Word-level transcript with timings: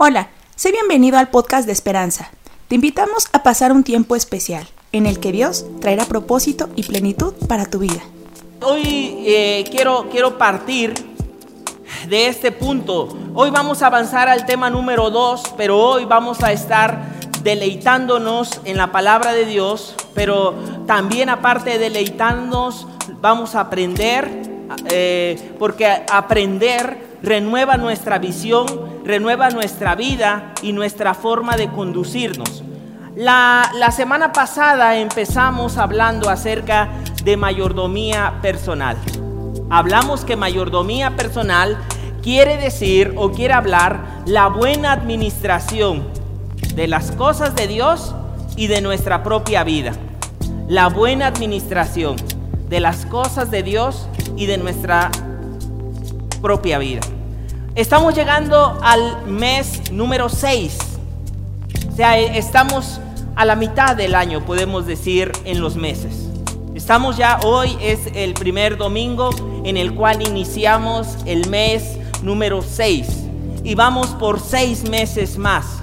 Hola, 0.00 0.28
sé 0.54 0.70
bienvenido 0.70 1.18
al 1.18 1.26
podcast 1.26 1.66
de 1.66 1.72
Esperanza. 1.72 2.30
Te 2.68 2.76
invitamos 2.76 3.26
a 3.32 3.42
pasar 3.42 3.72
un 3.72 3.82
tiempo 3.82 4.14
especial 4.14 4.64
en 4.92 5.06
el 5.06 5.18
que 5.18 5.32
Dios 5.32 5.66
traerá 5.80 6.04
propósito 6.04 6.68
y 6.76 6.84
plenitud 6.84 7.34
para 7.48 7.66
tu 7.66 7.80
vida. 7.80 8.00
Hoy 8.62 9.24
eh, 9.26 9.64
quiero, 9.68 10.06
quiero 10.08 10.38
partir 10.38 10.94
de 12.08 12.28
este 12.28 12.52
punto. 12.52 13.08
Hoy 13.34 13.50
vamos 13.50 13.82
a 13.82 13.88
avanzar 13.88 14.28
al 14.28 14.46
tema 14.46 14.70
número 14.70 15.10
2, 15.10 15.54
pero 15.56 15.76
hoy 15.76 16.04
vamos 16.04 16.44
a 16.44 16.52
estar 16.52 17.02
deleitándonos 17.42 18.60
en 18.62 18.76
la 18.76 18.92
palabra 18.92 19.32
de 19.32 19.46
Dios, 19.46 19.96
pero 20.14 20.54
también 20.86 21.28
aparte 21.28 21.70
de 21.70 21.78
deleitarnos, 21.80 22.86
vamos 23.20 23.56
a 23.56 23.62
aprender, 23.62 24.30
eh, 24.92 25.56
porque 25.58 25.88
aprender 26.08 27.07
renueva 27.22 27.76
nuestra 27.76 28.18
visión, 28.18 28.66
renueva 29.04 29.50
nuestra 29.50 29.94
vida 29.94 30.52
y 30.62 30.72
nuestra 30.72 31.14
forma 31.14 31.56
de 31.56 31.68
conducirnos. 31.68 32.62
La, 33.16 33.70
la, 33.74 33.90
semana 33.90 34.32
pasada 34.32 34.96
empezamos 34.96 35.76
hablando 35.76 36.30
acerca 36.30 36.88
de 37.24 37.36
mayordomía 37.36 38.38
personal. 38.42 38.96
Hablamos 39.70 40.24
que 40.24 40.36
mayordomía 40.36 41.16
personal 41.16 41.76
quiere 42.22 42.56
decir 42.56 43.14
o 43.16 43.32
quiere 43.32 43.54
hablar 43.54 44.04
la 44.26 44.48
buena 44.48 44.92
administración 44.92 46.06
de 46.74 46.86
las 46.86 47.10
cosas 47.12 47.56
de 47.56 47.66
Dios 47.66 48.14
y 48.56 48.68
de 48.68 48.80
nuestra 48.80 49.22
propia 49.22 49.64
vida. 49.64 49.92
La 50.68 50.88
buena 50.88 51.26
administración 51.26 52.16
de 52.68 52.80
las 52.80 53.06
cosas 53.06 53.50
de 53.50 53.62
Dios 53.62 54.08
y 54.36 54.46
de 54.46 54.58
nuestra 54.58 55.10
propia 56.40 56.78
vida. 56.78 57.00
Estamos 57.74 58.14
llegando 58.14 58.78
al 58.82 59.26
mes 59.26 59.92
número 59.92 60.28
6. 60.28 60.78
O 61.92 61.96
sea, 61.96 62.18
estamos 62.18 63.00
a 63.36 63.44
la 63.44 63.54
mitad 63.54 63.94
del 63.96 64.14
año, 64.14 64.44
podemos 64.44 64.86
decir, 64.86 65.32
en 65.44 65.60
los 65.60 65.76
meses. 65.76 66.28
Estamos 66.74 67.16
ya, 67.16 67.40
hoy 67.44 67.76
es 67.80 68.00
el 68.14 68.34
primer 68.34 68.76
domingo 68.76 69.30
en 69.64 69.76
el 69.76 69.94
cual 69.94 70.26
iniciamos 70.26 71.18
el 71.26 71.48
mes 71.48 71.98
número 72.22 72.62
6 72.62 73.06
y 73.64 73.74
vamos 73.74 74.08
por 74.08 74.40
seis 74.40 74.88
meses 74.88 75.38
más. 75.38 75.80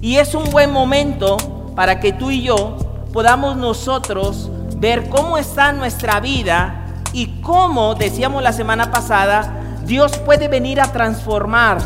Y 0.00 0.16
es 0.16 0.34
un 0.34 0.50
buen 0.50 0.70
momento 0.72 1.36
para 1.74 2.00
que 2.00 2.12
tú 2.12 2.30
y 2.30 2.42
yo 2.42 2.76
podamos 3.12 3.56
nosotros 3.56 4.50
ver 4.76 5.08
cómo 5.08 5.38
está 5.38 5.72
nuestra 5.72 6.20
vida 6.20 6.86
y 7.12 7.40
cómo, 7.40 7.94
decíamos 7.94 8.42
la 8.42 8.52
semana 8.52 8.90
pasada, 8.90 9.65
Dios 9.86 10.18
puede 10.18 10.48
venir 10.48 10.80
a 10.80 10.90
transformar 10.90 11.78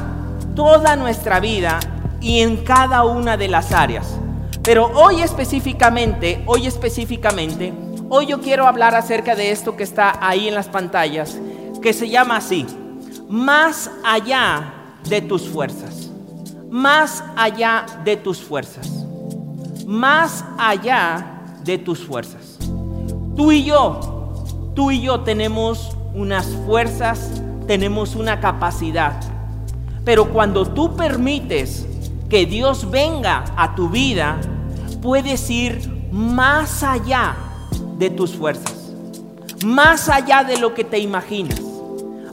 toda 0.55 0.97
nuestra 0.97 1.39
vida 1.39 1.79
y 2.21 2.41
en 2.41 2.65
cada 2.65 3.05
una 3.05 3.37
de 3.37 3.49
las 3.49 3.73
áreas. 3.73 4.17
Pero 4.63 4.87
hoy 4.95 5.21
específicamente, 5.21 6.43
hoy 6.47 6.67
específicamente, 6.67 7.75
hoy 8.09 8.27
yo 8.27 8.41
quiero 8.41 8.67
hablar 8.67 8.95
acerca 8.95 9.35
de 9.35 9.51
esto 9.51 9.77
que 9.77 9.83
está 9.83 10.17
ahí 10.27 10.49
en 10.49 10.55
las 10.55 10.69
pantallas, 10.69 11.39
que 11.83 11.93
se 11.93 12.09
llama 12.09 12.39
así, 12.39 12.67
más 13.29 13.91
allá 14.03 14.73
de 15.07 15.21
tus 15.21 15.47
fuerzas, 15.47 16.11
más 16.71 17.23
allá 17.37 17.85
de 18.03 18.17
tus 18.17 18.41
fuerzas, 18.41 18.89
más 19.87 20.43
allá 20.57 21.43
de 21.65 21.77
tus 21.77 22.05
fuerzas. 22.07 22.59
Tú 23.37 23.53
y 23.53 23.65
yo, 23.65 24.33
tú 24.75 24.91
y 24.91 25.03
yo 25.03 25.21
tenemos 25.21 25.97
unas 26.15 26.47
fuerzas, 26.67 27.31
tenemos 27.71 28.17
una 28.17 28.41
capacidad. 28.41 29.13
Pero 30.05 30.33
cuando 30.33 30.67
tú 30.67 30.97
permites 30.97 31.87
que 32.29 32.45
Dios 32.45 32.91
venga 32.91 33.45
a 33.57 33.77
tu 33.77 33.89
vida, 33.89 34.41
puedes 35.01 35.49
ir 35.49 36.09
más 36.11 36.83
allá 36.83 37.37
de 37.97 38.11
tus 38.11 38.35
fuerzas, 38.35 38.93
más 39.65 40.09
allá 40.09 40.43
de 40.43 40.59
lo 40.59 40.75
que 40.75 40.83
te 40.83 40.99
imaginas, 40.99 41.63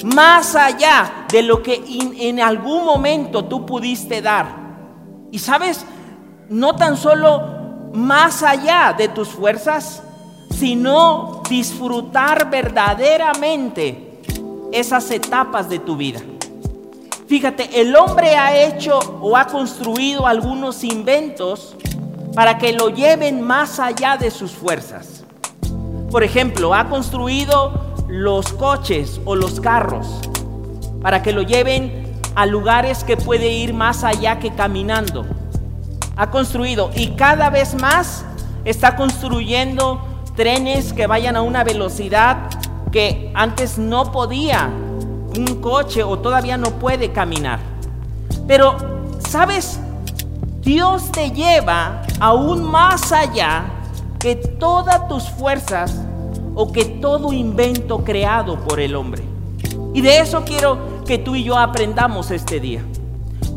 más 0.03 0.55
allá 0.55 1.27
de 1.31 1.43
lo 1.43 1.61
que 1.61 1.83
en 2.19 2.39
algún 2.39 2.83
momento 2.83 3.45
tú 3.45 3.63
pudiste 3.63 4.23
dar. 4.23 4.47
Y 5.31 5.37
sabes, 5.37 5.85
no 6.49 6.75
tan 6.75 6.97
solo 6.97 7.91
más 7.93 8.41
allá 8.41 8.95
de 8.97 9.07
tus 9.07 9.27
fuerzas, 9.27 10.01
sino 10.49 11.43
disfrutar 11.47 12.49
verdaderamente 12.49 14.06
esas 14.71 15.09
etapas 15.11 15.69
de 15.69 15.79
tu 15.79 15.95
vida. 15.97 16.19
Fíjate, 17.27 17.81
el 17.81 17.95
hombre 17.95 18.35
ha 18.35 18.57
hecho 18.65 18.99
o 19.21 19.35
ha 19.35 19.47
construido 19.47 20.27
algunos 20.27 20.83
inventos 20.83 21.75
para 22.33 22.57
que 22.57 22.71
lo 22.71 22.89
lleven 22.89 23.41
más 23.41 23.79
allá 23.79 24.15
de 24.15 24.31
sus 24.31 24.51
fuerzas. 24.51 25.25
Por 26.09 26.23
ejemplo, 26.23 26.73
ha 26.73 26.87
construido 26.87 27.95
los 28.07 28.53
coches 28.53 29.19
o 29.25 29.35
los 29.35 29.59
carros 29.59 30.21
para 31.01 31.21
que 31.21 31.33
lo 31.33 31.41
lleven 31.41 32.15
a 32.35 32.45
lugares 32.45 33.03
que 33.03 33.17
puede 33.17 33.51
ir 33.51 33.73
más 33.73 34.03
allá 34.03 34.39
que 34.39 34.53
caminando. 34.53 35.25
Ha 36.15 36.31
construido 36.31 36.91
y 36.95 37.09
cada 37.15 37.49
vez 37.49 37.75
más 37.75 38.23
está 38.63 38.95
construyendo 38.95 40.01
trenes 40.35 40.93
que 40.93 41.07
vayan 41.07 41.35
a 41.35 41.41
una 41.41 41.63
velocidad 41.63 42.37
que 42.91 43.31
antes 43.33 43.77
no 43.77 44.11
podía 44.11 44.69
un 45.37 45.61
coche 45.61 46.03
o 46.03 46.19
todavía 46.19 46.57
no 46.57 46.71
puede 46.71 47.11
caminar. 47.11 47.59
Pero, 48.47 48.77
¿sabes? 49.19 49.79
Dios 50.61 51.11
te 51.11 51.31
lleva 51.31 52.01
aún 52.19 52.63
más 52.63 53.11
allá 53.11 53.65
que 54.19 54.35
todas 54.35 55.07
tus 55.07 55.29
fuerzas 55.29 55.95
o 56.55 56.71
que 56.71 56.85
todo 56.85 57.33
invento 57.33 58.03
creado 58.03 58.59
por 58.59 58.79
el 58.79 58.95
hombre. 58.95 59.23
Y 59.93 60.01
de 60.01 60.19
eso 60.19 60.43
quiero 60.43 61.03
que 61.05 61.17
tú 61.17 61.35
y 61.35 61.43
yo 61.43 61.57
aprendamos 61.57 62.31
este 62.31 62.59
día. 62.59 62.83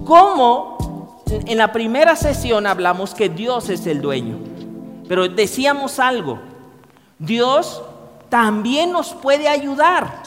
¿Cómo 0.04 1.22
en 1.28 1.58
la 1.58 1.72
primera 1.72 2.16
sesión 2.16 2.66
hablamos 2.66 3.14
que 3.14 3.28
Dios 3.28 3.70
es 3.70 3.86
el 3.86 4.00
dueño? 4.00 4.36
Pero 5.08 5.28
decíamos 5.28 5.98
algo, 5.98 6.38
Dios 7.18 7.82
también 8.30 8.92
nos 8.92 9.12
puede 9.12 9.48
ayudar. 9.48 10.22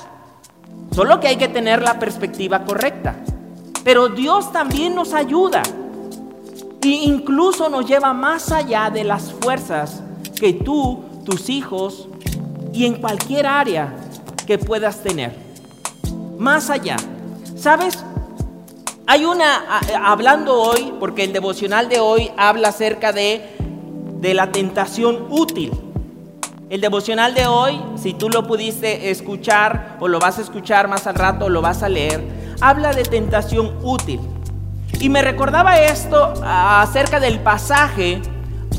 Solo 0.92 1.20
que 1.20 1.30
hay 1.30 1.38
que 1.38 1.48
tener 1.48 1.82
la 1.82 1.98
perspectiva 1.98 2.64
correcta. 2.66 3.16
Pero 3.84 4.10
Dios 4.10 4.52
también 4.52 4.94
nos 4.94 5.14
ayuda. 5.14 5.64
E 6.84 6.88
incluso 6.88 7.70
nos 7.70 7.88
lleva 7.88 8.14
más 8.14 8.52
allá 8.52 8.92
de 8.92 9.04
las 9.04 9.34
fuerzas 9.34 10.04
que 10.40 10.54
tú, 10.54 11.04
tus 11.26 11.50
hijos 11.50 12.10
y 12.74 12.86
en 12.86 12.96
cualquier 12.96 13.48
área 13.48 13.96
que 14.46 14.58
puedas 14.58 15.02
tener. 15.02 15.36
Más 16.38 16.70
allá. 16.70 16.98
¿Sabes? 17.56 18.04
Hay 19.08 19.26
una, 19.26 19.80
hablando 20.06 20.62
hoy, 20.62 20.94
porque 21.00 21.24
el 21.24 21.34
devocional 21.34 21.90
de 21.90 22.00
hoy 22.00 22.32
habla 22.38 22.70
acerca 22.70 23.14
de, 23.14 23.56
de 24.20 24.34
la 24.34 24.52
tentación 24.52 25.28
útil. 25.30 25.72
El 26.74 26.82
devocional 26.82 27.36
de 27.36 27.46
hoy, 27.46 27.80
si 27.98 28.16
tú 28.16 28.30
lo 28.30 28.48
pudiste 28.48 29.12
escuchar 29.12 29.98
o 30.00 30.08
lo 30.08 30.18
vas 30.18 30.40
a 30.40 30.42
escuchar 30.42 30.88
más 30.88 31.06
al 31.06 31.14
rato 31.14 31.48
lo 31.48 31.62
vas 31.62 31.84
a 31.84 31.88
leer, 31.88 32.28
habla 32.62 32.94
de 32.94 33.04
tentación 33.04 33.78
útil. 33.84 34.20
Y 35.00 35.08
me 35.08 35.22
recordaba 35.22 35.78
esto 35.78 36.34
acerca 36.44 37.20
del 37.20 37.42
pasaje 37.42 38.24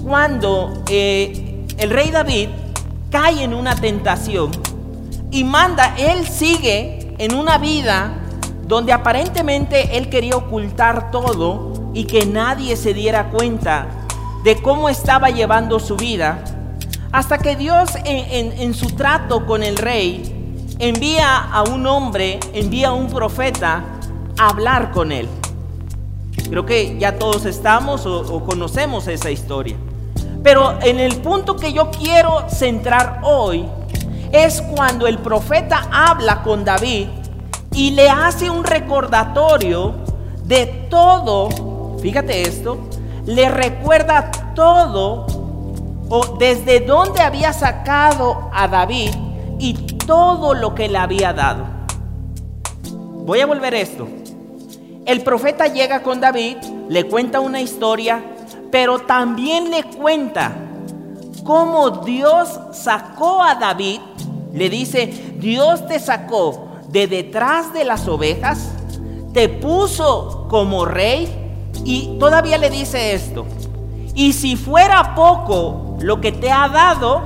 cuando 0.03 0.83
eh, 0.91 1.65
el 1.79 1.91
rey 1.91 2.11
David 2.11 2.49
cae 3.13 3.45
en 3.45 3.55
una 3.55 3.77
tentación 3.77 4.51
y 5.31 5.45
manda, 5.45 5.95
él 5.97 6.27
sigue 6.27 7.15
en 7.19 7.33
una 7.33 7.59
vida 7.59 8.13
donde 8.67 8.93
aparentemente 8.93 9.97
él 9.97 10.09
quería 10.09 10.35
ocultar 10.35 11.13
todo 11.13 11.93
y 11.95 12.07
que 12.07 12.27
nadie 12.27 12.75
se 12.75 12.93
diera 12.93 13.31
cuenta 13.31 13.87
de 14.43 14.61
cómo 14.61 14.89
estaba 14.89 15.31
llevando 15.31 15.79
su 15.79 15.95
vida 15.95 16.54
hasta 17.15 17.39
que 17.39 17.55
Dios 17.55 17.91
en, 18.05 18.75
su 18.75 18.87
trato 18.87 19.47
con 19.47 19.63
el 19.63 19.77
rey 19.77 20.67
envía 20.81 21.45
a 21.45 21.63
un 21.63 21.87
hombre, 21.87 22.41
envía 22.53 22.89
a 22.89 22.93
un 22.93 23.07
profeta 23.07 23.85
a 24.37 24.49
hablar 24.49 24.91
con 24.91 25.13
él. 25.13 25.29
Creo 26.51 26.67
que 26.67 26.99
ya 26.99 27.17
todos 27.17 27.45
estamos 27.45 28.05
o, 28.05 28.21
o 28.21 28.45
conocemos 28.45 29.07
esa 29.07 29.31
historia. 29.31 29.77
Pero 30.43 30.77
en 30.83 30.99
el 30.99 31.19
punto 31.19 31.55
que 31.55 31.73
yo 31.73 31.89
quiero 31.93 32.49
centrar 32.49 33.21
hoy 33.23 33.65
es 34.33 34.61
cuando 34.61 35.07
el 35.07 35.19
profeta 35.19 35.89
habla 35.93 36.43
con 36.43 36.65
David 36.65 37.07
y 37.73 37.93
le 37.93 38.11
hace 38.11 38.51
un 38.51 38.65
recordatorio 38.65 39.95
de 40.43 40.67
todo, 40.91 41.97
fíjate 42.03 42.43
esto, 42.43 42.77
le 43.25 43.49
recuerda 43.49 44.33
todo 44.57 45.34
o 46.09 46.37
desde 46.39 46.81
dónde 46.81 47.21
había 47.21 47.53
sacado 47.53 48.51
a 48.53 48.69
David 48.69 49.11
y 49.59 49.75
todo 49.75 50.55
lo 50.55 50.75
que 50.75 50.89
le 50.89 50.99
había 50.99 51.33
dado. 51.33 51.65
Voy 53.25 53.41
a 53.41 53.47
volver 53.47 53.75
esto. 53.75 54.07
el 55.07 55.23
profeta 55.23 55.67
llega 55.67 56.03
con 56.03 56.21
David, 56.21 56.57
le 56.89 57.07
cuenta 57.07 57.41
una 57.41 57.61
historia, 57.61 58.23
pero 58.71 58.99
también 59.01 59.71
le 59.71 59.85
cuenta 59.85 60.53
cómo 61.45 61.91
Dios 61.91 62.59
sacó 62.73 63.43
a 63.43 63.55
David. 63.55 64.01
Le 64.53 64.71
dice, 64.71 65.07
Dios 65.39 65.87
te 65.87 65.99
sacó 65.99 66.69
de 66.89 67.07
detrás 67.07 67.73
de 67.73 67.85
las 67.85 68.07
ovejas, 68.09 68.71
te 69.33 69.49
puso 69.49 70.47
como 70.49 70.85
rey 70.85 71.29
y 71.85 72.17
todavía 72.19 72.57
le 72.57 72.71
dice 72.71 73.15
esto. 73.15 73.47
Y 74.15 74.33
si 74.33 74.57
fuera 74.57 75.15
poco 75.15 75.84
lo 76.05 76.21
que 76.21 76.33
te 76.33 76.53
ha 76.53 76.69
dado, 76.69 77.23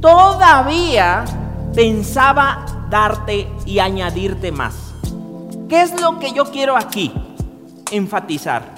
todavía 0.00 1.22
pensaba 1.74 2.64
darte 2.88 3.46
y 3.66 3.78
añadirte 3.78 4.50
más. 4.50 4.94
¿Qué 5.68 5.82
es 5.82 6.00
lo 6.00 6.18
que 6.18 6.32
yo 6.32 6.46
quiero 6.46 6.78
aquí 6.78 7.12
enfatizar? 7.90 8.74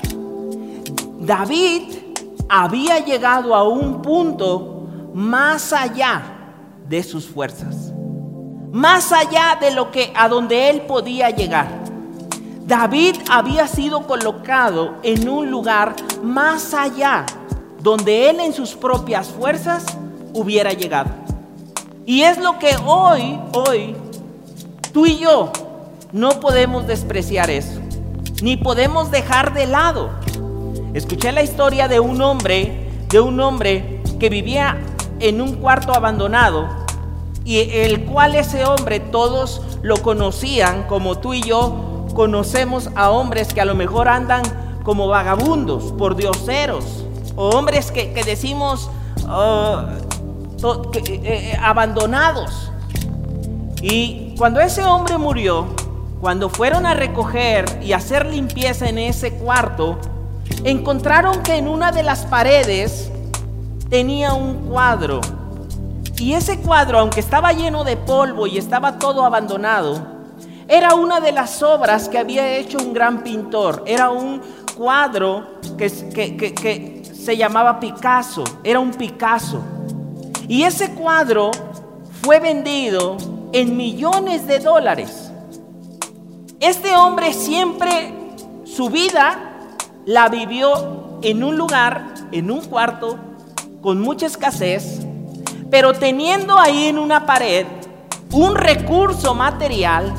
David 1.20 1.82
había 2.48 2.98
llegado 2.98 3.54
a 3.54 3.62
un 3.62 4.02
punto 4.02 4.88
más 5.14 5.72
allá 5.72 6.22
de 6.88 7.04
sus 7.04 7.24
fuerzas. 7.26 7.92
Más 8.72 9.12
allá 9.12 9.56
de 9.60 9.70
lo 9.70 9.92
que 9.92 10.12
a 10.16 10.28
donde 10.28 10.68
él 10.68 10.80
podía 10.80 11.30
llegar. 11.30 11.68
David 12.66 13.16
había 13.30 13.68
sido 13.68 14.04
colocado 14.04 14.96
en 15.04 15.28
un 15.28 15.48
lugar 15.48 15.94
más 16.24 16.74
allá, 16.74 17.24
donde 17.82 18.30
él 18.30 18.40
en 18.40 18.52
sus 18.52 18.74
propias 18.74 19.28
fuerzas 19.28 19.84
hubiera 20.32 20.72
llegado. 20.72 21.10
Y 22.06 22.22
es 22.22 22.38
lo 22.38 22.58
que 22.58 22.76
hoy, 22.84 23.38
hoy, 23.54 23.96
tú 24.92 25.06
y 25.06 25.18
yo 25.18 25.52
no 26.12 26.40
podemos 26.40 26.86
despreciar 26.86 27.50
eso, 27.50 27.80
ni 28.42 28.56
podemos 28.56 29.10
dejar 29.10 29.52
de 29.52 29.66
lado. 29.66 30.10
Escuché 30.94 31.32
la 31.32 31.42
historia 31.42 31.88
de 31.88 32.00
un 32.00 32.20
hombre, 32.22 32.88
de 33.08 33.20
un 33.20 33.40
hombre 33.40 34.02
que 34.20 34.28
vivía 34.28 34.78
en 35.18 35.40
un 35.40 35.56
cuarto 35.56 35.94
abandonado 35.94 36.68
y 37.44 37.58
el 37.58 38.04
cual 38.04 38.34
ese 38.34 38.64
hombre 38.64 39.00
todos 39.00 39.62
lo 39.82 39.96
conocían 39.96 40.84
como 40.84 41.18
tú 41.18 41.34
y 41.34 41.42
yo 41.42 42.06
conocemos 42.14 42.90
a 42.94 43.10
hombres 43.10 43.52
que 43.52 43.60
a 43.60 43.64
lo 43.64 43.74
mejor 43.74 44.08
andan 44.08 44.42
como 44.84 45.08
vagabundos, 45.08 45.92
por 45.92 46.16
dioseros, 46.16 47.01
o 47.36 47.50
hombres 47.50 47.90
que, 47.90 48.12
decimos 48.24 48.90
ah, 49.26 49.98
eh, 50.94 51.20
eh, 51.24 51.58
abandonados. 51.60 52.70
Y 53.80 54.34
cuando 54.38 54.60
ese 54.60 54.84
hombre 54.84 55.18
murió, 55.18 55.66
cuando 56.20 56.48
fueron 56.48 56.86
a 56.86 56.94
recoger 56.94 57.80
y 57.82 57.92
hacer 57.92 58.26
limpieza 58.26 58.88
en 58.88 58.98
ese 58.98 59.32
cuarto, 59.32 59.98
encontraron 60.64 61.42
que 61.42 61.56
en 61.56 61.66
una 61.66 61.90
de 61.90 62.02
las 62.02 62.24
paredes 62.26 63.10
tenía 63.88 64.32
un 64.32 64.68
cuadro. 64.68 65.20
Y 66.18 66.34
ese 66.34 66.60
cuadro, 66.60 67.00
aunque 67.00 67.20
estaba 67.20 67.52
lleno 67.52 67.82
de 67.82 67.96
polvo 67.96 68.46
y 68.46 68.56
estaba 68.56 68.98
todo 68.98 69.24
abandonado, 69.24 70.00
era 70.68 70.94
una 70.94 71.20
de 71.20 71.32
las 71.32 71.62
obras 71.62 72.08
que 72.08 72.18
había 72.18 72.56
hecho 72.56 72.78
un 72.78 72.92
gran 72.92 73.24
pintor. 73.24 73.82
Era 73.86 74.10
un 74.10 74.40
cuadro 74.76 75.58
que, 75.76 75.90
que, 76.08 77.01
se 77.22 77.36
llamaba 77.36 77.78
Picasso. 77.78 78.42
Era 78.64 78.80
un 78.80 78.90
Picasso. 78.90 79.60
Y 80.48 80.64
ese 80.64 80.92
cuadro 80.92 81.52
fue 82.20 82.40
vendido 82.40 83.16
en 83.52 83.76
millones 83.76 84.46
de 84.46 84.58
dólares. 84.58 85.30
Este 86.58 86.96
hombre 86.96 87.32
siempre 87.32 88.12
su 88.64 88.90
vida 88.90 89.38
la 90.04 90.28
vivió 90.28 91.18
en 91.22 91.44
un 91.44 91.56
lugar, 91.56 92.12
en 92.32 92.50
un 92.50 92.60
cuarto, 92.62 93.16
con 93.80 94.00
mucha 94.00 94.26
escasez, 94.26 95.00
pero 95.70 95.92
teniendo 95.92 96.58
ahí 96.58 96.86
en 96.86 96.98
una 96.98 97.24
pared 97.26 97.66
un 98.32 98.56
recurso 98.56 99.34
material 99.34 100.12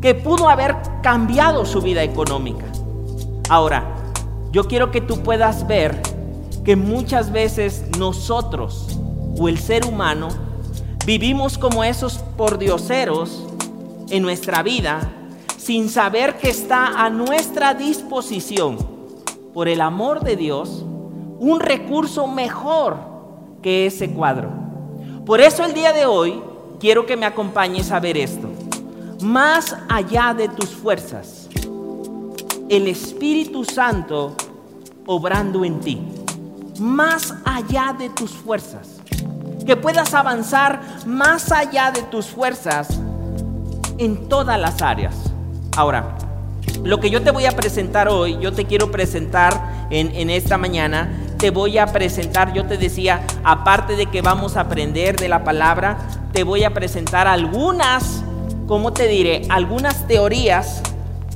que 0.00 0.14
pudo 0.14 0.48
haber 0.48 0.76
cambiado 1.02 1.64
su 1.64 1.80
vida 1.80 2.02
económica. 2.02 2.66
Ahora, 3.48 3.84
yo 4.52 4.66
quiero 4.68 4.90
que 4.90 5.00
tú 5.00 5.22
puedas 5.22 5.66
ver 5.66 6.15
que 6.66 6.76
muchas 6.76 7.32
veces 7.32 7.84
nosotros 7.98 8.98
o 9.38 9.48
el 9.48 9.58
ser 9.58 9.86
humano 9.86 10.28
vivimos 11.06 11.56
como 11.56 11.84
esos 11.84 12.18
pordioseros 12.36 13.46
en 14.10 14.22
nuestra 14.22 14.62
vida 14.62 15.12
sin 15.56 15.88
saber 15.88 16.36
que 16.36 16.50
está 16.50 17.02
a 17.02 17.08
nuestra 17.08 17.72
disposición, 17.72 18.76
por 19.54 19.68
el 19.68 19.80
amor 19.80 20.22
de 20.22 20.36
Dios, 20.36 20.84
un 21.38 21.60
recurso 21.60 22.26
mejor 22.26 22.98
que 23.62 23.86
ese 23.86 24.10
cuadro. 24.10 24.50
Por 25.24 25.40
eso 25.40 25.64
el 25.64 25.72
día 25.72 25.92
de 25.92 26.04
hoy 26.04 26.42
quiero 26.78 27.06
que 27.06 27.16
me 27.16 27.26
acompañes 27.26 27.90
a 27.90 28.00
ver 28.00 28.18
esto 28.18 28.50
más 29.22 29.76
allá 29.88 30.34
de 30.34 30.48
tus 30.48 30.70
fuerzas, 30.70 31.48
el 32.68 32.86
Espíritu 32.86 33.64
Santo 33.64 34.34
obrando 35.06 35.64
en 35.64 35.80
ti, 35.80 35.98
más 36.80 37.34
allá 37.44 37.94
de 37.98 38.08
tus 38.10 38.30
fuerzas, 38.30 38.88
que 39.64 39.76
puedas 39.76 40.14
avanzar 40.14 40.80
más 41.06 41.52
allá 41.52 41.90
de 41.90 42.02
tus 42.02 42.26
fuerzas 42.26 42.88
en 43.98 44.28
todas 44.28 44.60
las 44.60 44.82
áreas. 44.82 45.14
Ahora, 45.76 46.16
lo 46.82 47.00
que 47.00 47.10
yo 47.10 47.22
te 47.22 47.30
voy 47.30 47.46
a 47.46 47.52
presentar 47.52 48.08
hoy, 48.08 48.38
yo 48.40 48.52
te 48.52 48.64
quiero 48.64 48.90
presentar 48.90 49.88
en, 49.90 50.14
en 50.14 50.30
esta 50.30 50.58
mañana, 50.58 51.10
te 51.38 51.50
voy 51.50 51.78
a 51.78 51.86
presentar, 51.86 52.52
yo 52.52 52.66
te 52.66 52.76
decía, 52.76 53.22
aparte 53.44 53.96
de 53.96 54.06
que 54.06 54.22
vamos 54.22 54.56
a 54.56 54.62
aprender 54.62 55.16
de 55.16 55.28
la 55.28 55.44
palabra, 55.44 55.98
te 56.32 56.44
voy 56.44 56.64
a 56.64 56.72
presentar 56.72 57.26
algunas 57.26 58.22
como 58.66 58.92
te 58.92 59.06
diré, 59.06 59.42
algunas 59.48 60.06
teorías 60.06 60.82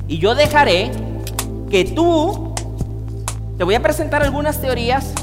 y 0.07 0.17
yo 0.17 0.35
dejaré 0.35 0.91
que 1.69 1.85
tú, 1.85 2.53
te 3.57 3.63
voy 3.63 3.75
a 3.75 3.81
presentar 3.81 4.21
algunas 4.21 4.59
teorías 4.59 5.13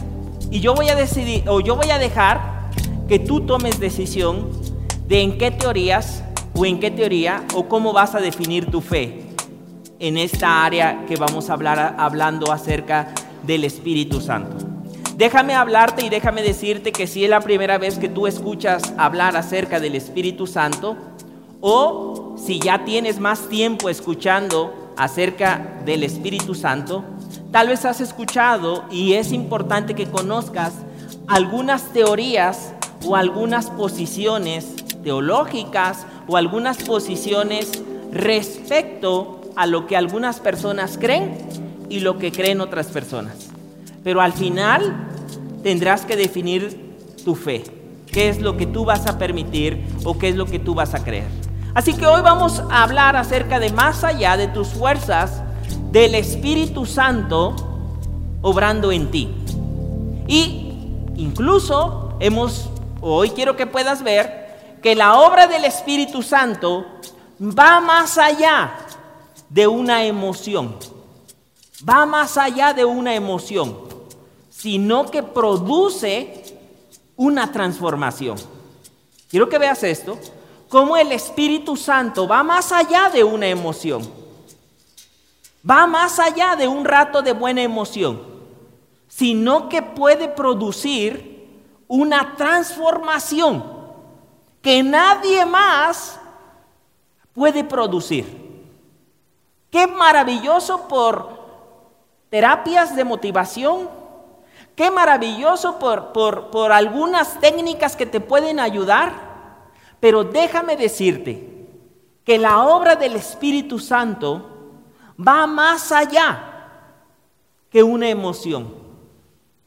y 0.50 0.60
yo 0.60 0.74
voy 0.74 0.88
a 0.88 0.94
decidir, 0.94 1.48
o 1.48 1.60
yo 1.60 1.76
voy 1.76 1.90
a 1.90 1.98
dejar 1.98 2.70
que 3.08 3.18
tú 3.18 3.40
tomes 3.40 3.80
decisión 3.80 4.50
de 5.06 5.22
en 5.22 5.38
qué 5.38 5.50
teorías 5.50 6.22
o 6.54 6.64
en 6.66 6.80
qué 6.80 6.90
teoría 6.90 7.44
o 7.54 7.68
cómo 7.68 7.92
vas 7.92 8.14
a 8.14 8.20
definir 8.20 8.66
tu 8.66 8.80
fe 8.80 9.22
en 9.98 10.16
esta 10.16 10.64
área 10.64 11.04
que 11.06 11.16
vamos 11.16 11.50
a 11.50 11.54
hablar 11.54 11.96
hablando 11.98 12.52
acerca 12.52 13.12
del 13.42 13.64
Espíritu 13.64 14.20
Santo. 14.20 14.56
Déjame 15.16 15.54
hablarte 15.54 16.04
y 16.04 16.08
déjame 16.08 16.42
decirte 16.42 16.92
que 16.92 17.06
si 17.06 17.24
es 17.24 17.30
la 17.30 17.40
primera 17.40 17.76
vez 17.78 17.98
que 17.98 18.08
tú 18.08 18.26
escuchas 18.26 18.94
hablar 18.96 19.36
acerca 19.36 19.80
del 19.80 19.96
Espíritu 19.96 20.46
Santo, 20.46 20.96
o 21.60 22.36
si 22.38 22.60
ya 22.60 22.84
tienes 22.84 23.18
más 23.18 23.48
tiempo 23.48 23.88
escuchando 23.88 24.92
acerca 24.96 25.80
del 25.84 26.04
Espíritu 26.04 26.54
Santo, 26.54 27.04
tal 27.50 27.68
vez 27.68 27.84
has 27.84 28.00
escuchado 28.00 28.84
y 28.90 29.14
es 29.14 29.32
importante 29.32 29.94
que 29.94 30.06
conozcas 30.06 30.72
algunas 31.26 31.92
teorías 31.92 32.72
o 33.04 33.16
algunas 33.16 33.70
posiciones 33.70 34.74
teológicas 35.02 36.06
o 36.26 36.36
algunas 36.36 36.78
posiciones 36.78 37.70
respecto 38.12 39.40
a 39.56 39.66
lo 39.66 39.86
que 39.86 39.96
algunas 39.96 40.40
personas 40.40 40.98
creen 40.98 41.38
y 41.88 42.00
lo 42.00 42.18
que 42.18 42.32
creen 42.32 42.60
otras 42.60 42.88
personas. 42.88 43.48
Pero 44.04 44.20
al 44.20 44.32
final 44.32 45.08
tendrás 45.62 46.04
que 46.04 46.16
definir 46.16 46.94
tu 47.24 47.34
fe. 47.34 47.64
¿Qué 48.06 48.28
es 48.28 48.40
lo 48.40 48.56
que 48.56 48.66
tú 48.66 48.84
vas 48.84 49.06
a 49.06 49.18
permitir 49.18 49.84
o 50.04 50.18
qué 50.18 50.28
es 50.28 50.36
lo 50.36 50.46
que 50.46 50.58
tú 50.58 50.74
vas 50.74 50.94
a 50.94 51.04
creer? 51.04 51.26
Así 51.74 51.94
que 51.94 52.06
hoy 52.06 52.22
vamos 52.22 52.62
a 52.70 52.82
hablar 52.82 53.16
acerca 53.16 53.60
de 53.60 53.70
más 53.70 54.02
allá 54.02 54.36
de 54.36 54.48
tus 54.48 54.68
fuerzas, 54.68 55.42
del 55.90 56.14
Espíritu 56.14 56.86
Santo 56.86 57.56
obrando 58.42 58.92
en 58.92 59.10
ti. 59.10 59.28
Y 60.26 60.72
incluso 61.16 62.14
hemos, 62.20 62.68
hoy 63.00 63.30
quiero 63.30 63.56
que 63.56 63.66
puedas 63.66 64.02
ver 64.02 64.78
que 64.82 64.94
la 64.94 65.18
obra 65.20 65.46
del 65.46 65.64
Espíritu 65.64 66.22
Santo 66.22 66.84
va 67.40 67.80
más 67.80 68.18
allá 68.18 68.72
de 69.48 69.66
una 69.66 70.04
emoción. 70.04 70.76
Va 71.88 72.06
más 72.06 72.36
allá 72.36 72.74
de 72.74 72.84
una 72.84 73.14
emoción, 73.14 73.78
sino 74.50 75.06
que 75.06 75.22
produce 75.22 76.44
una 77.16 77.50
transformación. 77.52 78.36
Quiero 79.30 79.48
que 79.48 79.58
veas 79.58 79.82
esto 79.84 80.18
cómo 80.68 80.96
el 80.96 81.12
Espíritu 81.12 81.76
Santo 81.76 82.28
va 82.28 82.42
más 82.42 82.72
allá 82.72 83.10
de 83.10 83.24
una 83.24 83.46
emoción. 83.46 84.17
Va 85.68 85.86
más 85.86 86.18
allá 86.18 86.56
de 86.56 86.68
un 86.68 86.84
rato 86.84 87.22
de 87.22 87.32
buena 87.32 87.62
emoción, 87.62 88.20
sino 89.08 89.68
que 89.68 89.82
puede 89.82 90.28
producir 90.28 91.38
una 91.88 92.36
transformación 92.36 93.64
que 94.60 94.82
nadie 94.82 95.46
más 95.46 96.20
puede 97.32 97.64
producir. 97.64 98.46
Qué 99.70 99.86
maravilloso 99.86 100.88
por 100.88 101.38
terapias 102.30 102.94
de 102.94 103.04
motivación. 103.04 103.88
Qué 104.74 104.90
maravilloso 104.90 105.78
por, 105.78 106.12
por, 106.12 106.50
por 106.50 106.72
algunas 106.72 107.40
técnicas 107.40 107.96
que 107.96 108.06
te 108.06 108.20
pueden 108.20 108.60
ayudar. 108.60 109.12
Pero 110.00 110.24
déjame 110.24 110.76
decirte 110.76 111.66
que 112.24 112.38
la 112.38 112.62
obra 112.62 112.94
del 112.94 113.16
Espíritu 113.16 113.78
Santo 113.78 114.57
va 115.18 115.46
más 115.46 115.92
allá 115.92 116.44
que 117.70 117.82
una 117.82 118.08
emoción, 118.08 118.72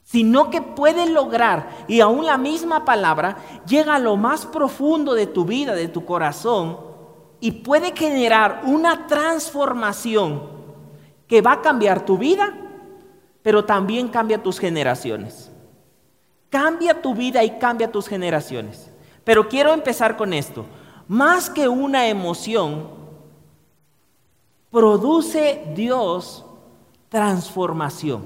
sino 0.04 0.50
que 0.50 0.62
puede 0.62 1.10
lograr, 1.10 1.86
y 1.88 2.02
aún 2.02 2.26
la 2.26 2.38
misma 2.38 2.84
palabra 2.84 3.38
llega 3.66 3.96
a 3.96 4.00
lo 4.00 4.18
más 4.18 4.46
profundo 4.46 5.14
de 5.14 5.28
tu 5.28 5.46
vida, 5.46 5.74
de 5.74 5.88
tu 5.88 6.06
corazón, 6.06 6.78
y 7.40 7.52
puede 7.52 7.96
generar 7.96 8.62
una 8.66 9.08
transformación 9.08 10.42
que 11.28 11.42
va 11.42 11.54
a 11.54 11.62
cambiar 11.62 12.06
tu 12.06 12.18
vida, 12.18 12.54
pero 13.42 13.66
también 13.66 14.10
cambia 14.10 14.44
tus 14.44 14.60
generaciones. 14.60 15.52
Cambia 16.50 17.02
tu 17.02 17.16
vida 17.16 17.44
y 17.44 17.52
cambia 17.52 17.92
tus 17.92 18.08
generaciones. 18.08 18.92
Pero 19.24 19.48
quiero 19.48 19.74
empezar 19.74 20.18
con 20.18 20.34
esto. 20.34 20.66
Más 21.08 21.50
que 21.50 21.68
una 21.68 22.08
emoción, 22.08 23.01
produce 24.72 25.64
Dios 25.76 26.46
transformación. 27.10 28.24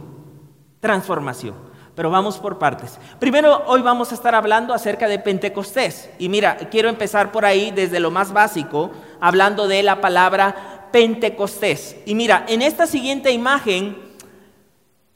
Transformación. 0.80 1.56
Pero 1.96 2.12
vamos 2.12 2.38
por 2.38 2.60
partes. 2.60 3.00
Primero, 3.20 3.64
hoy 3.68 3.82
vamos 3.82 4.12
a 4.12 4.16
estar 4.16 4.36
hablando 4.36 4.74
acerca 4.74 5.08
de 5.08 5.18
Pentecostés. 5.18 6.10
Y 6.20 6.30
mira, 6.30 6.58
quiero 6.70 6.90
empezar 6.90 7.32
por 7.32 7.46
ahí 7.46 7.72
desde 7.72 8.00
lo 8.00 8.12
más 8.12 8.32
básico, 8.32 8.92
hablando 9.20 9.68
de 9.68 9.82
la 9.82 10.02
palabra 10.02 10.90
Pentecostés. 10.92 11.96
Y 12.06 12.14
mira, 12.14 12.46
en 12.48 12.62
esta 12.62 12.86
siguiente 12.86 13.32
imagen, 13.32 13.98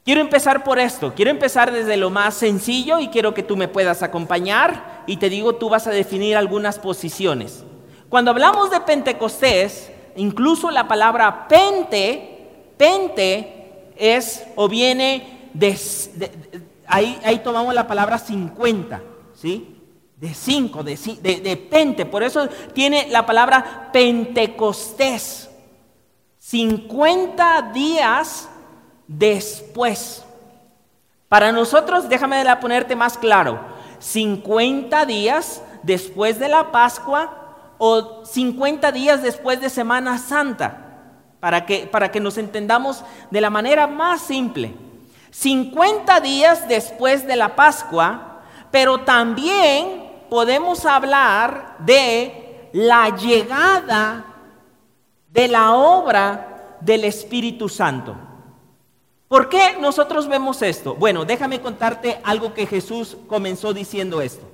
quiero 0.04 0.22
empezar 0.22 0.64
por 0.64 0.78
esto. 0.78 1.12
Quiero 1.14 1.30
empezar 1.30 1.70
desde 1.70 1.98
lo 1.98 2.10
más 2.10 2.34
sencillo 2.34 2.98
y 2.98 3.08
quiero 3.08 3.34
que 3.34 3.42
tú 3.42 3.56
me 3.56 3.68
puedas 3.68 4.02
acompañar. 4.02 5.04
Y 5.06 5.18
te 5.18 5.28
digo, 5.28 5.56
tú 5.56 5.68
vas 5.68 5.86
a 5.86 5.90
definir 5.90 6.36
algunas 6.36 6.78
posiciones. 6.78 7.62
Cuando 8.08 8.30
hablamos 8.30 8.70
de 8.70 8.80
Pentecostés, 8.80 9.92
incluso 10.20 10.70
la 10.70 10.86
palabra 10.86 11.48
pente, 11.48 12.74
pente 12.76 13.92
es 13.96 14.44
o 14.56 14.68
viene 14.68 15.50
de, 15.54 15.78
ahí, 16.86 17.18
ahí 17.24 17.38
tomamos 17.38 17.74
la 17.74 17.86
palabra 17.86 18.18
50, 18.18 19.02
¿sí? 19.34 19.76
De 20.16 20.34
5, 20.34 20.82
de, 20.82 21.40
de, 21.42 21.56
pente. 21.56 22.04
Por 22.04 22.22
eso 22.22 22.46
tiene 22.74 23.08
la 23.08 23.24
palabra 23.24 23.88
Pentecostés. 23.90 25.48
50 26.38 27.70
días 27.72 28.48
después. 29.06 30.24
Para 31.28 31.52
nosotros, 31.52 32.08
déjame 32.08 32.44
ponerte 32.60 32.94
más 32.96 33.16
claro, 33.16 33.60
50 33.98 35.06
días 35.06 35.62
después 35.82 36.38
de 36.38 36.48
la 36.48 36.70
Pascua 36.70 37.39
o 37.82 38.26
50 38.26 38.92
días 38.92 39.22
después 39.22 39.58
de 39.58 39.70
Semana 39.70 40.18
Santa, 40.18 41.00
para 41.40 41.64
que, 41.64 41.86
para 41.86 42.12
que 42.12 42.20
nos 42.20 42.36
entendamos 42.36 43.02
de 43.30 43.40
la 43.40 43.48
manera 43.48 43.86
más 43.86 44.20
simple. 44.20 44.74
50 45.30 46.20
días 46.20 46.68
después 46.68 47.26
de 47.26 47.36
la 47.36 47.56
Pascua, 47.56 48.42
pero 48.70 49.00
también 49.00 50.10
podemos 50.28 50.84
hablar 50.84 51.76
de 51.78 52.68
la 52.74 53.16
llegada 53.16 54.26
de 55.32 55.48
la 55.48 55.72
obra 55.72 56.76
del 56.82 57.04
Espíritu 57.04 57.70
Santo. 57.70 58.14
¿Por 59.26 59.48
qué 59.48 59.78
nosotros 59.80 60.28
vemos 60.28 60.60
esto? 60.60 60.96
Bueno, 60.96 61.24
déjame 61.24 61.62
contarte 61.62 62.20
algo 62.24 62.52
que 62.52 62.66
Jesús 62.66 63.16
comenzó 63.26 63.72
diciendo 63.72 64.20
esto. 64.20 64.44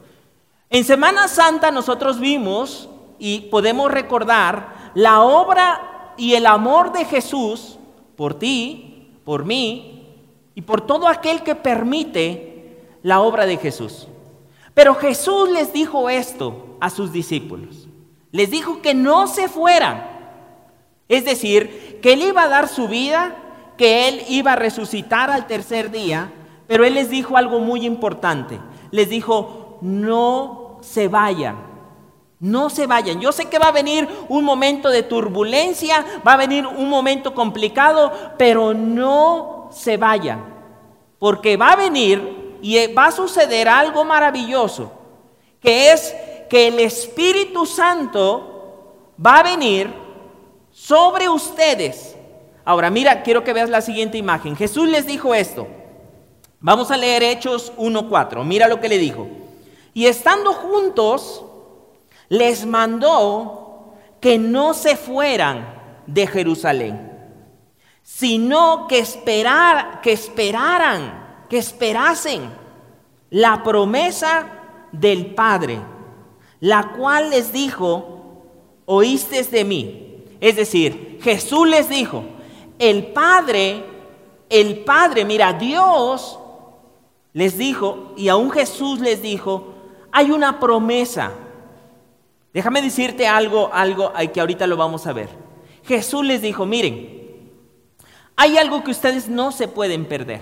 En 0.70 0.84
Semana 0.84 1.26
Santa 1.26 1.72
nosotros 1.72 2.20
vimos 2.20 2.88
y 3.18 3.40
podemos 3.42 3.90
recordar 3.90 4.90
la 4.94 5.20
obra 5.20 6.14
y 6.16 6.34
el 6.34 6.46
amor 6.46 6.92
de 6.92 7.04
Jesús 7.04 7.78
por 8.16 8.38
ti, 8.38 9.12
por 9.24 9.44
mí 9.44 10.06
y 10.54 10.62
por 10.62 10.80
todo 10.80 11.08
aquel 11.08 11.42
que 11.42 11.54
permite 11.54 12.78
la 13.02 13.20
obra 13.20 13.46
de 13.46 13.58
Jesús. 13.58 14.08
Pero 14.74 14.94
Jesús 14.94 15.50
les 15.50 15.72
dijo 15.72 16.10
esto 16.10 16.76
a 16.80 16.90
sus 16.90 17.12
discípulos. 17.12 17.88
Les 18.32 18.50
dijo 18.50 18.82
que 18.82 18.94
no 18.94 19.26
se 19.26 19.48
fueran. 19.48 20.06
Es 21.08 21.24
decir, 21.24 22.00
que 22.02 22.12
Él 22.12 22.22
iba 22.22 22.42
a 22.42 22.48
dar 22.48 22.68
su 22.68 22.88
vida, 22.88 23.36
que 23.78 24.08
Él 24.08 24.22
iba 24.28 24.52
a 24.52 24.56
resucitar 24.56 25.30
al 25.30 25.46
tercer 25.46 25.90
día, 25.90 26.32
pero 26.66 26.84
Él 26.84 26.94
les 26.94 27.10
dijo 27.10 27.36
algo 27.36 27.60
muy 27.60 27.86
importante. 27.86 28.58
Les 28.90 29.08
dijo, 29.08 29.78
no 29.80 30.78
se 30.82 31.08
vayan. 31.08 31.75
No 32.38 32.68
se 32.68 32.86
vayan. 32.86 33.20
Yo 33.20 33.32
sé 33.32 33.46
que 33.46 33.58
va 33.58 33.68
a 33.68 33.72
venir 33.72 34.08
un 34.28 34.44
momento 34.44 34.90
de 34.90 35.02
turbulencia, 35.02 36.04
va 36.26 36.34
a 36.34 36.38
venir 36.38 36.66
un 36.66 36.88
momento 36.88 37.34
complicado, 37.34 38.12
pero 38.36 38.74
no 38.74 39.70
se 39.72 39.96
vayan, 39.96 40.44
porque 41.18 41.56
va 41.56 41.72
a 41.72 41.76
venir 41.76 42.58
y 42.60 42.92
va 42.92 43.06
a 43.06 43.12
suceder 43.12 43.68
algo 43.68 44.04
maravilloso, 44.04 44.92
que 45.60 45.92
es 45.92 46.14
que 46.50 46.68
el 46.68 46.80
Espíritu 46.80 47.64
Santo 47.66 49.06
va 49.24 49.38
a 49.38 49.42
venir 49.42 49.92
sobre 50.70 51.28
ustedes. 51.28 52.16
Ahora 52.64 52.90
mira, 52.90 53.22
quiero 53.22 53.44
que 53.44 53.52
veas 53.52 53.70
la 53.70 53.80
siguiente 53.80 54.18
imagen. 54.18 54.56
Jesús 54.56 54.88
les 54.88 55.06
dijo 55.06 55.34
esto. 55.34 55.66
Vamos 56.60 56.90
a 56.90 56.96
leer 56.96 57.22
Hechos 57.22 57.72
1.4. 57.76 58.44
Mira 58.44 58.68
lo 58.68 58.80
que 58.80 58.88
le 58.88 58.98
dijo. 58.98 59.28
Y 59.94 60.06
estando 60.06 60.52
juntos, 60.52 61.44
les 62.28 62.66
mandó 62.66 63.94
que 64.20 64.38
no 64.38 64.74
se 64.74 64.96
fueran 64.96 65.66
de 66.06 66.26
Jerusalén 66.26 67.16
sino 68.06 68.86
que, 68.86 69.00
esperar, 69.00 70.00
que 70.00 70.12
esperaran, 70.12 71.44
que 71.50 71.58
esperasen 71.58 72.50
la 73.30 73.64
promesa 73.64 74.46
del 74.92 75.34
Padre, 75.34 75.80
la 76.60 76.92
cual 76.92 77.30
les 77.30 77.52
dijo, 77.52 78.44
oíste 78.86 79.42
de 79.42 79.64
mí. 79.64 80.24
Es 80.40 80.54
decir, 80.54 81.18
Jesús 81.20 81.68
les 81.68 81.88
dijo, 81.88 82.22
el 82.78 83.08
Padre, 83.08 83.84
el 84.48 84.84
Padre, 84.84 85.24
mira, 85.24 85.52
Dios 85.52 86.38
les 87.32 87.58
dijo, 87.58 88.14
y 88.16 88.28
aún 88.28 88.52
Jesús 88.52 89.00
les 89.00 89.20
dijo, 89.20 89.74
hay 90.12 90.30
una 90.30 90.60
promesa. 90.60 91.32
Déjame 92.56 92.80
decirte 92.80 93.28
algo, 93.28 93.68
algo 93.70 94.14
que 94.32 94.40
ahorita 94.40 94.66
lo 94.66 94.78
vamos 94.78 95.06
a 95.06 95.12
ver. 95.12 95.28
Jesús 95.84 96.24
les 96.24 96.40
dijo, 96.40 96.64
miren, 96.64 97.52
hay 98.34 98.56
algo 98.56 98.82
que 98.82 98.92
ustedes 98.92 99.28
no 99.28 99.52
se 99.52 99.68
pueden 99.68 100.06
perder. 100.06 100.40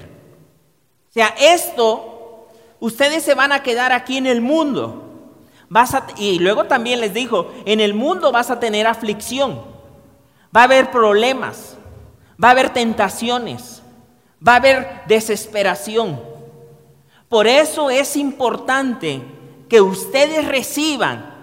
O 1.10 1.12
sea, 1.12 1.34
esto, 1.40 2.46
ustedes 2.78 3.24
se 3.24 3.34
van 3.34 3.50
a 3.50 3.64
quedar 3.64 3.90
aquí 3.90 4.16
en 4.16 4.28
el 4.28 4.40
mundo. 4.40 5.32
Vas 5.68 5.92
y 6.16 6.38
luego 6.38 6.66
también 6.66 7.00
les 7.00 7.14
dijo, 7.14 7.50
en 7.64 7.80
el 7.80 7.94
mundo 7.94 8.30
vas 8.30 8.48
a 8.48 8.60
tener 8.60 8.86
aflicción, 8.86 9.64
va 10.56 10.60
a 10.60 10.64
haber 10.64 10.92
problemas, 10.92 11.76
va 12.40 12.46
a 12.46 12.52
haber 12.52 12.70
tentaciones, 12.70 13.82
va 14.46 14.52
a 14.52 14.58
haber 14.58 15.02
desesperación. 15.08 16.22
Por 17.28 17.48
eso 17.48 17.90
es 17.90 18.14
importante 18.14 19.20
que 19.68 19.80
ustedes 19.80 20.46
reciban 20.46 21.33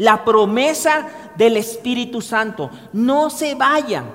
la 0.00 0.24
promesa 0.24 1.06
del 1.36 1.58
Espíritu 1.58 2.22
Santo. 2.22 2.70
No 2.94 3.28
se 3.28 3.54
vayan. 3.54 4.10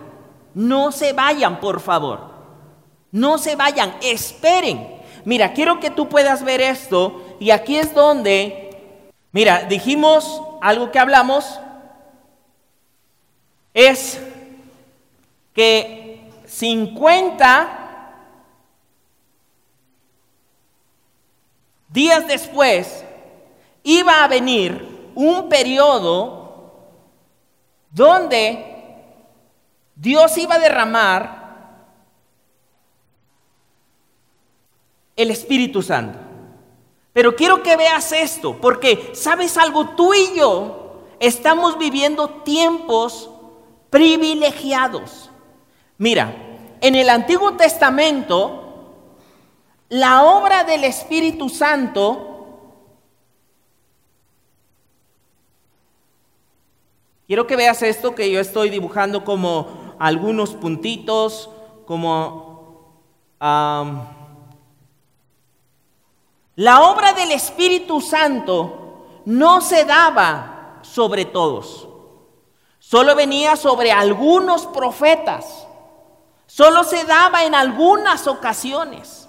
No 0.56 0.92
se 0.92 1.14
vayan, 1.14 1.60
por 1.60 1.80
favor. 1.80 2.32
No 3.12 3.38
se 3.38 3.56
vayan, 3.56 3.96
esperen. 4.02 5.00
Mira, 5.26 5.54
quiero 5.54 5.80
que 5.80 5.92
tú 5.92 6.10
puedas 6.10 6.44
ver 6.44 6.60
esto 6.60 7.22
y 7.40 7.52
aquí 7.52 7.78
es 7.78 7.94
donde, 7.94 9.12
mira, 9.32 9.66
dijimos 9.66 10.42
algo 10.60 10.92
que 10.92 10.98
hablamos, 10.98 11.60
es 13.76 14.20
que 15.54 16.32
50 16.48 18.24
días 21.90 22.28
después 22.28 23.06
iba 23.84 24.24
a 24.24 24.28
venir 24.28 24.95
un 25.16 25.50
periodo 25.50 26.46
donde 27.90 28.74
Dios 29.96 30.38
iba 30.38 30.56
a 30.56 30.60
derramar 30.60 31.46
el 35.16 35.32
Espíritu 35.32 35.82
Santo. 35.82 36.20
Pero 37.14 37.36
quiero 37.36 37.64
que 37.64 37.78
veas 37.78 38.12
esto, 38.12 38.60
porque 38.60 39.12
sabes 39.16 39.58
algo, 39.58 39.90
tú 39.92 40.14
y 40.14 40.38
yo 40.38 41.04
estamos 41.20 41.78
viviendo 41.78 42.30
tiempos 42.44 43.30
privilegiados. 43.90 45.30
Mira, 45.98 46.36
en 46.82 46.96
el 46.96 47.10
Antiguo 47.10 47.54
Testamento, 47.54 48.66
la 49.88 50.24
obra 50.24 50.66
del 50.66 50.84
Espíritu 50.84 51.48
Santo 51.48 52.35
Quiero 57.28 57.48
que 57.48 57.56
veas 57.56 57.82
esto 57.82 58.14
que 58.14 58.30
yo 58.30 58.40
estoy 58.40 58.70
dibujando 58.70 59.26
como 59.26 59.96
algunos 59.98 60.52
puntitos, 60.52 61.50
como 61.88 63.02
la 66.56 66.82
obra 66.82 67.14
del 67.14 67.32
Espíritu 67.32 68.00
Santo 68.00 69.22
no 69.26 69.60
se 69.62 69.86
daba 69.86 70.80
sobre 70.84 71.26
todos, 71.26 71.88
solo 72.78 73.16
venía 73.16 73.56
sobre 73.56 73.92
algunos 73.92 74.68
profetas, 74.68 75.68
solo 76.46 76.84
se 76.84 77.06
daba 77.06 77.44
en 77.44 77.56
algunas 77.56 78.28
ocasiones. 78.28 79.24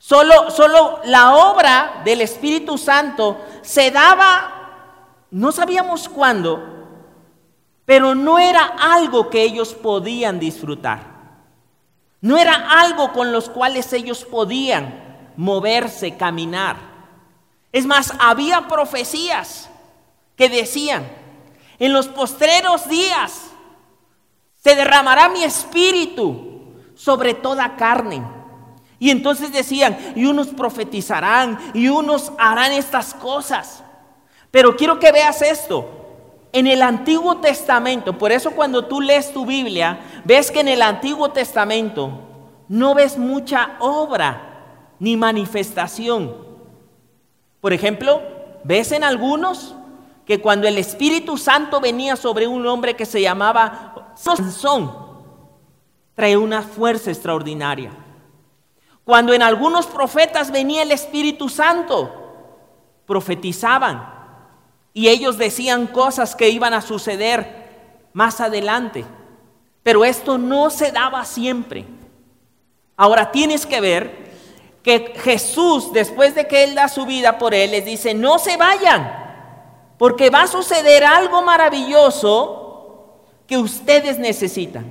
Solo, 0.00 0.50
solo 0.50 1.00
la 1.04 1.34
obra 1.34 2.00
del 2.04 2.22
Espíritu 2.22 2.78
Santo 2.78 3.36
se 3.62 3.90
daba, 3.90 5.26
no 5.30 5.52
sabíamos 5.52 6.08
cuándo, 6.08 6.77
pero 7.88 8.14
no 8.14 8.38
era 8.38 8.66
algo 8.78 9.30
que 9.30 9.42
ellos 9.42 9.72
podían 9.72 10.38
disfrutar. 10.38 11.00
No 12.20 12.36
era 12.36 12.82
algo 12.82 13.14
con 13.14 13.32
los 13.32 13.48
cuales 13.48 13.90
ellos 13.94 14.26
podían 14.26 15.32
moverse, 15.38 16.14
caminar. 16.18 16.76
Es 17.72 17.86
más, 17.86 18.12
había 18.18 18.68
profecías 18.68 19.70
que 20.36 20.50
decían, 20.50 21.10
en 21.78 21.94
los 21.94 22.08
postreros 22.08 22.86
días 22.90 23.52
se 24.62 24.74
derramará 24.74 25.30
mi 25.30 25.42
espíritu 25.42 26.74
sobre 26.94 27.32
toda 27.32 27.76
carne. 27.76 28.22
Y 28.98 29.08
entonces 29.08 29.50
decían, 29.50 30.12
y 30.14 30.26
unos 30.26 30.48
profetizarán, 30.48 31.58
y 31.72 31.88
unos 31.88 32.32
harán 32.36 32.72
estas 32.72 33.14
cosas. 33.14 33.82
Pero 34.50 34.76
quiero 34.76 34.98
que 34.98 35.10
veas 35.10 35.40
esto. 35.40 35.97
En 36.52 36.66
el 36.66 36.82
Antiguo 36.82 37.38
Testamento, 37.38 38.16
por 38.16 38.32
eso 38.32 38.52
cuando 38.52 38.86
tú 38.86 39.00
lees 39.00 39.32
tu 39.32 39.44
Biblia, 39.44 40.00
ves 40.24 40.50
que 40.50 40.60
en 40.60 40.68
el 40.68 40.82
Antiguo 40.82 41.30
Testamento 41.30 42.10
no 42.68 42.94
ves 42.94 43.18
mucha 43.18 43.76
obra 43.80 44.94
ni 44.98 45.16
manifestación. 45.16 46.34
Por 47.60 47.72
ejemplo, 47.72 48.22
ves 48.64 48.92
en 48.92 49.04
algunos 49.04 49.74
que 50.24 50.40
cuando 50.40 50.66
el 50.66 50.78
Espíritu 50.78 51.36
Santo 51.36 51.80
venía 51.80 52.16
sobre 52.16 52.46
un 52.46 52.66
hombre 52.66 52.96
que 52.96 53.06
se 53.06 53.20
llamaba 53.20 54.12
Sansón, 54.14 54.92
trae 56.14 56.36
una 56.36 56.62
fuerza 56.62 57.10
extraordinaria. 57.10 57.90
Cuando 59.04 59.32
en 59.32 59.42
algunos 59.42 59.86
profetas 59.86 60.50
venía 60.50 60.82
el 60.82 60.92
Espíritu 60.92 61.48
Santo, 61.48 62.12
profetizaban 63.06 64.17
y 64.92 65.08
ellos 65.08 65.38
decían 65.38 65.86
cosas 65.86 66.34
que 66.34 66.48
iban 66.48 66.74
a 66.74 66.80
suceder 66.80 67.68
más 68.12 68.40
adelante. 68.40 69.04
Pero 69.82 70.04
esto 70.04 70.38
no 70.38 70.70
se 70.70 70.92
daba 70.92 71.24
siempre. 71.24 71.86
Ahora 72.96 73.30
tienes 73.30 73.64
que 73.64 73.80
ver 73.80 74.28
que 74.82 75.14
Jesús, 75.16 75.92
después 75.92 76.34
de 76.34 76.46
que 76.46 76.64
Él 76.64 76.74
da 76.74 76.88
su 76.88 77.06
vida 77.06 77.38
por 77.38 77.54
Él, 77.54 77.70
les 77.70 77.84
dice, 77.84 78.14
no 78.14 78.38
se 78.38 78.56
vayan, 78.56 79.28
porque 79.98 80.30
va 80.30 80.42
a 80.42 80.46
suceder 80.46 81.04
algo 81.04 81.42
maravilloso 81.42 83.24
que 83.46 83.56
ustedes 83.56 84.18
necesitan. 84.18 84.86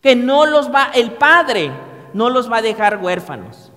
Que 0.00 0.14
no 0.14 0.46
los 0.46 0.72
va, 0.72 0.90
el 0.94 1.12
Padre 1.12 1.72
no 2.14 2.30
los 2.30 2.50
va 2.50 2.58
a 2.58 2.62
dejar 2.62 2.98
huérfanos. 3.02 3.72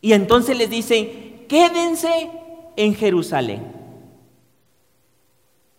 Y 0.00 0.12
entonces 0.12 0.56
les 0.56 0.70
dice, 0.70 1.44
quédense 1.48 2.30
en 2.76 2.94
Jerusalén. 2.94 3.72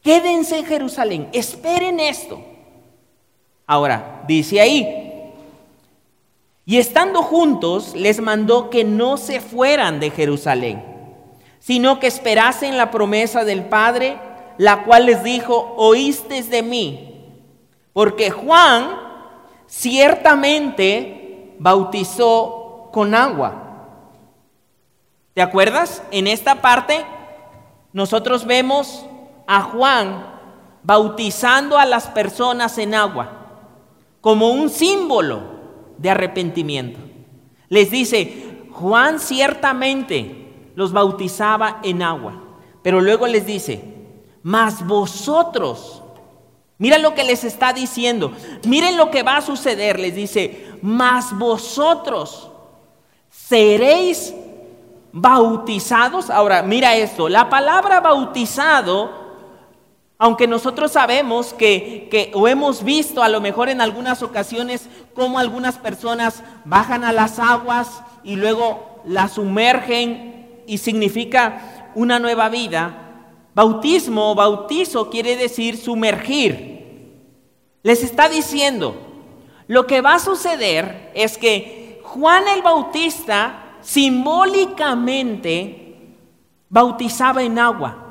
Quédense 0.08 0.60
en 0.60 0.66
Jerusalén, 0.66 1.28
esperen 1.34 2.00
esto. 2.00 2.40
Ahora, 3.66 4.24
dice 4.26 4.62
ahí, 4.62 5.34
y 6.66 6.78
estando 6.78 7.22
juntos 7.24 7.94
les 7.94 8.22
mandó 8.22 8.70
que 8.70 8.86
no 8.86 9.18
se 9.18 9.42
fueran 9.42 10.00
de 10.00 10.10
Jerusalén, 10.10 10.82
sino 11.60 12.00
que 12.00 12.08
esperasen 12.08 12.78
la 12.78 12.90
promesa 12.90 13.44
del 13.44 13.66
Padre, 13.66 14.18
la 14.58 14.86
cual 14.86 15.08
les 15.08 15.24
dijo, 15.24 15.74
oíste 15.76 16.42
de 16.42 16.64
mí, 16.64 17.26
porque 17.92 18.32
Juan 18.32 18.88
ciertamente 19.68 21.54
bautizó 21.60 22.92
con 22.94 23.14
agua. 23.14 23.90
¿Te 25.34 25.42
acuerdas? 25.42 26.02
En 26.12 26.28
esta 26.28 26.62
parte 26.62 27.06
nosotros 27.92 28.46
vemos 28.46 29.06
a 29.48 29.62
Juan 29.62 30.26
bautizando 30.84 31.78
a 31.78 31.86
las 31.86 32.08
personas 32.08 32.78
en 32.78 32.94
agua 32.94 33.32
como 34.22 34.50
un 34.52 34.70
símbolo 34.70 35.42
de 35.98 36.10
arrepentimiento. 36.10 37.00
Les 37.70 37.90
dice, 37.90 38.68
Juan 38.72 39.20
ciertamente 39.20 40.72
los 40.76 40.92
bautizaba 40.92 41.80
en 41.84 42.04
agua, 42.04 42.34
pero 42.84 43.02
luego 43.02 43.26
les 43.28 43.46
dice, 43.46 43.82
mas 44.44 44.86
vosotros, 44.86 46.04
mira 46.78 46.98
lo 46.98 47.16
que 47.16 47.24
les 47.24 47.44
está 47.44 47.74
diciendo, 47.74 48.32
miren 48.66 48.98
lo 48.98 49.12
que 49.12 49.24
va 49.24 49.38
a 49.38 49.42
suceder, 49.42 50.00
les 50.00 50.16
dice, 50.16 50.78
mas 50.82 51.38
vosotros 51.38 52.52
seréis 53.30 54.34
bautizados. 55.12 56.30
Ahora, 56.30 56.62
mira 56.62 56.96
esto, 56.96 57.28
la 57.28 57.50
palabra 57.50 58.00
bautizado 58.00 59.27
aunque 60.20 60.48
nosotros 60.48 60.94
sabemos 60.94 61.54
que, 61.54 62.32
o 62.34 62.48
hemos 62.48 62.84
visto 62.84 63.22
a 63.22 63.30
lo 63.30 63.40
mejor 63.40 63.70
en 63.70 63.82
algunas 63.82 64.24
ocasiones 64.24 64.90
cómo 65.14 65.38
algunas 65.38 65.78
personas 65.78 66.44
bajan 66.66 67.04
a 67.04 67.12
las 67.12 67.38
aguas 67.38 68.02
y 68.24 68.36
luego 68.36 69.02
las 69.06 69.34
sumergen 69.34 70.64
y 70.66 70.80
significa 70.80 71.92
una 71.94 72.18
nueva 72.20 72.50
vida, 72.50 73.26
bautismo 73.54 74.32
o 74.32 74.36
bautizo 74.36 75.10
quiere 75.10 75.36
decir 75.36 75.78
sumergir. 75.78 76.78
Les 77.84 78.04
está 78.04 78.28
diciendo, 78.28 78.96
lo 79.68 79.86
que 79.86 80.02
va 80.02 80.16
a 80.16 80.20
suceder 80.20 81.12
es 81.14 81.38
que 81.38 82.02
Juan 82.04 82.48
el 82.48 82.64
Bautista 82.64 83.76
simbólicamente 83.82 86.16
bautizaba 86.70 87.44
en 87.44 87.60
agua. 87.60 88.07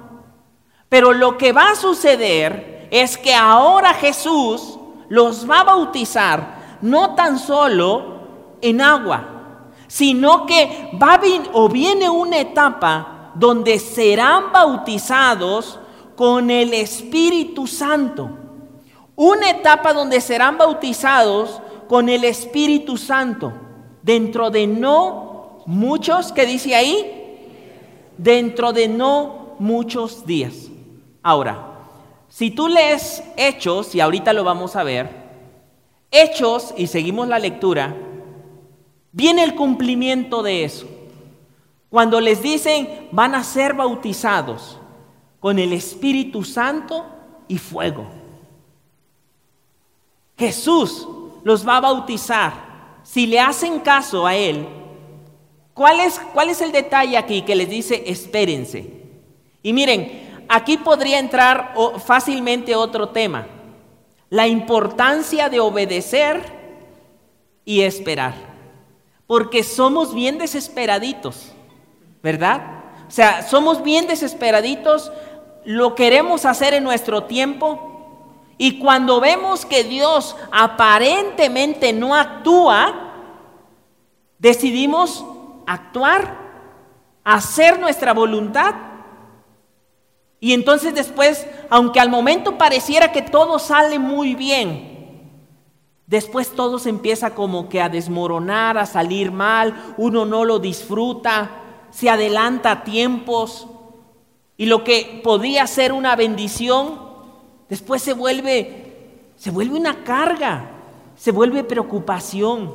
Pero 0.89 1.13
lo 1.13 1.37
que 1.37 1.53
va 1.53 1.71
a 1.71 1.77
suceder 1.77 2.89
es 2.91 3.19
que 3.19 3.35
ahora 3.35 3.95
Jesús 3.95 4.79
los 5.09 5.49
va 5.49 5.61
a 5.61 5.65
bautizar 5.65 6.79
no 6.83 7.15
tan 7.15 7.39
solo 7.39 8.17
en 8.61 8.81
agua, 8.81 9.71
sino 9.89 10.47
que 10.47 10.91
va 11.01 11.21
o 11.53 11.69
viene 11.69 12.09
una 12.09 12.39
etapa 12.39 13.33
donde 13.35 13.79
serán 13.79 14.53
bautizados 14.53 15.79
con 16.17 16.51
el 16.51 16.73
Espíritu 16.73 17.67
Santo. 17.67 18.31
Una 19.15 19.51
etapa 19.51 19.93
donde 19.93 20.21
serán 20.21 20.59
bautizados 20.59 21.61
con 21.89 22.09
el 22.09 22.25
Espíritu 22.25 22.97
Santo. 22.97 23.53
Dentro 24.03 24.51
de 24.51 24.67
no 24.67 25.63
muchos, 25.67 26.33
que 26.33 26.47
dice 26.47 26.75
ahí? 26.75 27.39
Dentro 28.17 28.73
de 28.73 28.89
no 28.89 29.57
muchos 29.59 30.25
días. 30.27 30.71
Ahora, 31.29 31.59
si 32.29 32.53
tú 32.53 32.69
lees 32.69 33.21
Hechos, 33.37 33.97
y 33.97 34.01
ahorita 34.01 34.33
lo 34.33 34.45
vamos 34.45 34.77
a 34.77 34.85
ver, 34.85 35.11
Hechos, 36.13 36.73
y 36.77 36.87
seguimos 36.87 37.27
la 37.27 37.41
lectura, 37.41 37.97
viene 39.11 39.43
el 39.43 39.57
cumplimiento 39.57 40.45
de 40.45 40.63
eso. 40.63 40.87
Cuando 41.91 42.21
les 42.21 42.43
dicen 42.43 43.09
van 43.11 43.35
a 43.35 43.43
ser 43.43 43.75
bautizados 43.75 44.79
con 45.41 45.59
el 45.59 45.73
Espíritu 45.73 46.45
Santo 46.45 47.05
y 47.49 47.59
fuego. 47.59 48.07
Jesús 50.39 51.09
los 51.43 51.67
va 51.67 51.79
a 51.79 51.81
bautizar. 51.81 53.01
Si 53.03 53.27
le 53.27 53.41
hacen 53.41 53.81
caso 53.81 54.29
a 54.29 54.37
Él, 54.37 54.65
¿cuál 55.75 55.99
es, 55.99 56.21
cuál 56.33 56.51
es 56.51 56.61
el 56.61 56.71
detalle 56.71 57.17
aquí 57.17 57.43
que 57.43 57.57
les 57.57 57.69
dice 57.69 58.05
espérense? 58.07 59.03
Y 59.65 59.73
miren, 59.73 60.26
aquí 60.49 60.77
podría 60.77 61.19
entrar 61.19 61.75
fácilmente 62.05 62.75
otro 62.75 63.09
tema, 63.09 63.47
la 64.31 64.47
importancia 64.47 65.49
de 65.49 65.61
obedecer 65.61 66.43
y 67.65 67.83
esperar, 67.83 68.35
porque 69.27 69.63
somos 69.63 70.15
bien 70.15 70.39
desesperaditos, 70.39 71.53
¿verdad? 72.23 72.83
O 73.09 73.11
sea, 73.11 73.43
somos 73.43 73.83
bien 73.83 74.07
desesperaditos, 74.07 75.13
lo 75.65 75.95
queremos 75.95 76.45
hacer 76.45 76.75
en 76.75 76.85
nuestro 76.85 77.25
tiempo 77.25 77.93
Y 78.59 78.79
cuando 78.79 79.21
vemos 79.21 79.67
que 79.67 79.85
Dios 79.85 80.37
aparentemente 80.51 81.93
no 81.93 82.15
actúa, 82.15 83.13
decidimos 84.39 85.25
actuar, 85.67 86.39
hacer 87.23 87.79
nuestra 87.79 88.15
voluntad. 88.15 88.75
Y 90.41 90.53
entonces 90.53 90.95
después, 90.95 91.47
aunque 91.71 92.01
al 92.01 92.11
momento 92.11 92.59
pareciera 92.59 93.13
que 93.13 93.23
todo 93.23 93.59
sale 93.59 93.99
muy 93.99 94.35
bien, 94.35 94.97
después 96.07 96.51
todo 96.51 96.79
se 96.79 96.91
empieza 96.91 97.35
como 97.35 97.69
que 97.69 97.81
a 97.81 97.89
desmoronar, 97.89 98.79
a 98.79 98.87
salir 98.87 99.33
mal, 99.33 99.95
uno 99.97 100.25
no 100.25 100.45
lo 100.45 100.59
disfruta, 100.59 101.51
se 101.91 102.11
adelanta 102.11 102.71
a 102.71 102.85
tiempos 102.85 103.67
y 104.57 104.67
lo 104.67 104.85
que 104.85 105.21
podía 105.25 105.67
ser 105.67 105.93
una 105.93 106.17
bendición, 106.17 107.01
después 107.69 108.03
se 108.03 108.13
vuelve, 108.13 108.85
se 109.37 109.51
vuelve 109.51 109.79
una 109.79 110.05
carga, 110.05 110.71
se 111.17 111.33
vuelve 111.33 111.65
preocupación. 111.65 112.75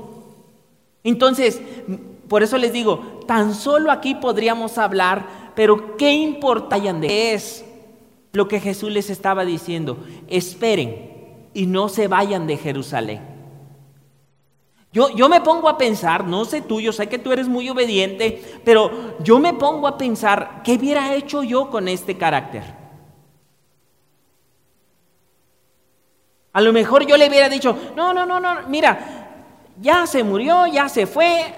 Entonces, 1.03 1.61
por 2.27 2.43
eso 2.43 2.57
les 2.57 2.71
digo, 2.71 3.21
tan 3.27 3.55
solo 3.55 3.91
aquí 3.91 4.15
podríamos 4.15 4.77
hablar, 4.77 5.25
pero 5.61 5.95
qué 5.95 6.11
importante 6.11 7.35
es 7.35 7.63
lo 8.33 8.47
que 8.47 8.59
Jesús 8.59 8.91
les 8.91 9.11
estaba 9.11 9.45
diciendo. 9.45 10.03
Esperen 10.27 11.49
y 11.53 11.67
no 11.67 11.87
se 11.87 12.07
vayan 12.07 12.47
de 12.47 12.57
Jerusalén. 12.57 13.21
Yo, 14.91 15.09
yo, 15.15 15.29
me 15.29 15.39
pongo 15.41 15.69
a 15.69 15.77
pensar, 15.77 16.25
no 16.25 16.45
sé 16.45 16.63
tú, 16.63 16.81
yo 16.81 16.91
sé 16.91 17.07
que 17.07 17.19
tú 17.19 17.31
eres 17.31 17.47
muy 17.47 17.69
obediente, 17.69 18.41
pero 18.65 18.89
yo 19.19 19.37
me 19.37 19.53
pongo 19.53 19.87
a 19.87 19.99
pensar, 19.99 20.63
¿qué 20.63 20.73
hubiera 20.73 21.13
hecho 21.13 21.43
yo 21.43 21.69
con 21.69 21.87
este 21.87 22.17
carácter? 22.17 22.63
A 26.53 26.61
lo 26.61 26.73
mejor 26.73 27.05
yo 27.05 27.17
le 27.17 27.29
hubiera 27.29 27.49
dicho, 27.49 27.77
no, 27.95 28.15
no, 28.15 28.25
no, 28.25 28.39
no, 28.39 28.67
mira, 28.67 29.20
ya 29.79 30.05
se 30.07 30.23
murió, 30.23 30.67
ya 30.67 30.89
se 30.89 31.07
fue, 31.07 31.53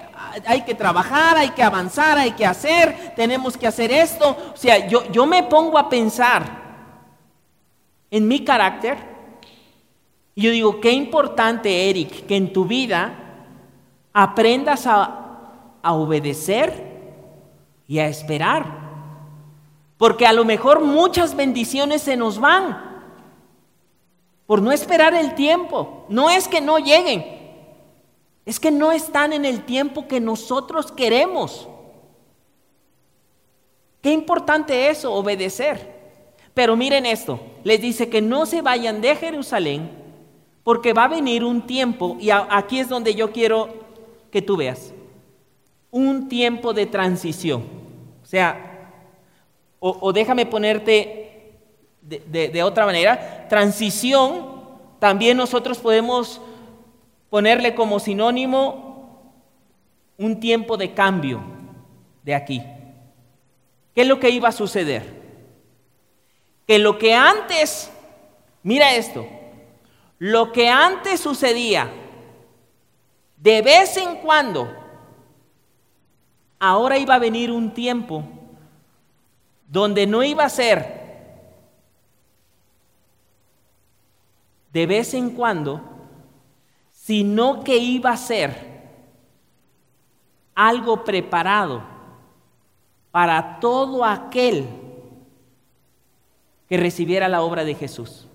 hay 0.46 0.62
que 0.62 0.74
trabajar, 0.74 1.36
hay 1.36 1.50
que 1.50 1.62
avanzar, 1.62 2.18
hay 2.18 2.32
que 2.32 2.46
hacer, 2.46 3.14
tenemos 3.16 3.56
que 3.56 3.66
hacer 3.66 3.90
esto. 3.90 4.36
O 4.52 4.56
sea, 4.56 4.86
yo, 4.86 5.10
yo 5.10 5.26
me 5.26 5.42
pongo 5.42 5.78
a 5.78 5.88
pensar 5.88 6.62
en 8.10 8.28
mi 8.28 8.44
carácter 8.44 8.96
y 10.34 10.42
yo 10.42 10.50
digo, 10.50 10.80
qué 10.80 10.92
importante, 10.92 11.90
Eric, 11.90 12.26
que 12.26 12.36
en 12.36 12.52
tu 12.52 12.64
vida 12.64 13.14
aprendas 14.12 14.86
a, 14.86 15.20
a 15.82 15.92
obedecer 15.92 16.94
y 17.86 17.98
a 17.98 18.08
esperar. 18.08 18.84
Porque 19.96 20.26
a 20.26 20.32
lo 20.32 20.44
mejor 20.44 20.80
muchas 20.80 21.36
bendiciones 21.36 22.02
se 22.02 22.16
nos 22.16 22.38
van 22.38 22.94
por 24.46 24.60
no 24.60 24.72
esperar 24.72 25.14
el 25.14 25.34
tiempo. 25.34 26.04
No 26.08 26.30
es 26.30 26.48
que 26.48 26.60
no 26.60 26.78
lleguen, 26.78 27.43
es 28.46 28.60
que 28.60 28.70
no 28.70 28.92
están 28.92 29.32
en 29.32 29.44
el 29.44 29.64
tiempo 29.64 30.06
que 30.06 30.20
nosotros 30.20 30.92
queremos. 30.92 31.68
Qué 34.02 34.12
importante 34.12 34.90
eso, 34.90 35.12
obedecer. 35.14 35.94
Pero 36.52 36.76
miren 36.76 37.06
esto, 37.06 37.40
les 37.64 37.80
dice 37.80 38.08
que 38.08 38.20
no 38.20 38.46
se 38.46 38.62
vayan 38.62 39.00
de 39.00 39.16
Jerusalén 39.16 39.90
porque 40.62 40.92
va 40.92 41.04
a 41.04 41.08
venir 41.08 41.44
un 41.44 41.66
tiempo, 41.66 42.16
y 42.18 42.30
aquí 42.30 42.78
es 42.78 42.88
donde 42.88 43.14
yo 43.14 43.32
quiero 43.32 43.68
que 44.30 44.40
tú 44.40 44.56
veas. 44.56 44.94
Un 45.90 46.28
tiempo 46.28 46.72
de 46.72 46.86
transición. 46.86 47.64
O 48.22 48.26
sea, 48.26 48.92
o, 49.78 50.12
déjame 50.14 50.46
ponerte 50.46 51.52
de, 52.00 52.48
de 52.48 52.62
otra 52.62 52.86
manera, 52.86 53.46
transición, 53.48 54.54
también 54.98 55.36
nosotros 55.36 55.78
podemos 55.78 56.40
ponerle 57.34 57.74
como 57.74 57.98
sinónimo 57.98 59.34
un 60.18 60.38
tiempo 60.38 60.76
de 60.76 60.94
cambio 60.94 61.42
de 62.22 62.32
aquí. 62.32 62.62
¿Qué 63.92 64.02
es 64.02 64.06
lo 64.06 64.20
que 64.20 64.30
iba 64.30 64.50
a 64.50 64.52
suceder? 64.52 65.02
Que 66.64 66.78
lo 66.78 66.96
que 66.96 67.12
antes, 67.12 67.90
mira 68.62 68.94
esto, 68.94 69.26
lo 70.20 70.52
que 70.52 70.68
antes 70.68 71.18
sucedía 71.18 71.90
de 73.36 73.62
vez 73.62 73.96
en 73.96 74.14
cuando, 74.18 74.72
ahora 76.60 76.98
iba 76.98 77.16
a 77.16 77.18
venir 77.18 77.50
un 77.50 77.74
tiempo 77.74 78.22
donde 79.66 80.06
no 80.06 80.22
iba 80.22 80.44
a 80.44 80.48
ser 80.48 81.02
de 84.72 84.86
vez 84.86 85.14
en 85.14 85.30
cuando, 85.30 85.93
sino 87.04 87.62
que 87.64 87.76
iba 87.76 88.10
a 88.10 88.16
ser 88.16 88.82
algo 90.54 91.04
preparado 91.04 91.82
para 93.10 93.58
todo 93.60 94.04
aquel 94.04 94.68
que 96.68 96.76
recibiera 96.76 97.28
la 97.28 97.42
obra 97.42 97.64
de 97.64 97.74
Jesús. 97.74 98.26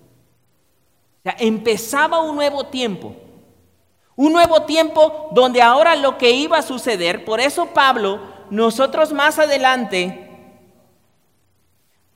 O 1.18 1.22
sea, 1.22 1.36
empezaba 1.38 2.20
un 2.20 2.36
nuevo 2.36 2.66
tiempo 2.66 3.14
un 4.20 4.34
nuevo 4.34 4.64
tiempo 4.64 5.30
donde 5.32 5.62
ahora 5.62 5.96
lo 5.96 6.18
que 6.18 6.30
iba 6.30 6.58
a 6.58 6.62
suceder, 6.62 7.24
por 7.24 7.40
eso 7.40 7.68
Pablo, 7.72 8.20
nosotros 8.50 9.14
más 9.14 9.38
adelante, 9.38 10.28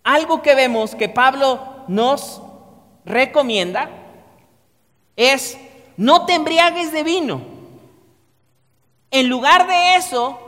algo 0.02 0.42
que 0.42 0.54
vemos 0.54 0.94
que 0.94 1.08
Pablo 1.08 1.60
nos 1.88 2.42
recomienda 3.06 3.88
es 5.16 5.58
no 5.96 6.26
te 6.26 6.34
embriagues 6.34 6.92
de 6.92 7.02
vino. 7.02 7.42
En 9.10 9.28
lugar 9.28 9.66
de 9.66 9.96
eso, 9.96 10.38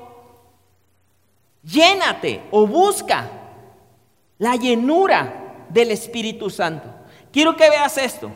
llénate 1.62 2.42
o 2.50 2.66
busca 2.66 3.30
la 4.38 4.56
llenura 4.56 5.66
del 5.68 5.90
Espíritu 5.90 6.50
Santo. 6.50 6.88
Quiero 7.32 7.56
que 7.56 7.70
veas 7.70 7.96
esto. 7.98 8.30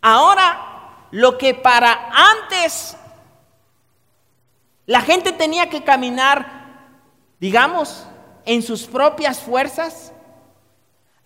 Ahora 0.00 1.06
lo 1.10 1.38
que 1.38 1.54
para 1.54 2.10
antes 2.12 2.96
la 4.86 5.02
gente 5.02 5.32
tenía 5.32 5.68
que 5.68 5.84
caminar, 5.84 6.88
digamos, 7.38 8.06
en 8.44 8.62
sus 8.62 8.84
propias 8.86 9.38
fuerzas, 9.38 10.12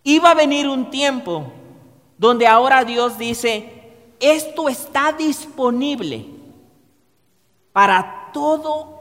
iba 0.02 0.30
a 0.30 0.34
venir 0.34 0.68
un 0.68 0.90
tiempo 0.90 1.52
donde 2.18 2.46
ahora 2.46 2.84
Dios 2.84 3.18
dice, 3.18 3.71
esto 4.22 4.68
está 4.68 5.12
disponible 5.12 6.24
para 7.72 8.30
todo, 8.32 9.00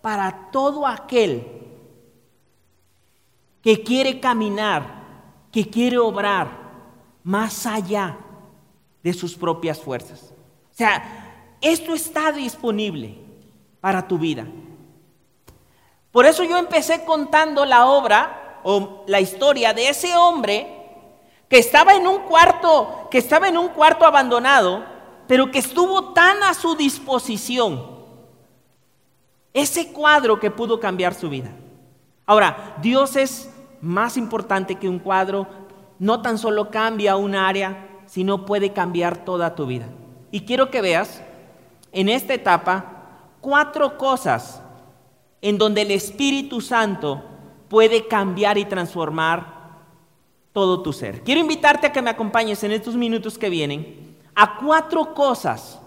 para 0.00 0.50
todo 0.52 0.86
aquel 0.86 1.44
que 3.62 3.82
quiere 3.82 4.20
caminar, 4.20 4.84
que 5.50 5.68
quiere 5.68 5.98
obrar 5.98 6.48
más 7.24 7.66
allá 7.66 8.16
de 9.02 9.12
sus 9.12 9.34
propias 9.34 9.80
fuerzas. 9.80 10.32
O 10.70 10.74
sea, 10.74 11.56
esto 11.60 11.92
está 11.92 12.30
disponible 12.30 13.18
para 13.80 14.06
tu 14.06 14.18
vida. 14.18 14.46
Por 16.12 16.26
eso 16.26 16.44
yo 16.44 16.56
empecé 16.56 17.04
contando 17.04 17.64
la 17.64 17.86
obra 17.86 18.60
o 18.62 19.04
la 19.08 19.20
historia 19.20 19.74
de 19.74 19.88
ese 19.88 20.16
hombre 20.16 20.79
que 21.50 21.58
estaba 21.58 21.94
en 21.94 22.06
un 22.06 22.20
cuarto, 22.20 23.08
que 23.10 23.18
estaba 23.18 23.48
en 23.48 23.58
un 23.58 23.68
cuarto 23.70 24.06
abandonado, 24.06 24.84
pero 25.26 25.50
que 25.50 25.58
estuvo 25.58 26.12
tan 26.12 26.44
a 26.44 26.54
su 26.54 26.76
disposición. 26.76 27.98
Ese 29.52 29.92
cuadro 29.92 30.38
que 30.38 30.52
pudo 30.52 30.78
cambiar 30.78 31.12
su 31.12 31.28
vida. 31.28 31.50
Ahora, 32.24 32.76
Dios 32.80 33.16
es 33.16 33.52
más 33.80 34.16
importante 34.16 34.76
que 34.76 34.88
un 34.88 35.00
cuadro, 35.00 35.48
no 35.98 36.22
tan 36.22 36.38
solo 36.38 36.70
cambia 36.70 37.16
un 37.16 37.34
área, 37.34 37.88
si 38.06 38.22
no 38.22 38.46
puede 38.46 38.72
cambiar 38.72 39.24
toda 39.24 39.56
tu 39.56 39.66
vida. 39.66 39.86
Y 40.30 40.42
quiero 40.42 40.70
que 40.70 40.80
veas 40.80 41.20
en 41.90 42.08
esta 42.08 42.32
etapa 42.32 43.08
cuatro 43.40 43.98
cosas 43.98 44.62
en 45.42 45.58
donde 45.58 45.82
el 45.82 45.90
Espíritu 45.90 46.60
Santo 46.60 47.24
puede 47.68 48.06
cambiar 48.06 48.56
y 48.56 48.66
transformar 48.66 49.59
todo 50.52 50.82
tu 50.82 50.92
ser. 50.92 51.22
Quiero 51.22 51.40
invitarte 51.40 51.86
a 51.86 51.92
que 51.92 52.02
me 52.02 52.10
acompañes 52.10 52.62
en 52.64 52.72
estos 52.72 52.96
minutos 52.96 53.38
que 53.38 53.50
vienen 53.50 54.16
a 54.34 54.58
cuatro 54.58 55.14
cosas 55.14 55.80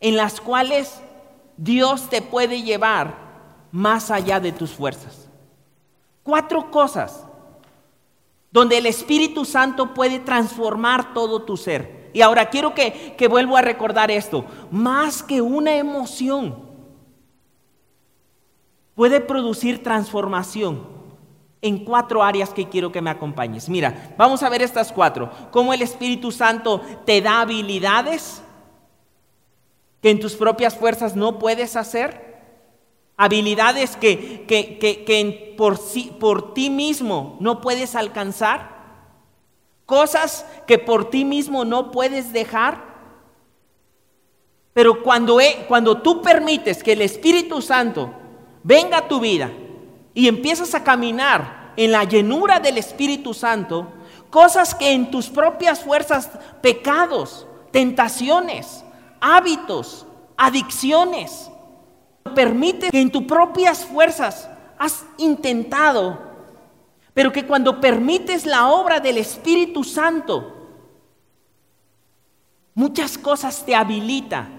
en 0.00 0.16
las 0.16 0.40
cuales 0.40 1.00
Dios 1.56 2.08
te 2.08 2.22
puede 2.22 2.62
llevar 2.62 3.14
más 3.70 4.10
allá 4.10 4.40
de 4.40 4.52
tus 4.52 4.70
fuerzas. 4.70 5.28
Cuatro 6.22 6.70
cosas 6.70 7.24
donde 8.50 8.78
el 8.78 8.86
Espíritu 8.86 9.44
Santo 9.44 9.94
puede 9.94 10.18
transformar 10.18 11.14
todo 11.14 11.42
tu 11.42 11.56
ser. 11.56 12.10
Y 12.12 12.22
ahora 12.22 12.50
quiero 12.50 12.74
que, 12.74 13.14
que 13.16 13.28
vuelvo 13.28 13.56
a 13.56 13.62
recordar 13.62 14.10
esto, 14.10 14.44
más 14.70 15.22
que 15.22 15.40
una 15.40 15.76
emoción, 15.76 16.68
puede 18.96 19.20
producir 19.20 19.82
transformación. 19.82 20.99
En 21.62 21.84
cuatro 21.84 22.22
áreas 22.22 22.50
que 22.50 22.68
quiero 22.68 22.90
que 22.90 23.02
me 23.02 23.10
acompañes. 23.10 23.68
Mira, 23.68 24.14
vamos 24.16 24.42
a 24.42 24.48
ver 24.48 24.62
estas 24.62 24.92
cuatro. 24.92 25.30
Cómo 25.50 25.72
el 25.74 25.82
Espíritu 25.82 26.32
Santo 26.32 26.80
te 27.04 27.20
da 27.20 27.42
habilidades 27.42 28.42
que 30.00 30.10
en 30.10 30.20
tus 30.20 30.34
propias 30.34 30.74
fuerzas 30.76 31.16
no 31.16 31.38
puedes 31.38 31.76
hacer. 31.76 32.30
Habilidades 33.16 33.96
que, 33.96 34.46
que, 34.46 35.54
por, 35.58 35.78
por 36.18 36.54
ti 36.54 36.70
mismo 36.70 37.36
no 37.40 37.60
puedes 37.60 37.94
alcanzar. 37.94 38.80
Cosas 39.84 40.46
que 40.66 40.78
por 40.78 41.10
ti 41.10 41.26
mismo 41.26 41.66
no 41.66 41.90
puedes 41.90 42.32
dejar. 42.32 42.88
Pero 44.72 45.02
cuando, 45.02 45.38
cuando 45.68 46.00
tú 46.00 46.22
permites 46.22 46.82
que 46.82 46.92
el 46.92 47.02
Espíritu 47.02 47.60
Santo 47.60 48.14
venga 48.62 48.98
a 48.98 49.08
tu 49.08 49.20
vida 49.20 49.50
y 50.20 50.28
empiezas 50.28 50.74
a 50.74 50.84
caminar 50.84 51.72
en 51.78 51.92
la 51.92 52.04
llenura 52.04 52.60
del 52.60 52.76
Espíritu 52.76 53.32
Santo, 53.32 53.90
cosas 54.28 54.74
que 54.74 54.92
en 54.92 55.10
tus 55.10 55.30
propias 55.30 55.80
fuerzas, 55.80 56.28
pecados, 56.60 57.46
tentaciones, 57.70 58.84
hábitos, 59.18 60.06
adicciones, 60.36 61.50
permite 62.34 62.90
que 62.90 63.00
en 63.00 63.10
tus 63.10 63.22
propias 63.22 63.86
fuerzas 63.86 64.46
has 64.78 65.06
intentado, 65.16 66.20
pero 67.14 67.32
que 67.32 67.46
cuando 67.46 67.80
permites 67.80 68.44
la 68.44 68.68
obra 68.68 69.00
del 69.00 69.16
Espíritu 69.16 69.84
Santo, 69.84 70.68
muchas 72.74 73.16
cosas 73.16 73.64
te 73.64 73.74
habilita 73.74 74.50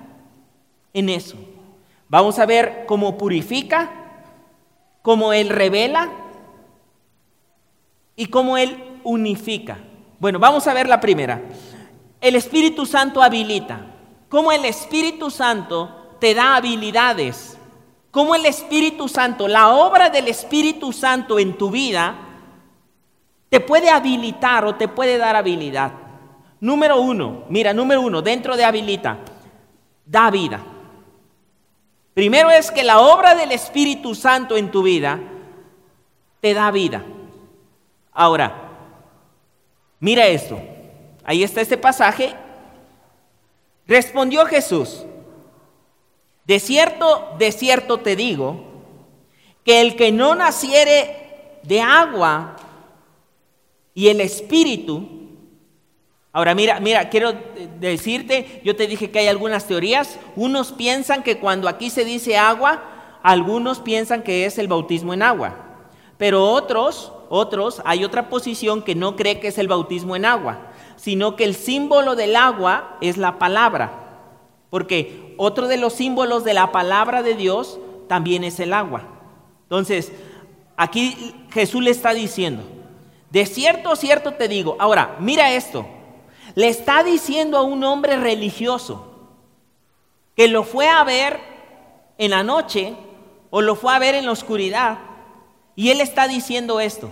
en 0.92 1.10
eso. 1.10 1.38
Vamos 2.10 2.40
a 2.40 2.48
ver 2.48 2.86
cómo 2.88 3.16
purifica, 3.16 4.01
cómo 5.02 5.34
Él 5.34 5.50
revela 5.50 6.10
y 8.16 8.28
cómo 8.28 8.58
Él 8.58 9.00
unifica. 9.04 9.78
Bueno, 10.20 10.40
vamos 10.40 10.68
a 10.68 10.74
ver 10.74 10.88
la 10.88 11.00
primera. 11.00 11.42
El 12.20 12.36
Espíritu 12.36 12.86
Santo 12.86 13.22
habilita. 13.24 13.88
Cómo 14.30 14.52
el 14.52 14.66
Espíritu 14.66 15.32
Santo 15.32 16.16
te 16.20 16.34
da 16.34 16.56
habilidades. 16.56 17.58
Cómo 18.12 18.36
el 18.36 18.46
Espíritu 18.46 19.08
Santo, 19.08 19.48
la 19.48 19.70
obra 19.70 20.10
del 20.10 20.28
Espíritu 20.28 20.94
Santo 20.94 21.40
en 21.40 21.58
tu 21.58 21.72
vida, 21.72 22.16
te 23.50 23.60
puede 23.60 23.90
habilitar 23.90 24.66
o 24.66 24.76
te 24.76 24.88
puede 24.88 25.18
dar 25.18 25.36
habilidad. 25.36 25.94
Número 26.60 27.02
uno, 27.02 27.46
mira, 27.50 27.74
número 27.74 28.02
uno, 28.02 28.22
dentro 28.22 28.56
de 28.56 28.64
habilita, 28.64 29.18
da 30.06 30.30
vida. 30.30 30.62
Primero 32.14 32.50
es 32.50 32.72
que 32.72 32.84
la 32.84 33.00
obra 33.00 33.36
del 33.36 33.52
Espíritu 33.52 34.16
Santo 34.16 34.58
en 34.58 34.72
tu 34.72 34.84
vida 34.84 35.20
te 36.42 36.54
da 36.54 36.70
vida. 36.72 37.06
Ahora, 38.12 38.70
mira 40.00 40.28
esto. 40.28 40.60
Ahí 41.24 41.44
está 41.44 41.62
este 41.62 41.78
pasaje. 41.78 42.36
Respondió 43.88 44.46
Jesús, 44.46 45.06
de 46.46 46.60
cierto, 46.60 47.36
de 47.38 47.52
cierto 47.52 48.00
te 48.00 48.16
digo, 48.16 48.66
que 49.64 49.82
el 49.82 49.96
que 49.96 50.12
no 50.12 50.36
naciere 50.36 51.60
de 51.64 51.82
agua 51.82 52.56
y 53.94 54.08
el 54.08 54.22
Espíritu, 54.22 55.21
Ahora 56.34 56.56
mira, 56.56 56.80
mira, 56.80 57.10
quiero 57.10 57.34
decirte, 57.80 58.62
yo 58.64 58.76
te 58.76 58.88
dije 58.88 59.12
que 59.12 59.20
hay 59.20 59.28
algunas 59.28 59.68
teorías. 59.68 60.18
Unos 60.36 60.72
piensan 60.72 61.24
que 61.24 61.40
cuando 61.40 61.68
aquí 61.68 61.90
se 61.90 62.06
dice 62.06 62.38
agua, 62.38 62.84
algunos 63.22 63.80
piensan 63.80 64.24
que 64.24 64.46
es 64.46 64.58
el 64.58 64.70
bautismo 64.70 65.14
en 65.14 65.24
agua. 65.24 65.56
Pero 66.18 66.50
otros, 66.50 67.12
otros, 67.30 67.82
hay 67.84 68.06
otra 68.06 68.30
posición 68.30 68.82
que 68.82 68.96
no 68.96 69.16
cree 69.16 69.40
que 69.40 69.50
es 69.50 69.58
el 69.58 69.68
bautismo 69.68 70.16
en 70.16 70.26
agua, 70.26 70.72
sino 70.96 71.36
que 71.36 71.44
el 71.44 71.56
símbolo 71.56 72.16
del 72.16 72.36
agua 72.36 72.98
es 73.02 73.18
la 73.18 73.38
palabra. 73.38 73.92
Porque 74.70 75.36
otro 75.38 75.68
de 75.68 75.78
los 75.78 75.94
símbolos 75.94 76.46
de 76.46 76.54
la 76.54 76.72
palabra 76.72 77.24
de 77.24 77.36
Dios 77.36 77.78
también 78.08 78.46
es 78.46 78.60
el 78.62 78.72
agua. 78.72 79.04
Entonces, 79.64 80.14
aquí 80.78 81.36
Jesús 81.52 81.84
le 81.84 81.92
está 81.92 82.14
diciendo, 82.14 82.64
de 83.32 83.46
cierto, 83.46 83.96
cierto 83.96 84.34
te 84.34 84.48
digo, 84.48 84.78
ahora, 84.80 85.18
mira 85.20 85.54
esto, 85.54 85.86
le 86.56 86.68
está 86.68 87.04
diciendo 87.04 87.58
a 87.58 87.64
un 87.64 87.84
hombre 87.84 88.18
religioso 88.18 89.08
que 90.36 90.48
lo 90.48 90.64
fue 90.64 90.88
a 90.88 91.04
ver 91.04 91.40
en 92.18 92.32
la 92.32 92.44
noche 92.44 92.96
o 93.50 93.62
lo 93.62 93.76
fue 93.76 93.94
a 93.94 94.00
ver 94.00 94.16
en 94.16 94.26
la 94.26 94.32
oscuridad. 94.32 95.00
Y 95.76 95.90
él 95.90 96.02
está 96.02 96.28
diciendo 96.28 96.80
esto. 96.80 97.12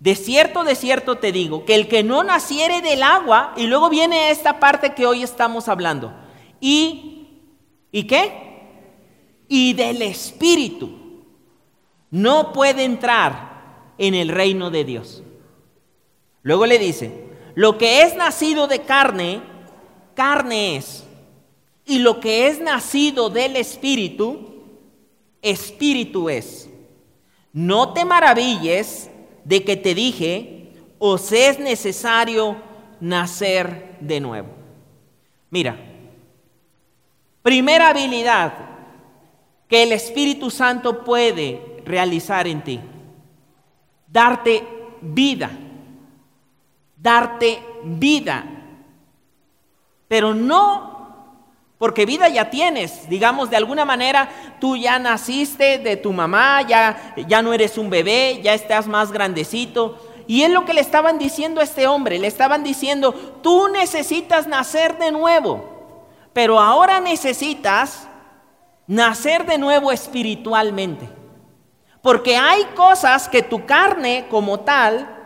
De 0.00 0.14
cierto, 0.14 0.64
de 0.64 0.74
cierto 0.74 1.18
te 1.18 1.32
digo, 1.32 1.64
que 1.64 1.74
el 1.74 1.88
que 1.88 2.02
no 2.02 2.24
naciere 2.24 2.82
del 2.82 3.02
agua, 3.02 3.54
y 3.56 3.66
luego 3.66 3.88
viene 3.88 4.30
esta 4.30 4.60
parte 4.60 4.94
que 4.94 5.06
hoy 5.06 5.22
estamos 5.22 5.68
hablando, 5.68 6.12
y, 6.60 7.28
¿y 7.90 8.04
qué? 8.04 8.66
Y 9.48 9.72
del 9.72 10.02
Espíritu, 10.02 10.90
no 12.10 12.52
puede 12.52 12.84
entrar 12.84 13.92
en 13.96 14.14
el 14.14 14.28
reino 14.28 14.70
de 14.70 14.84
Dios. 14.84 15.22
Luego 16.42 16.66
le 16.66 16.78
dice, 16.78 17.23
lo 17.54 17.78
que 17.78 18.02
es 18.02 18.16
nacido 18.16 18.66
de 18.66 18.82
carne, 18.82 19.40
carne 20.14 20.76
es. 20.76 21.04
Y 21.86 21.98
lo 21.98 22.18
que 22.18 22.48
es 22.48 22.60
nacido 22.60 23.30
del 23.30 23.56
Espíritu, 23.56 24.64
Espíritu 25.42 26.28
es. 26.28 26.68
No 27.52 27.92
te 27.92 28.04
maravilles 28.04 29.10
de 29.44 29.62
que 29.62 29.76
te 29.76 29.94
dije, 29.94 30.72
os 30.98 31.30
es 31.30 31.58
necesario 31.58 32.56
nacer 33.00 33.98
de 34.00 34.20
nuevo. 34.20 34.48
Mira, 35.50 35.78
primera 37.42 37.90
habilidad 37.90 38.54
que 39.68 39.82
el 39.84 39.92
Espíritu 39.92 40.50
Santo 40.50 41.04
puede 41.04 41.82
realizar 41.84 42.48
en 42.48 42.64
ti, 42.64 42.80
darte 44.08 44.66
vida 45.00 45.50
darte 47.04 47.62
vida. 47.84 48.44
Pero 50.08 50.34
no 50.34 50.94
porque 51.76 52.06
vida 52.06 52.28
ya 52.28 52.48
tienes, 52.48 53.10
digamos, 53.10 53.50
de 53.50 53.56
alguna 53.56 53.84
manera 53.84 54.30
tú 54.58 54.74
ya 54.74 54.98
naciste 54.98 55.78
de 55.78 55.98
tu 55.98 56.14
mamá, 56.14 56.62
ya, 56.62 57.14
ya 57.28 57.42
no 57.42 57.52
eres 57.52 57.76
un 57.76 57.90
bebé, 57.90 58.40
ya 58.42 58.54
estás 58.54 58.86
más 58.86 59.12
grandecito. 59.12 59.98
Y 60.26 60.42
es 60.42 60.50
lo 60.50 60.64
que 60.64 60.72
le 60.72 60.80
estaban 60.80 61.18
diciendo 61.18 61.60
a 61.60 61.64
este 61.64 61.86
hombre, 61.86 62.18
le 62.18 62.26
estaban 62.26 62.64
diciendo, 62.64 63.12
tú 63.42 63.68
necesitas 63.68 64.46
nacer 64.46 64.96
de 64.96 65.12
nuevo, 65.12 66.06
pero 66.32 66.58
ahora 66.58 67.00
necesitas 67.00 68.08
nacer 68.86 69.44
de 69.44 69.58
nuevo 69.58 69.92
espiritualmente. 69.92 71.06
Porque 72.00 72.38
hay 72.38 72.64
cosas 72.74 73.28
que 73.28 73.42
tu 73.42 73.66
carne 73.66 74.26
como 74.30 74.60
tal 74.60 75.23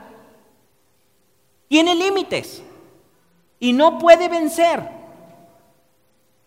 tiene 1.68 1.94
límites 1.94 2.62
y 3.60 3.72
no 3.72 3.98
puede 3.98 4.28
vencer. 4.28 4.98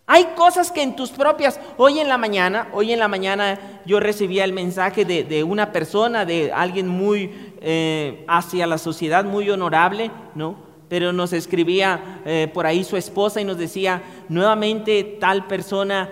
Hay 0.06 0.24
cosas 0.36 0.70
que 0.70 0.82
en 0.82 0.96
tus 0.96 1.10
propias, 1.10 1.58
hoy 1.78 2.00
en 2.00 2.08
la 2.08 2.18
mañana, 2.18 2.68
hoy 2.72 2.92
en 2.92 2.98
la 2.98 3.08
mañana 3.08 3.80
yo 3.86 4.00
recibía 4.00 4.44
el 4.44 4.52
mensaje 4.52 5.04
de, 5.04 5.44
una 5.44 5.72
persona, 5.72 6.24
de 6.24 6.52
alguien 6.52 6.88
muy 6.88 7.54
eh, 7.60 8.24
hacia 8.28 8.66
la 8.66 8.78
sociedad, 8.78 9.24
muy 9.24 9.48
honorable, 9.48 10.10
¿no? 10.34 10.56
Pero 10.88 11.12
nos 11.12 11.32
escribía 11.32 12.20
eh, 12.26 12.50
por 12.52 12.66
ahí 12.66 12.84
su 12.84 12.96
esposa 12.96 13.40
y 13.40 13.44
nos 13.44 13.56
decía, 13.56 14.02
nuevamente 14.28 15.16
tal 15.18 15.46
persona 15.46 16.10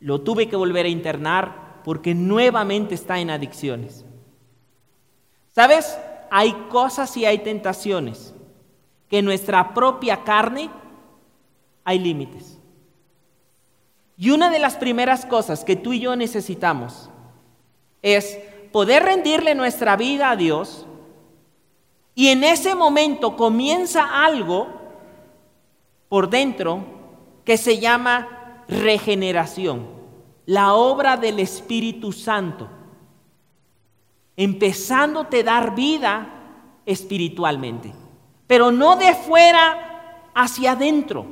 lo 0.00 0.20
tuve 0.20 0.48
que 0.48 0.56
volver 0.56 0.84
a 0.84 0.90
internar 0.90 1.80
porque 1.84 2.14
nuevamente 2.14 2.94
está 2.94 3.20
en 3.20 3.30
adicciones. 3.30 4.04
¿Sabes? 5.54 5.96
Hay 6.30 6.52
cosas 6.70 7.16
y 7.16 7.24
hay 7.24 7.38
tentaciones 7.38 8.34
que 9.08 9.18
en 9.18 9.24
nuestra 9.24 9.74
propia 9.74 10.22
carne 10.24 10.70
hay 11.84 11.98
límites. 11.98 12.58
Y 14.16 14.30
una 14.30 14.50
de 14.50 14.58
las 14.58 14.76
primeras 14.76 15.24
cosas 15.24 15.64
que 15.64 15.76
tú 15.76 15.92
y 15.92 16.00
yo 16.00 16.16
necesitamos 16.16 17.08
es 18.02 18.38
poder 18.72 19.04
rendirle 19.04 19.54
nuestra 19.54 19.96
vida 19.96 20.30
a 20.30 20.36
Dios 20.36 20.86
y 22.14 22.28
en 22.28 22.42
ese 22.42 22.74
momento 22.74 23.36
comienza 23.36 24.24
algo 24.24 24.68
por 26.08 26.28
dentro 26.28 26.84
que 27.44 27.56
se 27.56 27.78
llama 27.78 28.64
regeneración, 28.68 29.86
la 30.46 30.74
obra 30.74 31.16
del 31.16 31.38
Espíritu 31.38 32.12
Santo 32.12 32.68
empezándote 34.38 35.40
a 35.40 35.42
dar 35.42 35.74
vida 35.74 36.28
espiritualmente, 36.86 37.92
pero 38.46 38.70
no 38.70 38.94
de 38.94 39.12
fuera 39.14 40.30
hacia 40.32 40.72
adentro. 40.72 41.26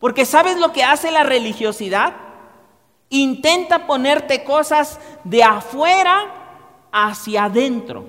Porque 0.00 0.26
¿sabes 0.26 0.58
lo 0.58 0.72
que 0.72 0.82
hace 0.82 1.12
la 1.12 1.22
religiosidad? 1.22 2.14
Intenta 3.10 3.86
ponerte 3.86 4.42
cosas 4.42 4.98
de 5.22 5.44
afuera 5.44 6.88
hacia 6.90 7.44
adentro. 7.44 8.06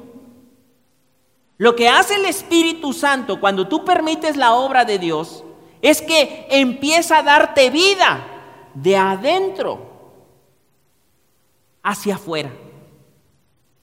Lo 1.57 1.75
que 1.75 1.87
hace 1.87 2.15
el 2.15 2.25
Espíritu 2.25 2.91
Santo 2.91 3.39
cuando 3.39 3.67
tú 3.67 3.85
permites 3.85 4.35
la 4.35 4.53
obra 4.53 4.83
de 4.83 4.97
Dios 4.97 5.43
es 5.83 6.01
que 6.01 6.47
empieza 6.49 7.19
a 7.19 7.23
darte 7.23 7.69
vida 7.69 8.25
de 8.73 8.97
adentro 8.97 9.79
hacia 11.83 12.15
afuera. 12.15 12.49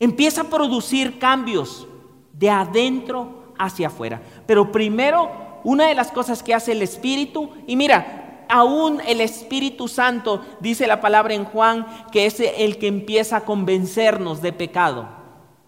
Empieza 0.00 0.40
a 0.40 0.50
producir 0.50 1.18
cambios 1.18 1.86
de 2.32 2.50
adentro 2.50 3.52
hacia 3.58 3.88
afuera. 3.88 4.20
Pero 4.46 4.72
primero, 4.72 5.30
una 5.62 5.86
de 5.86 5.94
las 5.94 6.10
cosas 6.10 6.42
que 6.42 6.54
hace 6.54 6.72
el 6.72 6.82
Espíritu, 6.82 7.50
y 7.66 7.76
mira, 7.76 8.46
aún 8.48 9.00
el 9.06 9.20
Espíritu 9.20 9.88
Santo, 9.88 10.42
dice 10.58 10.86
la 10.86 11.00
palabra 11.00 11.34
en 11.34 11.44
Juan, 11.44 11.86
que 12.10 12.26
es 12.26 12.40
el 12.40 12.78
que 12.78 12.88
empieza 12.88 13.36
a 13.36 13.44
convencernos 13.44 14.42
de 14.42 14.52
pecado. 14.52 15.08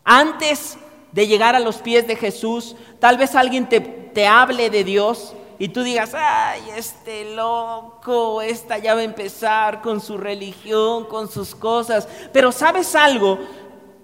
Antes 0.04 0.78
de 1.12 1.26
llegar 1.26 1.54
a 1.54 1.60
los 1.60 1.76
pies 1.76 2.06
de 2.06 2.16
Jesús, 2.16 2.74
tal 2.98 3.18
vez 3.18 3.34
alguien 3.34 3.68
te, 3.68 3.80
te 3.80 4.26
hable 4.26 4.70
de 4.70 4.82
Dios 4.82 5.34
y 5.58 5.68
tú 5.68 5.84
digas, 5.84 6.12
ay, 6.12 6.60
este 6.76 7.36
loco, 7.36 8.42
esta 8.42 8.78
ya 8.78 8.94
va 8.94 9.00
a 9.00 9.04
empezar 9.04 9.80
con 9.80 10.00
su 10.00 10.18
religión, 10.18 11.04
con 11.04 11.30
sus 11.30 11.54
cosas. 11.54 12.08
Pero 12.32 12.50
sabes 12.50 12.96
algo, 12.96 13.38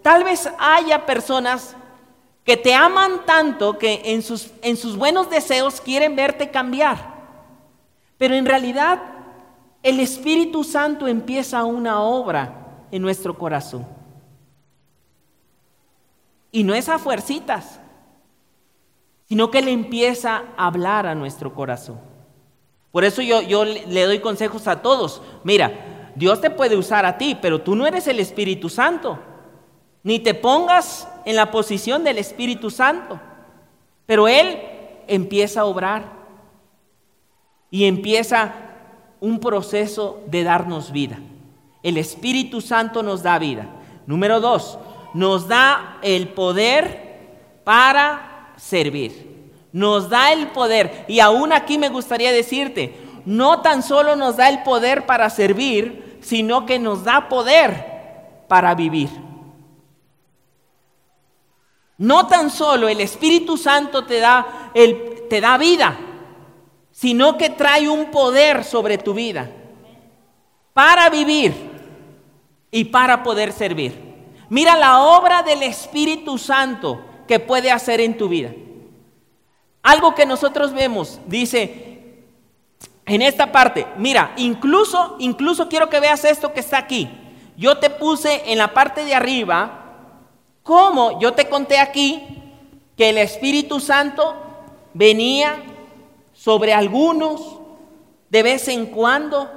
tal 0.03 0.25
vez 0.25 0.49
haya 0.59 1.07
personas 1.07 1.77
que 2.45 2.57
te 2.57 2.75
aman 2.75 3.27
tanto 3.27 3.77
que 3.79 4.01
en 4.07 4.23
sus, 4.23 4.51
en 4.63 4.77
sus 4.77 4.97
buenos 4.97 5.29
deseos 5.29 5.81
quieren 5.81 6.17
verte 6.17 6.51
cambiar. 6.51 7.19
Pero 8.17 8.35
en 8.35 8.47
realidad 8.47 9.03
el 9.83 10.01
Espíritu 10.01 10.65
Santo 10.65 11.07
empieza 11.07 11.65
una 11.65 12.01
obra 12.01 12.87
en 12.91 13.03
nuestro 13.03 13.37
corazón. 13.37 13.87
Y 16.51 16.65
no 16.65 16.75
es 16.75 16.89
a 16.89 16.99
fuercitas, 16.99 17.81
sino 19.29 19.51
que 19.51 19.61
le 19.61 19.73
empieza 19.73 20.45
a 20.57 20.67
hablar 20.67 21.07
a 21.07 21.15
nuestro 21.15 21.55
corazón. 21.55 22.01
Por 22.91 23.05
eso 23.05 23.21
yo, 23.21 23.43
yo 23.43 23.65
le 23.65 24.07
doy 24.07 24.21
consejos 24.21 24.67
a 24.67 24.81
todos. 24.81 25.21
Mira, 25.45 26.13
Dios 26.15 26.41
te 26.41 26.51
puede 26.51 26.77
usar 26.77 27.05
a 27.05 27.19
ti, 27.19 27.37
pero 27.41 27.61
tú 27.61 27.77
no 27.77 27.87
eres 27.87 28.09
el 28.09 28.19
Espíritu 28.21 28.71
Santo. 28.71 29.19
Ni 30.09 30.19
te 30.19 30.33
pongas 30.33 31.07
en 31.27 31.37
la 31.37 31.51
posición 31.51 32.03
del 32.03 32.17
Espíritu 32.17 32.71
Santo. 32.71 33.21
Pero 34.07 34.27
Él 34.27 34.59
empieza 35.07 35.61
a 35.61 35.65
obrar 35.67 36.05
y 37.71 37.85
empieza 37.85 38.55
un 39.21 39.39
proceso 39.39 40.23
de 40.29 40.45
darnos 40.45 40.93
vida. 40.93 41.19
El 41.83 41.99
Espíritu 41.99 42.63
Santo 42.63 43.03
nos 43.03 43.23
da 43.23 43.39
vida. 43.39 43.67
Número 44.07 44.41
dos, 44.41 44.79
nos 45.13 45.47
da 45.47 45.99
el 46.01 46.29
poder 46.29 47.19
para 47.65 48.55
servir. 48.57 49.51
Nos 49.75 50.09
da 50.09 50.33
el 50.33 50.47
poder. 50.53 51.05
Y 51.07 51.21
aún 51.21 51.53
aquí 51.53 51.77
me 51.77 51.91
gustaría 51.91 52.33
decirte, 52.33 52.99
no 53.27 53.61
tan 53.61 53.83
solo 53.83 54.17
nos 54.17 54.39
da 54.39 54.49
el 54.49 54.63
poder 54.63 55.05
para 55.05 55.29
servir, 55.29 56.19
sino 56.23 56.65
que 56.65 56.79
nos 56.79 57.05
da 57.05 57.29
poder 57.29 57.85
para 58.49 58.75
vivir. 58.75 59.28
No 61.99 62.27
tan 62.29 62.51
solo 62.51 62.89
el 62.89 63.01
Espíritu 63.01 63.57
Santo 63.57 64.05
te 64.05 64.21
da, 64.21 64.71
el, 64.73 65.27
te 65.29 65.41
da 65.41 65.59
vida, 65.59 65.99
sino 66.93 67.37
que 67.37 67.51
trae 67.51 67.89
un 67.89 68.11
poder 68.11 68.65
sobre 68.65 68.99
tu 68.99 69.15
vida 69.15 69.51
para 70.73 71.11
vivir 71.11 71.55
y 72.71 72.85
para 72.85 73.23
poder 73.23 73.53
servir. 73.53 74.09
Mira 74.49 74.77
la 74.77 75.01
obra 75.01 75.43
del 75.43 75.63
Espíritu 75.65 76.39
Santo 76.39 77.05
que 77.27 77.41
puede 77.41 77.71
hacer 77.71 78.01
en 78.01 78.17
tu 78.17 78.29
vida. 78.29 78.53
Algo 79.83 80.15
que 80.15 80.25
nosotros 80.25 80.73
vemos, 80.73 81.21
dice 81.27 81.89
en 83.07 83.23
esta 83.23 83.51
parte, 83.51 83.87
mira, 83.97 84.33
incluso, 84.37 85.17
incluso 85.19 85.69
quiero 85.69 85.89
que 85.89 85.99
veas 85.99 86.25
esto 86.25 86.53
que 86.53 86.61
está 86.61 86.79
aquí. 86.79 87.11
Yo 87.57 87.79
te 87.79 87.91
puse 87.91 88.53
en 88.53 88.59
la 88.59 88.75
parte 88.75 89.05
de 89.05 89.15
arriba, 89.15 89.88
como 90.69 91.19
yo 91.19 91.33
te 91.33 91.49
conté 91.49 91.79
aquí, 91.79 92.43
que 92.95 93.09
el 93.09 93.17
Espíritu 93.17 93.81
Santo 93.81 94.37
venía 94.93 95.63
sobre 96.35 96.75
algunos 96.75 97.59
de 98.29 98.43
vez 98.43 98.69
en 98.69 98.85
cuando, 98.85 99.51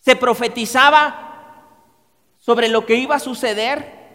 se 0.00 0.14
profetizaba 0.14 1.54
sobre 2.38 2.68
lo 2.68 2.84
que 2.84 2.96
iba 2.96 3.16
a 3.16 3.18
suceder 3.18 4.10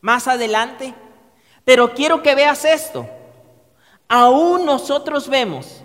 más 0.00 0.26
adelante. 0.26 0.92
Pero 1.64 1.94
quiero 1.94 2.20
que 2.20 2.34
veas 2.34 2.64
esto. 2.64 3.06
Aún 4.08 4.66
nosotros 4.66 5.28
vemos 5.28 5.80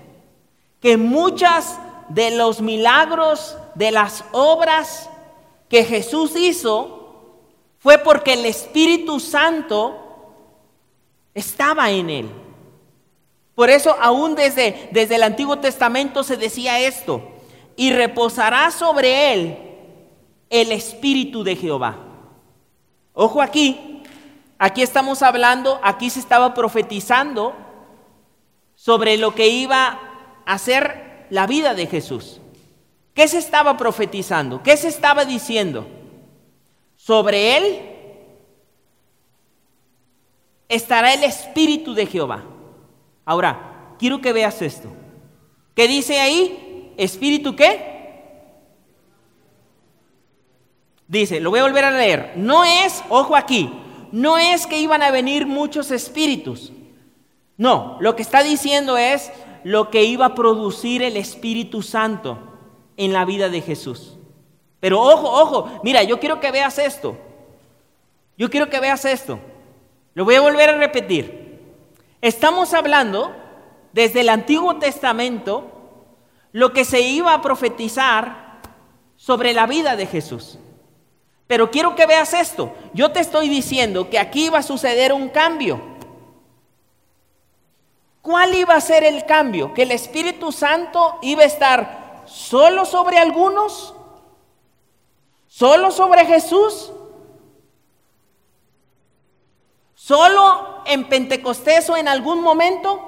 que 0.82 0.98
muchas 0.98 1.78
de 2.10 2.32
los 2.32 2.62
milagros, 2.62 3.60
de 3.76 3.92
las 3.92 4.26
obras 4.32 5.08
que 5.70 5.86
Jesús 5.86 6.36
hizo, 6.36 7.03
fue 7.84 7.98
porque 7.98 8.34
el 8.34 8.46
Espíritu 8.46 9.20
Santo 9.20 10.00
estaba 11.34 11.92
en 11.92 12.10
él. 12.10 12.30
Por 13.56 13.70
eso 13.70 13.98
aún 14.00 14.36
desde, 14.36 14.88
desde 14.94 15.16
el 15.16 15.24
Antiguo 15.24 15.60
Testamento 15.60 16.24
se 16.24 16.38
decía 16.38 16.80
esto, 16.80 17.22
y 17.76 17.92
reposará 17.92 18.72
sobre 18.72 19.34
él 19.34 19.58
el 20.50 20.72
Espíritu 20.72 21.44
de 21.44 21.58
Jehová. 21.58 21.98
Ojo 23.12 23.42
aquí, 23.42 24.02
aquí 24.58 24.82
estamos 24.82 25.22
hablando, 25.22 25.82
aquí 25.84 26.10
se 26.10 26.22
estaba 26.22 26.54
profetizando 26.54 27.54
sobre 28.76 29.18
lo 29.18 29.36
que 29.36 29.50
iba 29.50 30.00
a 30.46 30.58
ser 30.58 31.28
la 31.30 31.48
vida 31.48 31.74
de 31.74 31.88
Jesús. 31.88 32.40
¿Qué 33.14 33.28
se 33.28 33.40
estaba 33.40 33.76
profetizando? 33.76 34.64
¿Qué 34.64 34.78
se 34.78 34.88
estaba 34.88 35.26
diciendo? 35.26 35.86
Sobre 37.06 37.58
él 37.58 37.82
estará 40.70 41.14
el 41.14 41.26
Espíritu 41.26 41.94
de 41.94 42.06
Jehová. 42.06 42.46
Ahora, 43.26 43.94
quiero 44.00 44.22
que 44.22 44.32
veas 44.32 44.62
esto. 44.62 44.88
¿Qué 45.76 45.90
dice 45.90 46.22
ahí? 46.22 46.94
¿Espíritu 46.96 47.58
qué? 47.58 47.92
Dice, 51.06 51.42
lo 51.42 51.50
voy 51.50 51.60
a 51.60 51.64
volver 51.64 51.84
a 51.84 51.92
leer. 51.92 52.36
No 52.38 52.64
es, 52.64 53.04
ojo 53.10 53.36
aquí, 53.36 53.70
no 54.14 54.38
es 54.38 54.66
que 54.66 54.80
iban 54.80 55.02
a 55.02 55.12
venir 55.12 55.46
muchos 55.46 55.92
espíritus. 55.92 56.72
No, 57.58 57.98
lo 58.00 58.16
que 58.16 58.22
está 58.22 58.44
diciendo 58.44 58.98
es 58.98 59.30
lo 59.66 59.90
que 59.90 60.06
iba 60.06 60.28
a 60.28 60.36
producir 60.36 61.04
el 61.04 61.18
Espíritu 61.18 61.82
Santo 61.82 62.40
en 62.96 63.12
la 63.12 63.26
vida 63.26 63.50
de 63.50 63.60
Jesús. 63.60 64.13
Pero 64.84 65.00
ojo, 65.00 65.32
ojo, 65.32 65.80
mira, 65.82 66.04
yo 66.04 66.20
quiero 66.20 66.42
que 66.42 66.52
veas 66.52 66.78
esto. 66.78 67.16
Yo 68.38 68.50
quiero 68.50 68.70
que 68.70 68.82
veas 68.82 69.06
esto. 69.06 69.40
Lo 70.14 70.26
voy 70.26 70.36
a 70.36 70.42
volver 70.42 70.72
a 70.72 70.78
repetir. 70.78 71.58
Estamos 72.20 72.74
hablando 72.74 73.34
desde 73.94 74.20
el 74.20 74.28
Antiguo 74.28 74.80
Testamento 74.80 75.72
lo 76.52 76.74
que 76.74 76.84
se 76.84 77.00
iba 77.00 77.34
a 77.34 77.42
profetizar 77.42 78.60
sobre 79.16 79.54
la 79.54 79.68
vida 79.68 79.96
de 79.96 80.06
Jesús. 80.06 80.60
Pero 81.48 81.72
quiero 81.72 81.96
que 81.96 82.06
veas 82.06 82.34
esto. 82.34 82.74
Yo 82.94 83.14
te 83.14 83.22
estoy 83.22 83.48
diciendo 83.48 84.10
que 84.10 84.20
aquí 84.20 84.48
iba 84.48 84.60
a 84.60 84.64
suceder 84.64 85.14
un 85.14 85.30
cambio. 85.30 85.80
¿Cuál 88.22 88.54
iba 88.54 88.76
a 88.76 88.82
ser 88.82 89.06
el 89.06 89.26
cambio? 89.26 89.74
Que 89.74 89.84
el 89.84 89.92
Espíritu 89.92 90.52
Santo 90.52 91.20
iba 91.22 91.44
a 91.44 91.46
estar 91.46 92.24
solo 92.26 92.84
sobre 92.84 93.18
algunos, 93.18 93.96
solo 95.54 95.92
sobre 95.92 96.26
Jesús, 96.26 96.92
solo 99.94 100.82
en 100.88 101.08
Pentecostés 101.08 101.88
o 101.92 101.96
en 101.96 102.08
algún 102.08 102.42
momento, 102.42 103.00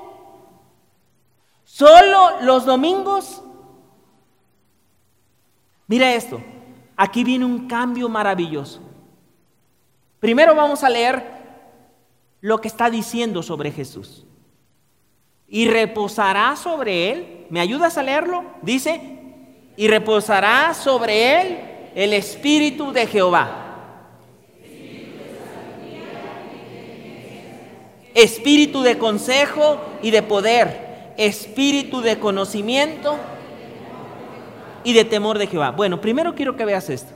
solo 1.63 2.41
los 2.41 2.63
domingos. 2.63 3.41
Mira 5.87 6.13
esto, 6.13 6.39
aquí 6.95 7.23
viene 7.23 7.45
un 7.45 7.67
cambio 7.67 8.09
maravilloso. 8.09 8.79
Primero 10.19 10.53
vamos 10.53 10.83
a 10.83 10.89
leer 10.89 11.25
lo 12.41 12.61
que 12.61 12.67
está 12.67 12.91
diciendo 12.91 13.41
sobre 13.41 13.71
Jesús. 13.71 14.23
Y 15.47 15.67
reposará 15.67 16.55
sobre 16.57 17.11
él. 17.11 17.47
¿Me 17.49 17.59
ayudas 17.59 17.97
a 17.97 18.03
leerlo? 18.03 18.43
Dice, 18.61 19.01
y 19.75 19.87
reposará 19.87 20.75
sobre 20.75 21.41
él 21.41 21.74
el 21.95 22.13
Espíritu 22.13 22.91
de 22.91 23.07
Jehová. 23.07 23.61
Espíritu 28.13 28.81
de 28.81 28.97
consejo 28.97 29.81
y 30.01 30.11
de 30.11 30.21
poder. 30.21 31.13
Espíritu 31.17 32.01
de 32.01 32.19
conocimiento 32.19 33.17
y 34.83 34.93
de 34.93 35.05
temor 35.05 35.37
de 35.37 35.47
Jehová. 35.47 35.71
Bueno, 35.71 35.99
primero 35.99 36.35
quiero 36.35 36.55
que 36.55 36.65
veas 36.65 36.89
esto. 36.89 37.13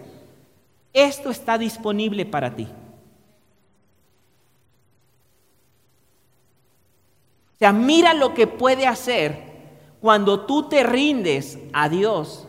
Esto 0.93 1.29
está 1.29 1.57
disponible 1.57 2.25
para 2.25 2.55
ti. 2.55 2.67
sea, 7.59 7.73
mira 7.73 8.13
lo 8.13 8.33
que 8.33 8.47
puede 8.47 8.87
hacer 8.87 9.43
cuando 9.99 10.45
tú 10.45 10.69
te 10.69 10.83
rindes 10.83 11.59
a 11.73 11.89
Dios 11.89 12.47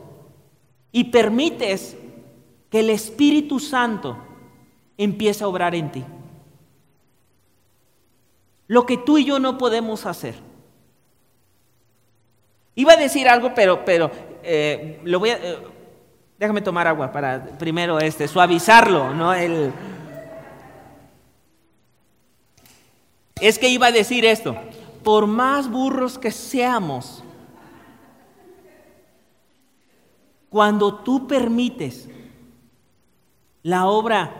y 0.92 1.04
permites 1.04 1.96
que 2.70 2.80
el 2.80 2.90
Espíritu 2.90 3.58
Santo 3.58 4.16
empiece 4.96 5.44
a 5.44 5.48
obrar 5.48 5.74
en 5.74 5.90
ti. 5.90 6.04
Lo 8.68 8.86
que 8.86 8.96
tú 8.96 9.18
y 9.18 9.24
yo 9.24 9.40
no 9.40 9.58
podemos 9.58 10.06
hacer. 10.06 10.36
Iba 12.76 12.92
a 12.92 12.96
decir 12.96 13.28
algo, 13.28 13.52
pero, 13.54 13.84
pero 13.84 14.10
eh, 14.42 15.00
lo 15.04 15.18
voy 15.18 15.30
a, 15.30 15.36
eh, 15.36 15.58
déjame 16.38 16.62
tomar 16.62 16.86
agua 16.86 17.10
para 17.10 17.44
primero 17.58 17.98
este, 17.98 18.28
suavizarlo, 18.28 19.12
¿no? 19.12 19.34
El, 19.34 19.72
es 23.40 23.58
que 23.58 23.68
iba 23.68 23.88
a 23.88 23.92
decir 23.92 24.24
esto, 24.24 24.56
por 25.02 25.26
más 25.26 25.68
burros 25.68 26.18
que 26.18 26.30
seamos, 26.30 27.24
cuando 30.48 30.94
tú 30.96 31.26
permites 31.26 32.08
la 33.62 33.86
obra 33.86 34.32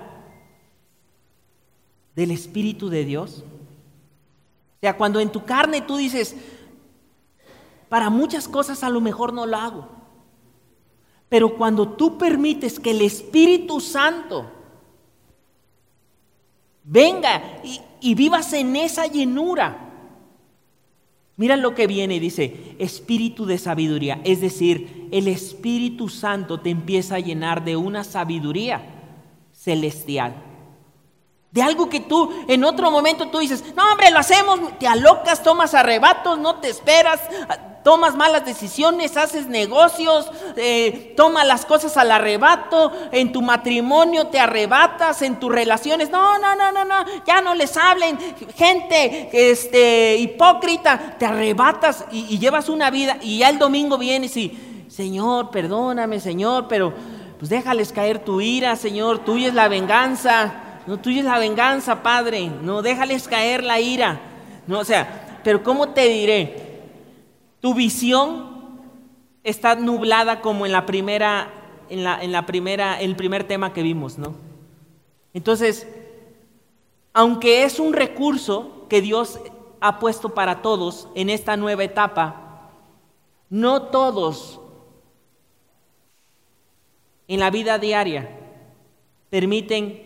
del 2.14 2.30
Espíritu 2.30 2.88
de 2.88 3.04
Dios, 3.04 3.44
o 4.76 4.80
sea, 4.80 4.96
cuando 4.96 5.20
en 5.20 5.30
tu 5.30 5.44
carne 5.44 5.82
tú 5.82 5.96
dices, 5.96 6.36
para 7.88 8.08
muchas 8.08 8.48
cosas 8.48 8.82
a 8.82 8.88
lo 8.88 9.00
mejor 9.00 9.32
no 9.32 9.46
lo 9.46 9.56
hago, 9.56 9.88
pero 11.28 11.56
cuando 11.56 11.88
tú 11.88 12.18
permites 12.18 12.80
que 12.80 12.92
el 12.92 13.02
Espíritu 13.02 13.80
Santo 13.80 14.50
venga 16.84 17.60
y, 17.62 17.80
y 18.00 18.14
vivas 18.14 18.52
en 18.52 18.76
esa 18.76 19.06
llenura, 19.06 19.86
Mira 21.40 21.56
lo 21.56 21.74
que 21.74 21.86
viene, 21.86 22.20
dice, 22.20 22.76
espíritu 22.78 23.46
de 23.46 23.56
sabiduría. 23.56 24.20
Es 24.24 24.42
decir, 24.42 25.08
el 25.10 25.26
Espíritu 25.26 26.10
Santo 26.10 26.60
te 26.60 26.68
empieza 26.68 27.14
a 27.14 27.20
llenar 27.20 27.64
de 27.64 27.76
una 27.76 28.04
sabiduría 28.04 28.99
celestial. 29.62 30.34
De 31.50 31.62
algo 31.62 31.88
que 31.88 32.00
tú 32.00 32.32
en 32.46 32.62
otro 32.64 32.90
momento 32.90 33.28
tú 33.28 33.38
dices, 33.38 33.64
no 33.74 33.90
hombre, 33.90 34.10
lo 34.10 34.20
hacemos, 34.20 34.60
te 34.78 34.86
alocas, 34.86 35.42
tomas 35.42 35.74
arrebatos, 35.74 36.38
no 36.38 36.56
te 36.56 36.68
esperas, 36.68 37.20
tomas 37.82 38.14
malas 38.14 38.44
decisiones, 38.44 39.16
haces 39.16 39.48
negocios, 39.48 40.30
eh, 40.56 41.12
tomas 41.16 41.46
las 41.46 41.66
cosas 41.66 41.96
al 41.96 42.12
arrebato, 42.12 42.92
en 43.10 43.32
tu 43.32 43.42
matrimonio 43.42 44.28
te 44.28 44.38
arrebatas, 44.38 45.22
en 45.22 45.40
tus 45.40 45.50
relaciones, 45.50 46.08
no, 46.10 46.38
no, 46.38 46.54
no, 46.54 46.70
no, 46.70 46.84
no, 46.84 47.04
ya 47.26 47.40
no 47.40 47.54
les 47.56 47.76
hablen, 47.76 48.16
gente 48.54 49.28
este, 49.32 50.16
hipócrita, 50.18 51.16
te 51.18 51.26
arrebatas 51.26 52.04
y, 52.12 52.38
llevas 52.38 52.68
una 52.68 52.90
vida 52.90 53.18
y 53.20 53.38
ya 53.38 53.48
el 53.48 53.58
domingo 53.58 53.98
vienes 53.98 54.36
y, 54.36 54.86
Señor, 54.88 55.50
perdóname, 55.50 56.20
Señor, 56.20 56.66
pero 56.68 56.94
pues 57.40 57.48
déjales 57.48 57.90
caer 57.90 58.22
tu 58.22 58.42
ira, 58.42 58.76
Señor, 58.76 59.20
tuya 59.24 59.48
es 59.48 59.54
la 59.54 59.68
venganza, 59.68 60.52
no 60.86 60.98
tuya 60.98 61.20
es 61.20 61.24
la 61.24 61.38
venganza, 61.38 62.02
Padre, 62.02 62.52
no 62.60 62.82
déjales 62.82 63.26
caer 63.28 63.64
la 63.64 63.80
ira, 63.80 64.20
no, 64.66 64.78
o 64.78 64.84
sea, 64.84 65.40
pero 65.42 65.62
¿cómo 65.62 65.88
te 65.88 66.06
diré? 66.06 66.82
Tu 67.60 67.72
visión 67.72 68.78
está 69.42 69.74
nublada 69.74 70.42
como 70.42 70.66
en 70.66 70.72
la 70.72 70.84
primera, 70.84 71.50
en 71.88 72.04
la, 72.04 72.22
en 72.22 72.30
la 72.30 72.44
primera, 72.44 73.00
el 73.00 73.16
primer 73.16 73.44
tema 73.44 73.72
que 73.72 73.82
vimos, 73.82 74.18
¿no? 74.18 74.34
Entonces, 75.32 75.88
aunque 77.14 77.64
es 77.64 77.80
un 77.80 77.94
recurso 77.94 78.84
que 78.90 79.00
Dios 79.00 79.40
ha 79.80 79.98
puesto 79.98 80.34
para 80.34 80.60
todos 80.60 81.08
en 81.14 81.30
esta 81.30 81.56
nueva 81.56 81.84
etapa, 81.84 82.68
no 83.48 83.84
todos 83.84 84.59
en 87.30 87.38
la 87.38 87.50
vida 87.50 87.78
diaria 87.78 88.28
permiten 89.30 90.02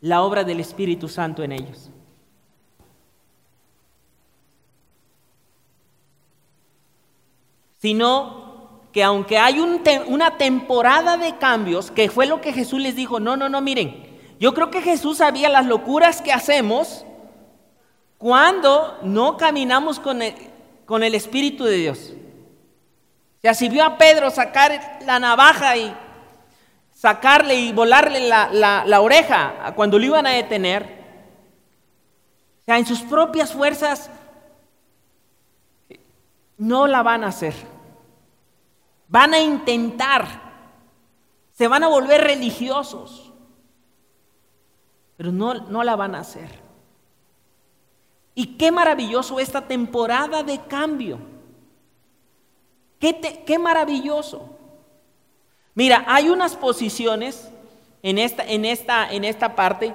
la 0.00 0.22
obra 0.22 0.42
del 0.42 0.58
Espíritu 0.58 1.08
Santo 1.08 1.42
en 1.42 1.52
ellos. 1.52 1.90
sino 7.80 8.80
que 8.92 9.04
aunque 9.04 9.38
hay 9.38 9.60
una 9.60 10.36
temporada 10.36 11.16
de 11.16 11.38
cambios, 11.38 11.92
que 11.92 12.10
fue 12.10 12.26
lo 12.26 12.40
que 12.40 12.52
Jesús 12.52 12.80
les 12.80 12.96
dijo, 12.96 13.20
no, 13.20 13.36
no, 13.36 13.48
no, 13.48 13.60
miren, 13.60 14.18
yo 14.40 14.52
creo 14.52 14.72
que 14.72 14.82
Jesús 14.82 15.18
sabía 15.18 15.48
las 15.48 15.64
locuras 15.64 16.20
que 16.20 16.32
hacemos 16.32 17.04
cuando 18.18 18.98
no 19.02 19.36
caminamos 19.36 20.00
con 20.00 20.22
el, 20.22 20.34
con 20.86 21.04
el 21.04 21.14
Espíritu 21.14 21.62
de 21.62 21.76
Dios. 21.76 22.14
O 23.38 23.40
sea, 23.42 23.54
si 23.54 23.68
vio 23.68 23.84
a 23.84 23.96
Pedro 23.96 24.32
sacar 24.32 24.98
la 25.06 25.20
navaja 25.20 25.76
y 25.76 25.94
sacarle 26.98 27.54
y 27.54 27.72
volarle 27.72 28.26
la, 28.26 28.50
la 28.84 29.00
oreja 29.00 29.72
cuando 29.76 30.00
lo 30.00 30.04
iban 30.04 30.26
a 30.26 30.30
detener, 30.30 30.82
o 32.60 32.64
sea, 32.64 32.76
en 32.76 32.86
sus 32.86 33.02
propias 33.02 33.52
fuerzas 33.52 34.10
no 36.56 36.88
la 36.88 37.04
van 37.04 37.22
a 37.22 37.28
hacer. 37.28 37.54
Van 39.06 39.32
a 39.32 39.38
intentar. 39.38 40.26
Se 41.52 41.68
van 41.68 41.84
a 41.84 41.88
volver 41.88 42.20
religiosos. 42.20 43.32
Pero 45.16 45.30
no, 45.30 45.54
no 45.54 45.84
la 45.84 45.94
van 45.94 46.16
a 46.16 46.20
hacer. 46.20 46.50
Y 48.34 48.56
qué 48.56 48.72
maravilloso 48.72 49.38
esta 49.38 49.68
temporada 49.68 50.42
de 50.42 50.60
cambio. 50.62 51.20
Qué, 52.98 53.44
qué 53.46 53.56
maravilloso. 53.56 54.57
Mira, 55.78 56.02
hay 56.08 56.28
unas 56.28 56.56
posiciones 56.56 57.50
en 58.02 58.18
esta, 58.18 58.42
en 58.42 58.64
esta, 58.64 59.08
en 59.12 59.22
esta 59.22 59.54
parte 59.54 59.94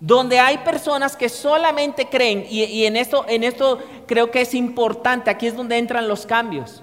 donde 0.00 0.40
hay 0.40 0.56
personas 0.56 1.16
que 1.16 1.28
solamente 1.28 2.08
creen, 2.08 2.46
y, 2.48 2.86
en, 2.86 2.96
esto, 2.96 3.26
en 3.28 3.44
esto 3.44 3.78
creo 4.06 4.30
que 4.30 4.40
es 4.40 4.54
importante, 4.54 5.28
aquí 5.28 5.46
es 5.46 5.54
donde 5.54 5.76
entran 5.76 6.08
los 6.08 6.24
cambios, 6.24 6.82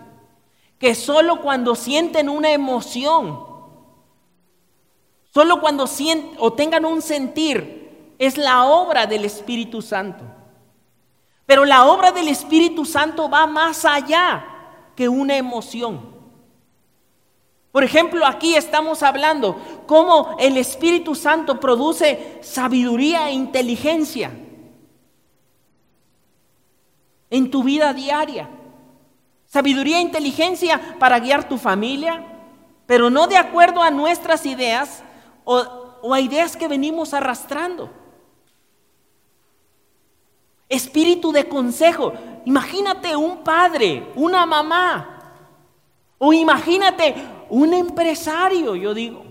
que 0.77 0.93
solo 0.93 1.41
cuando 1.41 1.73
sienten 1.73 2.29
una 2.29 2.51
emoción, 2.51 3.47
solo 5.33 5.59
cuando 5.59 5.87
sienten 5.87 6.37
o 6.37 6.53
tengan 6.53 6.85
un 6.85 7.01
sentir, 7.01 8.13
es 8.19 8.37
la 8.37 8.65
obra 8.65 9.07
del 9.07 9.25
Espíritu 9.25 9.81
Santo. 9.81 10.23
Pero 11.47 11.65
la 11.65 11.87
obra 11.87 12.11
del 12.11 12.27
Espíritu 12.27 12.85
Santo 12.85 13.27
va 13.27 13.47
más 13.47 13.85
allá 13.85 14.45
que 14.95 15.09
una 15.09 15.35
emoción. 15.35 16.13
Por 17.75 17.83
ejemplo, 17.83 18.25
aquí 18.25 18.55
estamos 18.55 19.03
hablando 19.03 19.57
cómo 19.85 20.37
el 20.39 20.55
Espíritu 20.55 21.13
Santo 21.13 21.59
produce 21.59 22.39
sabiduría 22.41 23.27
e 23.27 23.33
inteligencia 23.33 24.31
en 27.29 27.51
tu 27.51 27.63
vida 27.63 27.93
diaria. 27.93 28.49
Sabiduría 29.47 29.97
e 29.97 30.03
inteligencia 30.03 30.95
para 30.99 31.19
guiar 31.19 31.49
tu 31.49 31.57
familia, 31.57 32.23
pero 32.85 33.09
no 33.09 33.27
de 33.27 33.35
acuerdo 33.35 33.81
a 33.81 33.91
nuestras 33.91 34.45
ideas 34.45 35.03
o, 35.43 35.61
a 36.13 36.21
ideas 36.21 36.55
que 36.55 36.69
venimos 36.69 37.13
arrastrando. 37.13 37.89
Espíritu 40.69 41.33
de 41.33 41.45
consejo. 41.45 42.13
Imagínate 42.45 43.17
un 43.17 43.43
padre, 43.43 44.13
una 44.15 44.45
mamá. 44.45 45.11
O 46.17 46.31
imagínate 46.31 47.34
un 47.49 47.73
empresario, 47.73 48.75
yo 48.75 48.93
digo. 48.93 49.25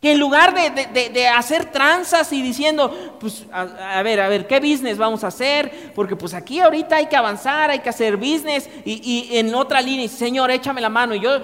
Que 0.00 0.12
en 0.12 0.20
lugar 0.20 0.54
de, 0.54 1.28
hacer 1.28 1.72
tranzas 1.72 2.32
y 2.32 2.42
diciendo, 2.42 3.16
pues 3.18 3.46
a, 3.50 4.02
ver, 4.02 4.20
a 4.20 4.28
ver, 4.28 4.46
¿qué 4.46 4.60
business 4.60 4.98
vamos 4.98 5.24
a 5.24 5.28
hacer? 5.28 5.92
Porque 5.94 6.14
pues 6.16 6.34
aquí 6.34 6.60
ahorita 6.60 6.96
hay 6.96 7.06
que 7.06 7.16
avanzar, 7.16 7.70
hay 7.70 7.78
que 7.78 7.88
hacer 7.88 8.16
business 8.16 8.68
y, 8.84 9.28
en 9.32 9.54
otra 9.54 9.80
línea, 9.80 10.06
Señor, 10.08 10.50
échame 10.50 10.80
la 10.80 10.90
mano 10.90 11.14
y 11.14 11.20
yo 11.20 11.40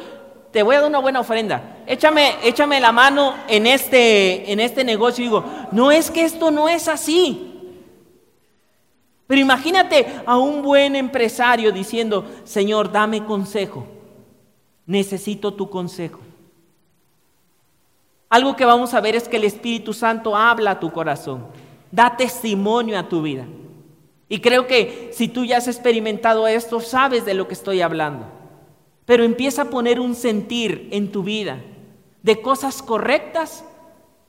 te 0.52 0.62
voy 0.62 0.76
a 0.76 0.80
dar 0.80 0.90
una 0.90 0.98
buena 0.98 1.20
ofrenda. 1.20 1.78
Échame, 1.86 2.36
échame 2.44 2.78
la 2.78 2.92
mano 2.92 3.34
en 3.48 3.66
este, 3.66 4.52
en 4.52 4.60
este 4.60 4.84
negocio 4.84 5.24
y 5.24 5.28
digo, 5.28 5.44
no 5.72 5.90
es 5.90 6.10
que 6.10 6.24
esto 6.24 6.50
no 6.50 6.68
es 6.68 6.88
así. 6.88 7.51
Pero 9.26 9.40
imagínate 9.40 10.06
a 10.26 10.36
un 10.36 10.62
buen 10.62 10.96
empresario 10.96 11.72
diciendo, 11.72 12.26
Señor, 12.44 12.92
dame 12.92 13.24
consejo. 13.24 13.86
Necesito 14.86 15.54
tu 15.54 15.70
consejo. 15.70 16.20
Algo 18.28 18.56
que 18.56 18.64
vamos 18.64 18.94
a 18.94 19.00
ver 19.00 19.14
es 19.14 19.28
que 19.28 19.36
el 19.36 19.44
Espíritu 19.44 19.92
Santo 19.92 20.34
habla 20.36 20.72
a 20.72 20.80
tu 20.80 20.90
corazón, 20.90 21.46
da 21.90 22.16
testimonio 22.16 22.98
a 22.98 23.08
tu 23.08 23.22
vida. 23.22 23.46
Y 24.28 24.40
creo 24.40 24.66
que 24.66 25.10
si 25.12 25.28
tú 25.28 25.44
ya 25.44 25.58
has 25.58 25.68
experimentado 25.68 26.46
esto, 26.46 26.80
sabes 26.80 27.26
de 27.26 27.34
lo 27.34 27.46
que 27.46 27.54
estoy 27.54 27.82
hablando. 27.82 28.26
Pero 29.04 29.24
empieza 29.24 29.62
a 29.62 29.70
poner 29.70 30.00
un 30.00 30.14
sentir 30.14 30.88
en 30.92 31.12
tu 31.12 31.22
vida 31.22 31.60
de 32.22 32.40
cosas 32.40 32.82
correctas 32.82 33.64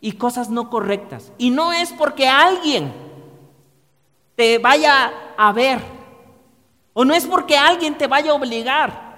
y 0.01 0.13
cosas 0.13 0.49
no 0.49 0.69
correctas. 0.69 1.31
Y 1.37 1.51
no 1.51 1.71
es 1.71 1.93
porque 1.93 2.27
alguien 2.27 2.91
te 4.35 4.57
vaya 4.57 5.11
a 5.37 5.51
ver. 5.51 5.79
O 6.93 7.03
no 7.03 7.13
es 7.13 7.25
porque 7.25 7.57
alguien 7.57 7.97
te 7.97 8.07
vaya 8.07 8.31
a 8.31 8.35
obligar. 8.35 9.13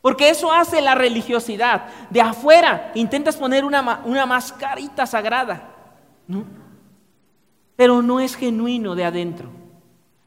Porque 0.00 0.30
eso 0.30 0.52
hace 0.52 0.80
la 0.80 0.94
religiosidad. 0.94 1.88
De 2.10 2.20
afuera 2.20 2.92
intentas 2.94 3.36
poner 3.36 3.64
una, 3.64 4.02
una 4.04 4.26
mascarita 4.26 5.06
sagrada. 5.06 5.74
Pero 7.76 8.02
no 8.02 8.20
es 8.20 8.36
genuino 8.36 8.94
de 8.94 9.04
adentro. 9.04 9.50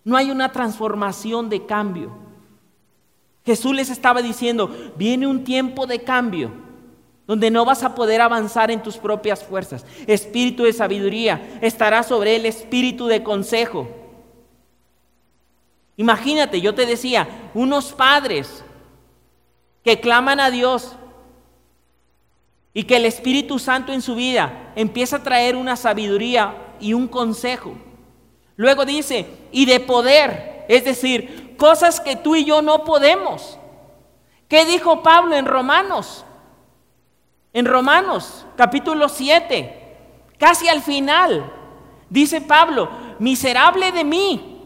No 0.04 0.18
hay 0.18 0.32
una 0.32 0.52
transformación 0.52 1.50
de 1.50 1.66
cambio. 1.66 2.12
Jesús 3.46 3.74
les 3.74 3.90
estaba 3.90 4.22
diciendo, 4.22 4.70
viene 4.96 5.26
un 5.26 5.44
tiempo 5.44 5.88
de 5.88 6.04
cambio 6.04 6.69
donde 7.30 7.52
no 7.52 7.64
vas 7.64 7.84
a 7.84 7.94
poder 7.94 8.22
avanzar 8.22 8.72
en 8.72 8.82
tus 8.82 8.98
propias 8.98 9.44
fuerzas. 9.44 9.86
Espíritu 10.08 10.64
de 10.64 10.74
sabiduría 10.74 11.60
estará 11.62 12.02
sobre 12.02 12.36
el 12.36 12.48
espíritu 12.48 13.06
de 13.06 13.22
consejo. 13.22 13.88
Imagínate, 15.96 16.60
yo 16.60 16.74
te 16.74 16.88
decía, 16.88 17.52
unos 17.54 17.94
padres 17.94 18.64
que 19.84 20.00
claman 20.00 20.40
a 20.40 20.50
Dios 20.50 20.96
y 22.74 22.86
que 22.86 22.96
el 22.96 23.06
Espíritu 23.06 23.60
Santo 23.60 23.94
en 23.94 24.02
su 24.02 24.16
vida 24.16 24.74
empieza 24.76 25.18
a 25.18 25.24
traer 25.24 25.56
una 25.56 25.76
sabiduría 25.76 26.56
y 26.80 26.94
un 26.94 27.08
consejo. 27.08 27.76
Luego 28.56 28.86
dice, 28.86 29.28
y 29.52 29.68
de 29.68 29.80
poder, 29.80 30.66
es 30.68 30.84
decir, 30.84 31.56
cosas 31.58 32.00
que 32.00 32.16
tú 32.16 32.36
y 32.36 32.44
yo 32.44 32.64
no 32.64 32.86
podemos. 32.86 33.60
¿Qué 34.48 34.66
dijo 34.66 35.04
Pablo 35.04 35.36
en 35.36 35.46
Romanos? 35.46 36.26
En 37.52 37.66
Romanos 37.66 38.46
capítulo 38.56 39.10
7, 39.10 39.98
casi 40.38 40.68
al 40.68 40.82
final, 40.82 41.52
dice 42.10 42.42
Pablo, 42.42 42.90
miserable 43.18 43.92
de 43.92 44.04
mí, 44.04 44.62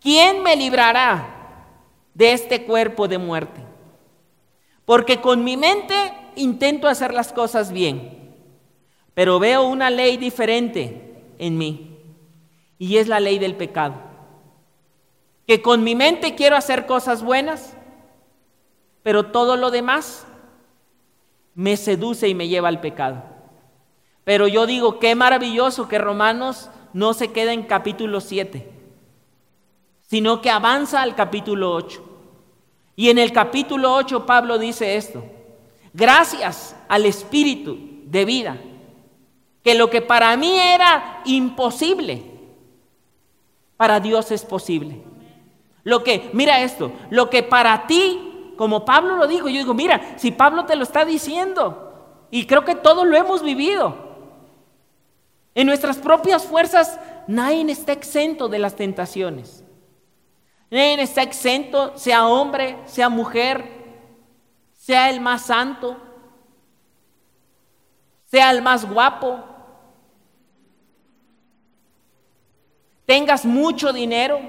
¿quién 0.00 0.42
me 0.42 0.56
librará 0.56 1.66
de 2.14 2.32
este 2.32 2.64
cuerpo 2.64 3.06
de 3.06 3.18
muerte? 3.18 3.60
Porque 4.86 5.20
con 5.20 5.44
mi 5.44 5.58
mente 5.58 5.94
intento 6.36 6.88
hacer 6.88 7.12
las 7.12 7.34
cosas 7.34 7.70
bien, 7.70 8.34
pero 9.12 9.38
veo 9.38 9.64
una 9.64 9.90
ley 9.90 10.16
diferente 10.16 11.34
en 11.38 11.58
mí, 11.58 12.00
y 12.78 12.96
es 12.96 13.08
la 13.08 13.20
ley 13.20 13.38
del 13.38 13.56
pecado. 13.56 13.96
Que 15.46 15.60
con 15.60 15.84
mi 15.84 15.94
mente 15.94 16.34
quiero 16.34 16.56
hacer 16.56 16.86
cosas 16.86 17.22
buenas, 17.22 17.74
pero 19.02 19.26
todo 19.26 19.56
lo 19.56 19.70
demás 19.70 20.26
me 21.58 21.76
seduce 21.76 22.28
y 22.28 22.36
me 22.36 22.46
lleva 22.46 22.68
al 22.68 22.80
pecado. 22.80 23.20
Pero 24.22 24.46
yo 24.46 24.64
digo, 24.64 25.00
qué 25.00 25.16
maravilloso 25.16 25.88
que 25.88 25.98
Romanos 25.98 26.70
no 26.92 27.14
se 27.14 27.32
queda 27.32 27.52
en 27.52 27.64
capítulo 27.64 28.20
7, 28.20 28.70
sino 30.02 30.40
que 30.40 30.50
avanza 30.50 31.02
al 31.02 31.16
capítulo 31.16 31.74
8. 31.74 32.00
Y 32.94 33.10
en 33.10 33.18
el 33.18 33.32
capítulo 33.32 33.92
8 33.92 34.24
Pablo 34.24 34.56
dice 34.56 34.94
esto, 34.94 35.24
gracias 35.92 36.76
al 36.88 37.06
Espíritu 37.06 37.76
de 38.04 38.24
vida, 38.24 38.56
que 39.64 39.74
lo 39.74 39.90
que 39.90 40.00
para 40.00 40.36
mí 40.36 40.60
era 40.60 41.22
imposible, 41.24 42.22
para 43.76 43.98
Dios 43.98 44.30
es 44.30 44.44
posible. 44.44 45.02
Lo 45.82 46.04
que, 46.04 46.30
mira 46.34 46.62
esto, 46.62 46.92
lo 47.10 47.28
que 47.28 47.42
para 47.42 47.88
ti 47.88 48.27
como 48.58 48.84
Pablo 48.84 49.16
lo 49.16 49.28
dijo, 49.28 49.48
yo 49.48 49.60
digo, 49.60 49.72
mira, 49.72 50.18
si 50.18 50.32
Pablo 50.32 50.66
te 50.66 50.74
lo 50.74 50.82
está 50.82 51.04
diciendo, 51.04 52.26
y 52.28 52.44
creo 52.44 52.64
que 52.64 52.74
todos 52.74 53.06
lo 53.06 53.16
hemos 53.16 53.42
vivido, 53.42 53.94
en 55.54 55.66
nuestras 55.68 55.98
propias 55.98 56.44
fuerzas 56.44 56.98
nadie 57.28 57.70
está 57.70 57.92
exento 57.92 58.48
de 58.48 58.58
las 58.58 58.74
tentaciones. 58.74 59.64
Nadie 60.70 61.00
está 61.02 61.22
exento, 61.22 61.96
sea 61.96 62.26
hombre, 62.26 62.76
sea 62.86 63.08
mujer, 63.08 63.64
sea 64.72 65.08
el 65.08 65.20
más 65.20 65.42
santo, 65.42 65.96
sea 68.24 68.50
el 68.50 68.60
más 68.60 68.90
guapo, 68.90 69.38
tengas 73.06 73.44
mucho 73.44 73.92
dinero, 73.92 74.40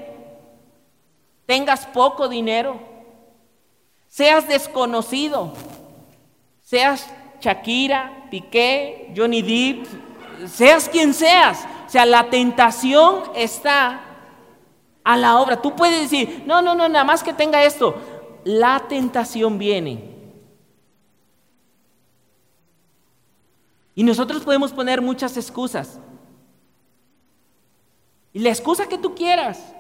tengas 1.46 1.86
poco 1.86 2.28
dinero 2.28 2.89
seas 4.10 4.48
desconocido, 4.48 5.54
seas 6.62 7.10
Shakira, 7.40 8.28
Piqué, 8.30 9.14
Johnny 9.16 9.42
Depp, 9.42 9.88
seas 10.48 10.90
quien 10.90 11.14
seas. 11.14 11.66
O 11.88 11.90
sea, 11.90 12.06
la 12.06 12.30
tentación 12.30 13.24
está 13.36 14.02
a 15.04 15.18
la 15.18 15.40
obra. 15.40 15.62
Tú 15.62 15.76
puedes 15.76 16.02
decir, 16.02 16.44
no, 16.46 16.62
no, 16.62 16.76
no, 16.76 16.90
nada 16.90 17.06
más 17.06 17.24
que 17.24 17.34
tenga 17.34 17.64
esto. 17.64 17.96
La 18.44 18.86
tentación 18.88 19.58
viene. 19.58 20.10
Y 23.96 24.04
nosotros 24.04 24.44
podemos 24.44 24.72
poner 24.72 25.02
muchas 25.02 25.36
excusas. 25.36 26.00
Y 28.34 28.40
la 28.40 28.50
excusa 28.50 28.88
que 28.88 28.98
tú 28.98 29.16
quieras. 29.16 29.74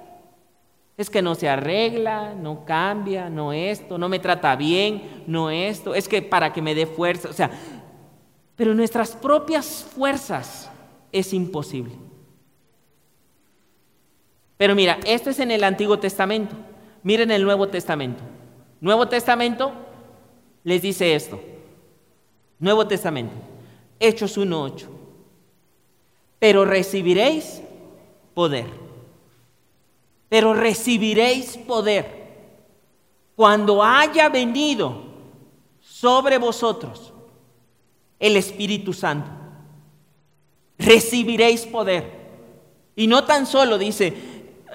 Es 0.99 1.09
que 1.09 1.21
no 1.21 1.33
se 1.33 1.47
arregla, 1.47 2.33
no 2.35 2.65
cambia, 2.65 3.29
no 3.29 3.53
esto, 3.53 3.97
no 3.97 4.09
me 4.09 4.19
trata 4.19 4.53
bien, 4.57 5.23
no 5.27 5.49
esto, 5.49 5.95
es 5.95 6.09
que 6.09 6.21
para 6.21 6.51
que 6.51 6.61
me 6.61 6.75
dé 6.75 6.85
fuerza, 6.85 7.29
o 7.29 7.33
sea, 7.33 7.49
pero 8.57 8.73
nuestras 8.73 9.15
propias 9.15 9.87
fuerzas 9.95 10.69
es 11.13 11.31
imposible. 11.31 11.93
Pero 14.57 14.75
mira, 14.75 14.99
esto 15.05 15.29
es 15.29 15.39
en 15.39 15.51
el 15.51 15.63
Antiguo 15.63 15.99
Testamento. 15.99 16.57
Miren 17.01 17.31
el 17.31 17.45
Nuevo 17.45 17.69
Testamento. 17.69 18.21
Nuevo 18.81 19.07
Testamento 19.07 19.71
les 20.65 20.81
dice 20.81 21.15
esto. 21.15 21.39
Nuevo 22.59 22.85
Testamento. 22.85 23.35
Hechos 24.01 24.37
1.8. 24.37 24.85
Pero 26.39 26.65
recibiréis 26.65 27.61
poder 28.33 28.88
pero 30.29 30.53
recibiréis 30.53 31.57
poder 31.57 32.19
cuando 33.35 33.83
haya 33.83 34.29
venido 34.29 35.03
sobre 35.81 36.37
vosotros 36.37 37.13
el 38.19 38.37
Espíritu 38.37 38.93
Santo. 38.93 39.31
Recibiréis 40.77 41.65
poder. 41.65 42.19
Y 42.95 43.07
no 43.07 43.23
tan 43.23 43.45
solo 43.45 43.77
dice 43.77 44.13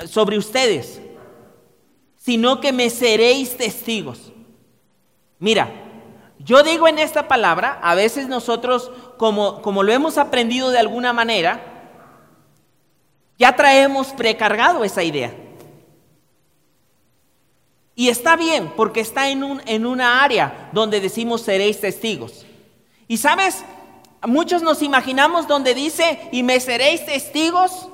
sobre 0.07 0.38
ustedes, 0.38 1.00
sino 2.16 2.61
que 2.61 2.72
me 2.72 2.90
seréis 2.90 3.57
testigos. 3.57 4.32
Mira, 5.38 5.70
yo 6.38 6.62
digo 6.62 6.88
en 6.88 6.98
esta 6.98 7.28
palabra, 7.28 7.78
a 7.82 7.94
veces 7.94 8.28
nosotros, 8.28 8.90
como, 9.18 9.62
como 9.62 9.82
lo 9.82 9.92
hemos 9.92 10.18
aprendido 10.18 10.70
de 10.70 10.78
alguna 10.78 11.12
manera, 11.12 11.74
ya 13.38 13.55
traemos 13.57 14.09
precargado 14.09 14.84
esa 14.84 15.02
idea. 15.02 15.43
Y 17.95 18.09
está 18.09 18.36
bien, 18.36 18.72
porque 18.76 19.01
está 19.01 19.28
en, 19.28 19.45
un, 19.45 19.61
en 19.66 19.86
una 19.86 20.22
área 20.22 20.70
donde 20.72 21.01
decimos 21.01 21.42
seréis 21.42 21.80
testigos. 21.80 22.45
Y 23.07 23.18
sabes, 23.18 23.64
muchos 24.26 24.62
nos 24.62 24.82
imaginamos 24.82 25.47
donde 25.47 25.74
dice, 25.74 26.28
y 26.32 26.42
me 26.42 26.59
seréis 26.59 27.05
testigos. 27.07 27.88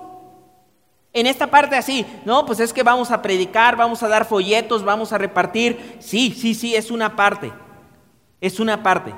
En 1.13 1.27
esta 1.27 1.49
parte 1.51 1.77
así, 1.77 2.07
no, 2.25 2.47
pues 2.47 2.61
es 2.61 2.73
que 2.73 2.83
vamos 2.83 3.11
a 3.11 3.21
predicar, 3.21 3.77
vamos 3.77 4.03
a 4.03 4.09
dar 4.09 4.25
folletos, 4.25 4.85
vamos 4.85 5.13
a 5.13 5.19
repartir. 5.19 5.97
Sí, 5.99 6.33
sí, 6.33 6.55
sí, 6.55 6.75
es 6.75 6.91
una 6.91 7.17
parte. 7.17 7.53
Es 8.41 8.59
una 8.59 8.83
parte. 8.83 9.13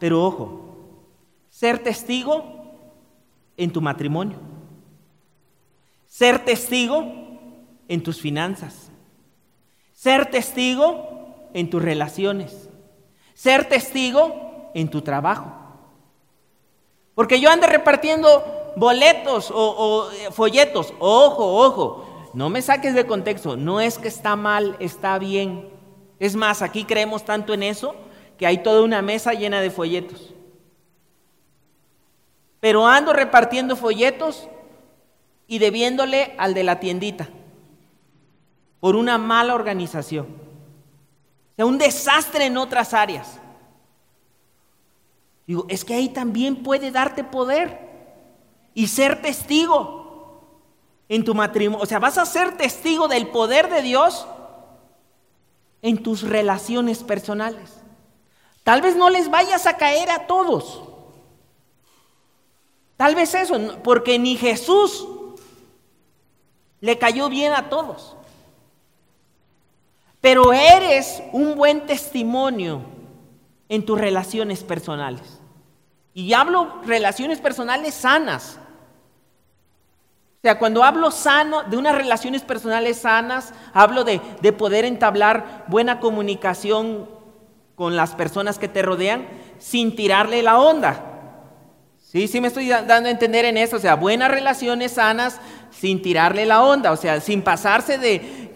Pero 0.00 0.24
ojo, 0.24 1.06
ser 1.50 1.78
testigo 1.78 2.44
en 3.56 3.70
tu 3.70 3.80
matrimonio. 3.80 4.38
Ser 6.06 6.44
testigo 6.44 7.04
en 7.86 8.02
tus 8.02 8.20
finanzas 8.20 8.90
ser 10.04 10.26
testigo 10.26 11.48
en 11.54 11.70
tus 11.70 11.80
relaciones. 11.80 12.68
Ser 13.32 13.66
testigo 13.70 14.70
en 14.74 14.90
tu 14.90 15.00
trabajo. 15.00 15.50
Porque 17.14 17.40
yo 17.40 17.48
ando 17.48 17.66
repartiendo 17.66 18.74
boletos 18.76 19.50
o, 19.50 20.10
eh, 20.12 20.30
folletos. 20.30 20.92
Ojo, 20.98 21.56
ojo. 21.64 22.30
No 22.34 22.50
me 22.50 22.60
saques 22.60 22.92
de 22.92 23.06
contexto. 23.06 23.56
No 23.56 23.80
es 23.80 23.96
que 23.96 24.08
está 24.08 24.36
mal, 24.36 24.76
está 24.78 25.18
bien. 25.18 25.70
Es 26.18 26.36
más, 26.36 26.60
aquí 26.60 26.84
creemos 26.84 27.24
tanto 27.24 27.54
en 27.54 27.62
eso 27.62 27.94
que 28.36 28.46
hay 28.46 28.58
toda 28.58 28.82
una 28.82 29.00
mesa 29.00 29.32
llena 29.32 29.62
de 29.62 29.70
folletos. 29.70 30.34
Pero 32.60 32.86
ando 32.86 33.14
repartiendo 33.14 33.74
folletos 33.74 34.50
y 35.46 35.60
debiéndole 35.60 36.34
al 36.36 36.52
de 36.52 36.62
la 36.62 36.78
tiendita 36.78 37.30
por 38.84 38.96
una 38.96 39.16
mala 39.16 39.54
organización. 39.54 40.26
O 40.26 41.56
sea, 41.56 41.64
un 41.64 41.78
desastre 41.78 42.44
en 42.44 42.58
otras 42.58 42.92
áreas. 42.92 43.40
Digo, 45.46 45.64
es 45.70 45.86
que 45.86 45.94
ahí 45.94 46.10
también 46.10 46.62
puede 46.62 46.90
darte 46.90 47.24
poder 47.24 47.80
y 48.74 48.88
ser 48.88 49.22
testigo. 49.22 50.44
en 51.08 51.24
tu 51.24 51.34
matrimonio. 51.34 51.82
O 51.82 51.86
sea, 51.86 51.98
vas 51.98 52.18
a 52.18 52.26
ser 52.26 52.58
testigo 52.58 53.08
del 53.08 53.28
poder 53.28 53.70
de 53.70 53.80
Dios 53.80 54.26
en 55.80 56.02
tus 56.02 56.20
relaciones 56.20 57.02
personales. 57.02 57.80
Tal 58.64 58.82
vez 58.82 58.96
no 58.96 59.08
les 59.08 59.30
vayas 59.30 59.64
a 59.66 59.78
caer 59.78 60.10
a 60.10 60.26
todos. 60.26 60.82
Tal 62.98 63.14
vez 63.14 63.34
eso, 63.34 63.80
porque 63.82 64.18
ni 64.18 64.36
Jesús 64.36 65.08
le 66.82 66.98
cayó 66.98 67.30
bien 67.30 67.54
a 67.54 67.70
todos. 67.70 68.18
Pero 70.24 70.54
eres 70.54 71.22
un 71.32 71.54
buen 71.54 71.84
testimonio 71.84 72.80
en 73.68 73.84
tus 73.84 74.00
relaciones 74.00 74.64
personales. 74.64 75.38
Y 76.14 76.32
hablo 76.32 76.80
relaciones 76.86 77.40
personales 77.40 77.92
sanas. 77.92 78.58
O 80.38 80.40
sea, 80.40 80.58
cuando 80.58 80.82
hablo 80.82 81.10
sano, 81.10 81.64
de 81.64 81.76
unas 81.76 81.94
relaciones 81.94 82.40
personales 82.40 83.00
sanas, 83.00 83.52
hablo 83.74 84.02
de, 84.02 84.22
de 84.40 84.52
poder 84.54 84.86
entablar 84.86 85.66
buena 85.68 86.00
comunicación 86.00 87.06
con 87.74 87.94
las 87.94 88.14
personas 88.14 88.58
que 88.58 88.68
te 88.68 88.80
rodean 88.80 89.28
sin 89.58 89.94
tirarle 89.94 90.42
la 90.42 90.58
onda. 90.58 91.04
Sí, 91.98 92.28
sí 92.28 92.40
me 92.40 92.48
estoy 92.48 92.68
dando 92.68 93.08
a 93.08 93.12
entender 93.12 93.44
en 93.44 93.58
eso, 93.58 93.76
o 93.76 93.80
sea, 93.80 93.94
buenas 93.94 94.30
relaciones 94.30 94.92
sanas 94.92 95.38
sin 95.70 96.00
tirarle 96.00 96.46
la 96.46 96.62
onda, 96.62 96.92
o 96.92 96.96
sea, 96.96 97.20
sin 97.20 97.42
pasarse 97.42 97.98
de, 97.98 98.53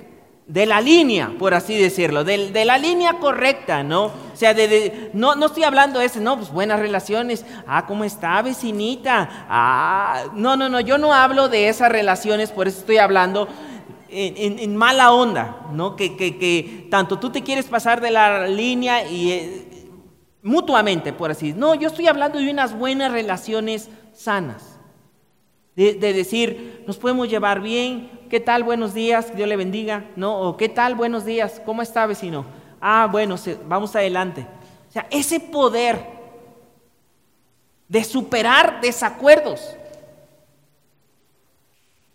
de 0.49 0.65
la 0.65 0.81
línea, 0.81 1.31
por 1.39 1.53
así 1.53 1.77
decirlo, 1.77 2.25
de, 2.25 2.51
de 2.51 2.65
la 2.65 2.79
línea 2.79 3.19
correcta, 3.21 3.83
¿no? 3.83 4.07
O 4.07 4.13
sea, 4.33 4.55
de, 4.55 5.11
no, 5.13 5.35
no 5.35 5.47
estoy 5.47 5.65
hablando 5.65 5.99
de 5.99 6.07
ese, 6.07 6.21
no, 6.21 6.37
pues 6.37 6.51
buenas 6.51 6.81
relaciones, 6.81 7.45
ah, 7.67 7.85
¿cómo 7.87 8.03
está 8.03 8.41
vecinita? 8.41 9.29
Ah, 9.49 10.25
no, 10.33 10.57
no, 10.57 10.71
no, 10.71 10.81
yo 10.81 10.97
no 10.97 11.13
hablo 11.13 11.51
de 11.51 11.69
esas 11.69 11.93
relaciones, 11.93 12.51
por 12.51 12.67
eso 12.67 12.79
estoy 12.79 12.97
hablando 12.97 13.47
en, 14.09 14.75
mala 14.75 15.13
onda, 15.13 15.67
¿no? 15.73 15.97
Que, 15.97 16.17
que, 16.17 16.39
que, 16.39 16.89
tanto 16.91 17.19
tú 17.19 17.29
te 17.29 17.43
quieres 17.43 17.67
pasar 17.67 18.01
de 18.01 18.11
la 18.11 18.49
línea 18.49 19.07
y 19.07 19.33
eh, 19.33 19.69
mutuamente, 20.43 21.13
por 21.13 21.31
así 21.31 21.53
No, 21.53 21.75
yo 21.75 21.89
estoy 21.89 22.07
hablando 22.07 22.39
de 22.39 22.51
unas 22.51 22.77
buenas 22.77 23.13
relaciones 23.13 23.91
sanas. 24.15 24.78
De, 25.79 26.13
decir, 26.13 26.83
nos 26.89 26.97
podemos 26.97 27.29
llevar 27.29 27.61
bien, 27.61 28.11
¿qué 28.29 28.41
tal? 28.41 28.65
Buenos 28.65 28.95
días, 28.95 29.37
Dios 29.37 29.49
le 29.49 29.57
bendiga, 29.57 30.07
¿no? 30.17 30.41
O 30.41 30.57
¿qué 30.57 30.69
tal? 30.69 30.97
Buenos 30.97 31.25
días, 31.25 31.63
¿cómo 31.65 31.83
está 31.83 32.05
vecino? 32.05 32.47
Ah, 32.81 33.09
bueno, 33.09 33.37
vamos 33.69 33.95
adelante. 33.95 34.45
O 34.89 34.93
sea, 34.93 35.07
ese 35.09 35.39
poder 35.39 36.05
de 37.87 38.03
superar 38.03 38.81
desacuerdos 38.81 39.77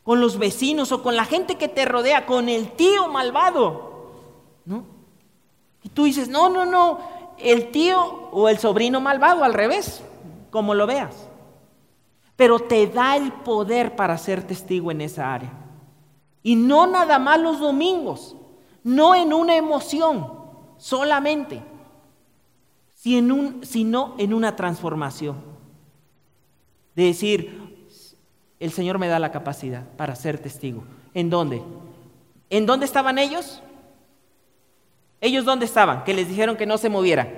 con 0.03 0.19
los 0.19 0.37
vecinos 0.37 0.91
o 0.91 1.01
con 1.01 1.15
la 1.15 1.23
gente 1.23 1.55
que 1.55 1.69
te 1.69 1.85
rodea, 1.85 2.25
con 2.25 2.49
el 2.49 2.69
tío 2.71 3.07
malvado, 3.07 4.11
¿no? 4.65 4.83
Y 5.83 5.87
tú 5.87 6.03
dices, 6.03 6.27
no, 6.27 6.49
no, 6.49 6.65
no, 6.65 6.99
el 7.37 7.71
tío 7.71 8.29
o 8.33 8.49
el 8.49 8.57
sobrino 8.57 8.99
malvado, 8.99 9.45
al 9.45 9.53
revés, 9.53 10.03
como 10.51 10.73
lo 10.73 10.85
veas. 10.85 11.29
Pero 12.35 12.59
te 12.59 12.87
da 12.87 13.15
el 13.15 13.31
poder 13.31 13.95
para 13.95 14.17
ser 14.17 14.43
testigo 14.43 14.91
en 14.91 15.01
esa 15.01 15.33
área. 15.33 15.51
Y 16.41 16.55
no 16.55 16.87
nada 16.87 17.19
más 17.19 17.39
los 17.39 17.59
domingos, 17.59 18.35
no 18.83 19.15
en 19.15 19.33
una 19.33 19.55
emoción 19.55 20.33
solamente, 20.77 21.61
sino 22.95 24.15
en 24.17 24.33
una 24.33 24.55
transformación. 24.55 25.37
De 26.95 27.05
decir, 27.05 27.63
el 28.59 28.71
Señor 28.71 28.99
me 28.99 29.07
da 29.07 29.19
la 29.19 29.31
capacidad 29.31 29.87
para 29.97 30.15
ser 30.15 30.39
testigo. 30.39 30.83
¿En 31.13 31.29
dónde? 31.29 31.61
¿En 32.49 32.65
dónde 32.65 32.85
estaban 32.85 33.17
ellos? 33.17 33.61
¿Ellos 35.21 35.45
dónde 35.45 35.65
estaban? 35.65 36.03
Que 36.03 36.13
les 36.13 36.27
dijeron 36.27 36.57
que 36.57 36.65
no 36.65 36.77
se 36.77 36.89
movieran. 36.89 37.29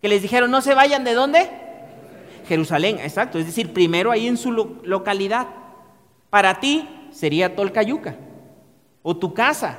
Que 0.00 0.08
les 0.08 0.22
dijeron 0.22 0.50
no 0.50 0.60
se 0.60 0.74
vayan 0.74 1.04
de 1.04 1.14
dónde? 1.14 1.65
Jerusalén, 2.46 2.98
exacto. 3.00 3.38
Es 3.38 3.46
decir, 3.46 3.72
primero 3.72 4.10
ahí 4.10 4.26
en 4.26 4.36
su 4.36 4.52
localidad. 4.52 5.48
Para 6.30 6.60
ti 6.60 6.88
sería 7.10 7.54
Tolcayuca. 7.54 8.16
O 9.02 9.16
tu 9.16 9.34
casa. 9.34 9.78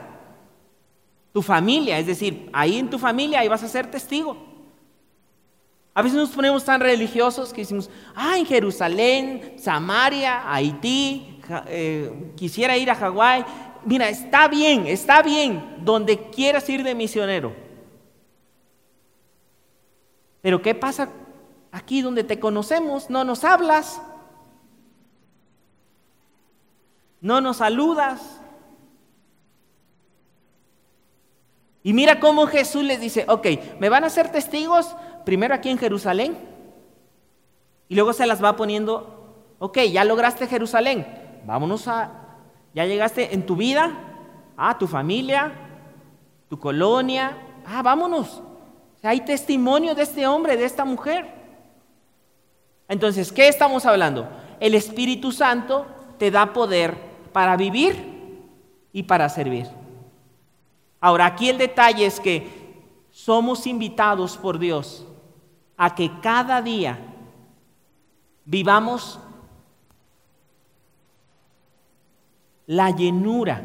Tu 1.33 1.41
familia. 1.41 1.99
Es 1.99 2.07
decir, 2.07 2.49
ahí 2.53 2.77
en 2.77 2.89
tu 2.89 2.99
familia 2.99 3.39
ahí 3.39 3.47
vas 3.47 3.63
a 3.63 3.67
ser 3.67 3.89
testigo. 3.89 4.37
A 5.93 6.01
veces 6.01 6.17
nos 6.17 6.29
ponemos 6.29 6.63
tan 6.63 6.79
religiosos 6.79 7.51
que 7.51 7.61
decimos, 7.61 7.89
ah, 8.15 8.37
en 8.37 8.45
Jerusalén, 8.45 9.55
Samaria, 9.57 10.43
Haití, 10.53 11.39
eh, 11.67 12.33
quisiera 12.35 12.77
ir 12.77 12.91
a 12.91 12.95
Hawái 12.95 13.43
mira, 13.87 14.09
está 14.09 14.47
bien, 14.47 14.85
está 14.85 15.21
bien 15.21 15.77
donde 15.79 16.29
quieras 16.29 16.67
ir 16.69 16.83
de 16.83 16.93
misionero. 16.93 17.53
Pero 20.41 20.61
¿qué 20.61 20.75
pasa 20.75 21.09
aquí 21.77 22.01
donde 22.01 22.23
te 22.23 22.39
conocemos? 22.39 23.09
No 23.09 23.23
nos 23.23 23.43
hablas, 23.43 24.01
no 27.21 27.41
nos 27.41 27.57
saludas. 27.57 28.41
Y 31.83 31.93
mira 31.93 32.19
cómo 32.19 32.47
Jesús 32.47 32.83
les 32.83 32.99
dice, 32.99 33.25
ok, 33.29 33.47
me 33.79 33.89
van 33.89 34.03
a 34.03 34.09
ser 34.09 34.31
testigos 34.31 34.95
primero 35.23 35.53
aquí 35.53 35.69
en 35.69 35.77
Jerusalén. 35.77 36.37
Y 37.87 37.95
luego 37.95 38.11
se 38.11 38.27
las 38.27 38.43
va 38.43 38.57
poniendo, 38.57 39.55
ok, 39.59 39.79
ya 39.91 40.03
lograste 40.03 40.47
Jerusalén, 40.47 41.07
vámonos 41.45 41.87
a 41.87 42.27
ya 42.77 42.85
llegaste 42.85 43.33
en 43.33 43.43
tu 43.43 43.55
vida, 43.55 43.91
a 44.55 44.77
tu 44.77 44.85
familia, 44.85 45.51
tu 46.47 46.59
colonia. 46.59 47.35
Ah, 47.65 47.81
vámonos. 47.81 48.43
Hay 49.01 49.21
testimonio 49.21 49.95
de 49.95 50.03
este 50.03 50.27
hombre, 50.27 50.57
de 50.57 50.65
esta 50.65 50.85
mujer. 50.85 51.36
Entonces, 52.87 53.31
¿qué 53.31 53.47
estamos 53.47 53.85
hablando? 53.85 54.27
El 54.59 54.75
Espíritu 54.75 55.31
Santo 55.31 55.85
te 56.17 56.31
da 56.31 56.53
poder 56.53 56.97
para 57.33 57.57
vivir 57.57 58.41
y 58.93 59.03
para 59.03 59.29
servir. 59.29 59.67
Ahora, 60.99 61.25
aquí 61.25 61.49
el 61.49 61.57
detalle 61.57 62.05
es 62.05 62.19
que 62.19 62.67
somos 63.11 63.67
invitados 63.67 64.37
por 64.37 64.57
Dios 64.57 65.05
a 65.75 65.93
que 65.93 66.11
cada 66.21 66.61
día 66.61 66.97
vivamos 68.45 69.19
la 72.65 72.89
llenura 72.91 73.61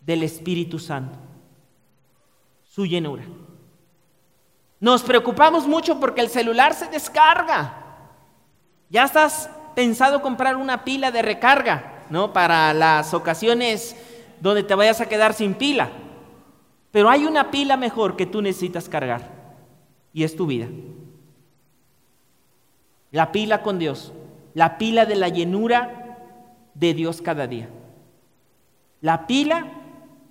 del 0.00 0.22
Espíritu 0.22 0.78
Santo, 0.78 1.18
su 2.64 2.86
llenura. 2.86 3.24
Nos 4.80 5.02
preocupamos 5.02 5.66
mucho 5.66 5.98
porque 5.98 6.20
el 6.20 6.28
celular 6.28 6.74
se 6.74 6.88
descarga. 6.88 7.87
Ya 8.90 9.04
estás 9.04 9.50
pensado 9.74 10.22
comprar 10.22 10.56
una 10.56 10.84
pila 10.84 11.10
de 11.10 11.22
recarga, 11.22 12.04
¿no? 12.10 12.32
Para 12.32 12.72
las 12.74 13.14
ocasiones 13.14 13.96
donde 14.40 14.62
te 14.62 14.74
vayas 14.74 15.00
a 15.00 15.08
quedar 15.08 15.34
sin 15.34 15.54
pila. 15.54 15.90
Pero 16.90 17.10
hay 17.10 17.26
una 17.26 17.50
pila 17.50 17.76
mejor 17.76 18.16
que 18.16 18.26
tú 18.26 18.40
necesitas 18.40 18.88
cargar 18.88 19.30
y 20.12 20.24
es 20.24 20.36
tu 20.36 20.46
vida. 20.46 20.68
La 23.10 23.32
pila 23.32 23.62
con 23.62 23.78
Dios, 23.78 24.12
la 24.54 24.78
pila 24.78 25.06
de 25.06 25.16
la 25.16 25.28
llenura 25.28 26.18
de 26.74 26.94
Dios 26.94 27.20
cada 27.20 27.46
día 27.46 27.68
la 29.00 29.26
pila 29.26 29.66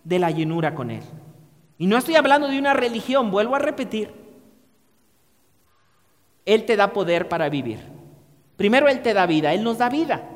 de 0.03 0.19
la 0.19 0.31
llenura 0.31 0.75
con 0.75 0.91
Él. 0.91 1.03
Y 1.77 1.87
no 1.87 1.97
estoy 1.97 2.15
hablando 2.15 2.47
de 2.47 2.59
una 2.59 2.73
religión, 2.73 3.31
vuelvo 3.31 3.55
a 3.55 3.59
repetir. 3.59 4.11
Él 6.45 6.65
te 6.65 6.75
da 6.75 6.93
poder 6.93 7.29
para 7.29 7.49
vivir. 7.49 7.79
Primero, 8.57 8.87
Él 8.89 9.01
te 9.01 9.13
da 9.13 9.25
vida, 9.25 9.53
Él 9.53 9.63
nos 9.63 9.77
da 9.77 9.87
vida. 9.87 10.27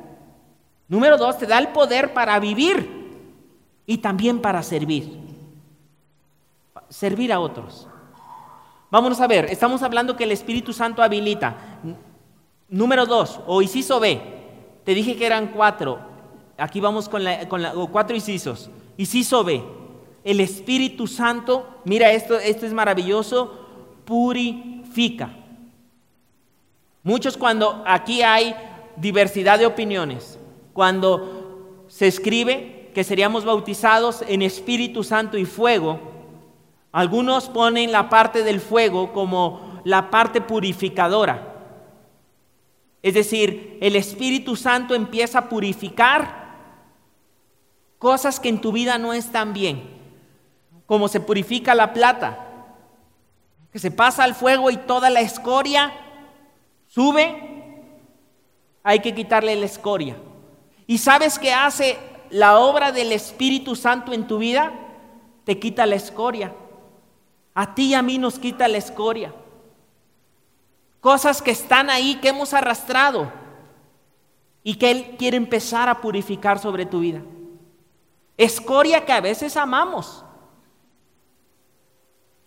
Número 0.87 1.17
dos, 1.17 1.37
te 1.37 1.47
da 1.47 1.57
el 1.57 1.69
poder 1.69 2.13
para 2.13 2.39
vivir 2.39 3.01
y 3.85 3.97
también 3.97 4.39
para 4.39 4.61
servir. 4.63 5.19
Servir 6.89 7.33
a 7.33 7.39
otros. 7.39 7.87
Vámonos 8.91 9.19
a 9.21 9.27
ver, 9.27 9.45
estamos 9.45 9.81
hablando 9.83 10.15
que 10.15 10.25
el 10.25 10.31
Espíritu 10.31 10.73
Santo 10.73 11.01
habilita. 11.01 11.55
Número 12.69 13.05
dos, 13.05 13.39
o 13.47 13.61
inciso 13.61 13.99
B, 13.99 14.21
te 14.83 14.93
dije 14.93 15.15
que 15.15 15.25
eran 15.25 15.47
cuatro. 15.47 15.99
Aquí 16.57 16.79
vamos 16.79 17.09
con, 17.09 17.23
la, 17.23 17.47
cuatro 17.91 18.15
incisos. 18.15 18.69
Inciso 18.97 19.43
B. 19.43 19.63
El 20.23 20.39
Espíritu 20.39 21.07
Santo, 21.07 21.67
mira 21.85 22.11
esto, 22.11 22.37
esto 22.37 22.65
es 22.65 22.73
maravilloso, 22.73 23.67
purifica. 24.05 25.31
Muchos 27.03 27.35
cuando 27.35 27.83
aquí 27.85 28.21
hay 28.21 28.55
diversidad 28.95 29.57
de 29.57 29.65
opiniones, 29.65 30.37
cuando 30.73 31.85
se 31.87 32.07
escribe 32.07 32.91
que 32.93 33.03
seríamos 33.03 33.43
bautizados 33.43 34.23
en 34.27 34.41
Espíritu 34.41 35.03
Santo 35.03 35.37
y 35.37 35.45
fuego, 35.45 35.99
algunos 36.91 37.49
ponen 37.49 37.91
la 37.91 38.09
parte 38.09 38.43
del 38.43 38.59
fuego 38.59 39.13
como 39.13 39.81
la 39.83 40.11
parte 40.11 40.41
purificadora. 40.41 41.47
Es 43.01 43.15
decir, 43.15 43.79
el 43.81 43.95
Espíritu 43.95 44.55
Santo 44.55 44.93
empieza 44.93 45.39
a 45.39 45.49
purificar 45.49 46.41
cosas 47.97 48.39
que 48.39 48.49
en 48.49 48.61
tu 48.61 48.71
vida 48.71 48.97
no 48.99 49.13
están 49.13 49.53
bien, 49.53 49.89
como 50.85 51.07
se 51.07 51.19
purifica 51.19 51.73
la 51.73 51.93
plata, 51.93 52.47
que 53.71 53.79
se 53.79 53.89
pasa 53.89 54.23
al 54.23 54.35
fuego 54.35 54.69
y 54.69 54.77
toda 54.77 55.09
la 55.09 55.21
escoria 55.21 55.93
sube, 56.91 57.51
hay 58.83 58.99
que 58.99 59.15
quitarle 59.15 59.55
la 59.55 59.65
escoria. 59.65 60.17
¿Y 60.87 60.97
sabes 60.97 61.39
qué 61.39 61.53
hace 61.53 61.97
la 62.29 62.59
obra 62.59 62.91
del 62.91 63.13
Espíritu 63.13 63.75
Santo 63.75 64.11
en 64.11 64.27
tu 64.27 64.39
vida? 64.39 64.73
Te 65.45 65.57
quita 65.57 65.85
la 65.85 65.95
escoria. 65.95 66.53
A 67.53 67.73
ti 67.75 67.87
y 67.87 67.93
a 67.93 68.01
mí 68.01 68.17
nos 68.17 68.39
quita 68.39 68.67
la 68.67 68.77
escoria. 68.77 69.33
Cosas 70.99 71.41
que 71.41 71.51
están 71.51 71.89
ahí, 71.89 72.15
que 72.15 72.29
hemos 72.29 72.53
arrastrado 72.53 73.31
y 74.63 74.75
que 74.75 74.91
Él 74.91 75.15
quiere 75.17 75.37
empezar 75.37 75.87
a 75.87 76.01
purificar 76.01 76.59
sobre 76.59 76.85
tu 76.85 76.99
vida. 76.99 77.21
Escoria 78.37 79.05
que 79.05 79.13
a 79.13 79.21
veces 79.21 79.55
amamos. 79.55 80.25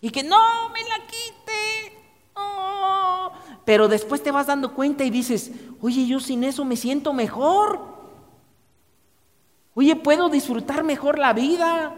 Y 0.01 0.11
que 0.11 0.23
no 0.23 0.69
me 0.69 0.83
la 0.83 1.05
quite. 1.07 1.34
Pero 3.65 3.87
después 3.87 4.21
te 4.21 4.31
vas 4.31 4.47
dando 4.47 4.73
cuenta 4.73 5.03
y 5.03 5.09
dices, 5.09 5.51
oye, 5.81 6.05
yo 6.05 6.19
sin 6.19 6.43
eso 6.43 6.63
me 6.63 6.77
siento 6.77 7.13
mejor. 7.13 7.95
Oye, 9.73 9.95
puedo 9.95 10.29
disfrutar 10.29 10.83
mejor 10.83 11.17
la 11.17 11.33
vida. 11.33 11.95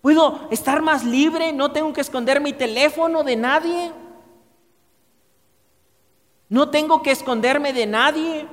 Puedo 0.00 0.48
estar 0.50 0.82
más 0.82 1.04
libre, 1.04 1.52
no 1.52 1.70
tengo 1.70 1.92
que 1.92 2.00
esconder 2.00 2.40
mi 2.40 2.52
teléfono 2.52 3.22
de 3.22 3.36
nadie. 3.36 3.92
No 6.48 6.68
tengo 6.70 7.00
que 7.00 7.12
esconderme 7.12 7.72
de 7.72 7.86
nadie. 7.86 8.48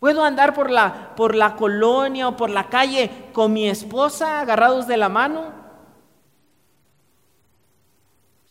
Puedo 0.00 0.24
andar 0.24 0.52
por 0.52 0.68
la, 0.68 1.14
por 1.14 1.36
la 1.36 1.54
colonia 1.54 2.26
o 2.26 2.36
por 2.36 2.50
la 2.50 2.68
calle 2.68 3.30
con 3.32 3.52
mi 3.52 3.68
esposa 3.68 4.40
agarrados 4.40 4.88
de 4.88 4.96
la 4.96 5.08
mano. 5.08 5.61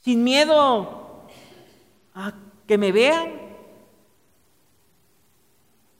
Sin 0.02 0.24
miedo 0.24 1.28
a 2.14 2.34
que 2.68 2.78
me 2.78 2.92
vean. 2.92 3.34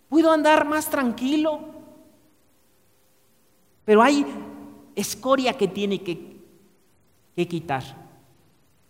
Puedo 0.10 0.32
andar 0.32 0.66
más 0.66 0.90
tranquilo. 0.90 1.60
Pero 3.86 4.02
hay 4.02 4.26
escoria 4.96 5.58
que 5.58 5.68
tiene 5.68 6.02
que, 6.02 6.38
que 7.36 7.48
quitar. 7.48 7.84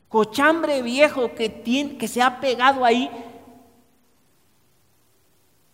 Cochambre 0.09 0.81
viejo 0.81 1.33
que, 1.35 1.49
tiene, 1.49 1.97
que 1.97 2.07
se 2.07 2.21
ha 2.21 2.39
pegado 2.39 2.83
ahí 2.83 3.09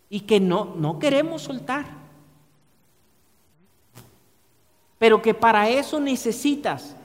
y 0.09 0.21
que 0.21 0.39
no, 0.39 0.75
no 0.75 0.99
queremos 0.99 1.41
soltar. 1.41 1.85
Pero 4.99 5.21
que 5.21 5.33
para 5.33 5.69
eso 5.69 5.99
necesitas 5.99 6.95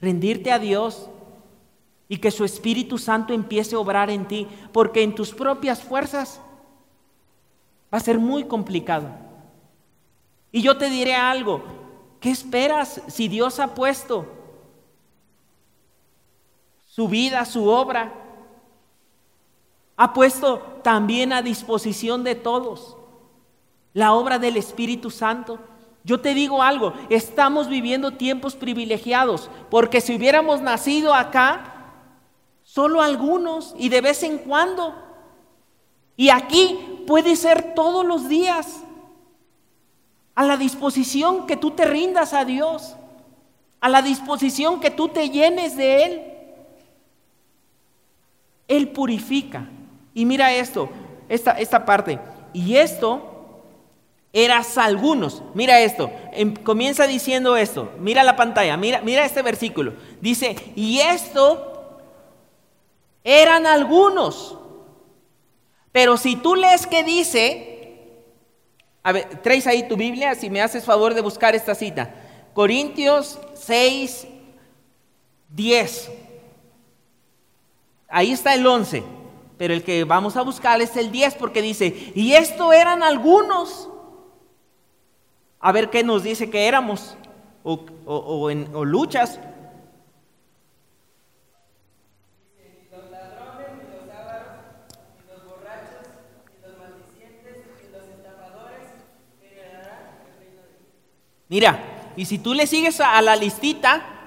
rendirte 0.00 0.50
a 0.50 0.58
Dios 0.58 1.08
y 2.10 2.18
que 2.18 2.32
su 2.32 2.44
Espíritu 2.44 2.98
Santo 2.98 3.32
empiece 3.32 3.76
a 3.76 3.78
obrar 3.78 4.10
en 4.10 4.26
ti, 4.26 4.48
porque 4.72 5.04
en 5.04 5.14
tus 5.14 5.32
propias 5.32 5.80
fuerzas 5.80 6.40
va 7.94 7.98
a 7.98 8.00
ser 8.00 8.18
muy 8.18 8.44
complicado. 8.44 9.08
Y 10.50 10.60
yo 10.60 10.76
te 10.76 10.90
diré 10.90 11.14
algo, 11.14 11.62
¿qué 12.18 12.30
esperas 12.30 13.00
si 13.06 13.28
Dios 13.28 13.60
ha 13.60 13.76
puesto 13.76 14.26
su 16.88 17.06
vida, 17.06 17.44
su 17.44 17.68
obra 17.68 18.12
ha 19.96 20.12
puesto 20.12 20.58
también 20.82 21.32
a 21.32 21.42
disposición 21.42 22.24
de 22.24 22.34
todos 22.34 22.96
la 23.92 24.14
obra 24.14 24.40
del 24.40 24.56
Espíritu 24.56 25.10
Santo. 25.10 25.60
Yo 26.02 26.20
te 26.20 26.34
digo 26.34 26.62
algo, 26.62 26.92
estamos 27.08 27.68
viviendo 27.68 28.12
tiempos 28.12 28.56
privilegiados, 28.56 29.48
porque 29.70 30.00
si 30.00 30.16
hubiéramos 30.16 30.60
nacido 30.60 31.14
acá, 31.14 31.69
solo 32.72 33.02
algunos 33.02 33.74
y 33.76 33.88
de 33.88 34.00
vez 34.00 34.22
en 34.22 34.38
cuando, 34.38 34.94
y 36.16 36.30
aquí 36.30 37.02
puede 37.04 37.34
ser 37.34 37.74
todos 37.74 38.06
los 38.06 38.28
días, 38.28 38.82
a 40.36 40.44
la 40.44 40.56
disposición 40.56 41.46
que 41.46 41.56
tú 41.56 41.72
te 41.72 41.84
rindas 41.84 42.32
a 42.32 42.44
Dios, 42.44 42.94
a 43.80 43.88
la 43.88 44.02
disposición 44.02 44.78
que 44.78 44.90
tú 44.90 45.08
te 45.08 45.30
llenes 45.30 45.76
de 45.76 46.04
Él. 46.04 46.22
Él 48.68 48.88
purifica. 48.90 49.66
Y 50.14 50.24
mira 50.24 50.54
esto, 50.54 50.88
esta, 51.28 51.52
esta 51.52 51.84
parte. 51.84 52.20
Y 52.52 52.76
esto 52.76 53.64
eras 54.32 54.78
algunos. 54.78 55.42
Mira 55.54 55.80
esto. 55.80 56.10
Em, 56.32 56.54
comienza 56.54 57.06
diciendo 57.06 57.56
esto. 57.56 57.90
Mira 57.98 58.22
la 58.22 58.36
pantalla. 58.36 58.76
Mira, 58.76 59.00
mira 59.02 59.24
este 59.24 59.42
versículo. 59.42 59.94
Dice, 60.20 60.56
y 60.76 61.00
esto 61.00 61.69
eran 63.24 63.66
algunos. 63.66 64.56
Pero 65.92 66.16
si 66.16 66.36
tú 66.36 66.54
lees 66.54 66.86
que 66.86 67.04
dice, 67.04 68.12
a 69.02 69.12
ver, 69.12 69.42
traes 69.42 69.66
ahí 69.66 69.88
tu 69.88 69.96
Biblia, 69.96 70.34
si 70.34 70.50
me 70.50 70.62
haces 70.62 70.84
favor 70.84 71.14
de 71.14 71.20
buscar 71.20 71.54
esta 71.54 71.74
cita. 71.74 72.14
Corintios 72.54 73.38
6, 73.54 74.26
10. 75.48 76.10
Ahí 78.08 78.32
está 78.32 78.54
el 78.54 78.66
11 78.66 79.20
pero 79.60 79.74
el 79.74 79.84
que 79.84 80.04
vamos 80.04 80.38
a 80.38 80.42
buscar 80.42 80.80
es 80.80 80.96
el 80.96 81.12
10 81.12 81.34
porque 81.34 81.60
dice, 81.60 82.12
y 82.14 82.32
esto 82.32 82.72
eran 82.72 83.02
algunos. 83.02 83.90
A 85.60 85.70
ver 85.70 85.90
qué 85.90 86.02
nos 86.02 86.22
dice 86.22 86.48
que 86.48 86.66
éramos, 86.66 87.14
o, 87.62 88.48
en, 88.48 88.72
luchas. 88.72 89.38
Mira, 101.50 102.12
y 102.16 102.24
si 102.24 102.38
tú 102.38 102.54
le 102.54 102.66
sigues 102.66 102.98
a 103.00 103.20
la 103.20 103.36
listita, 103.36 104.20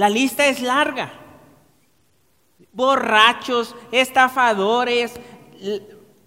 La 0.00 0.08
lista 0.08 0.46
es 0.46 0.62
larga. 0.62 1.12
Borrachos, 2.72 3.76
estafadores, 3.92 5.12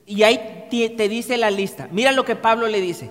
y 0.05 0.21
ahí 0.21 0.67
te 0.69 1.09
dice 1.09 1.37
la 1.37 1.49
lista. 1.49 1.87
Mira 1.91 2.11
lo 2.11 2.23
que 2.23 2.35
Pablo 2.35 2.67
le 2.67 2.79
dice. 2.81 3.09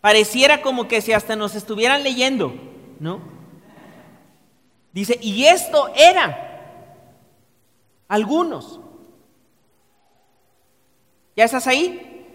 Pareciera 0.00 0.62
como 0.62 0.88
que 0.88 1.02
si 1.02 1.12
hasta 1.12 1.36
nos 1.36 1.54
estuvieran 1.54 2.02
leyendo, 2.02 2.54
¿no? 2.98 3.20
Dice, 4.94 5.18
y 5.20 5.44
esto 5.44 5.92
era 5.94 6.96
algunos. 8.08 8.80
¿Ya 11.40 11.46
estás 11.46 11.66
ahí? 11.66 12.26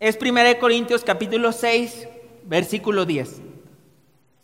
Es 0.00 0.16
1 0.18 0.58
Corintios 0.58 1.04
capítulo 1.04 1.52
6, 1.52 2.08
versículo 2.44 3.04
10. 3.04 3.42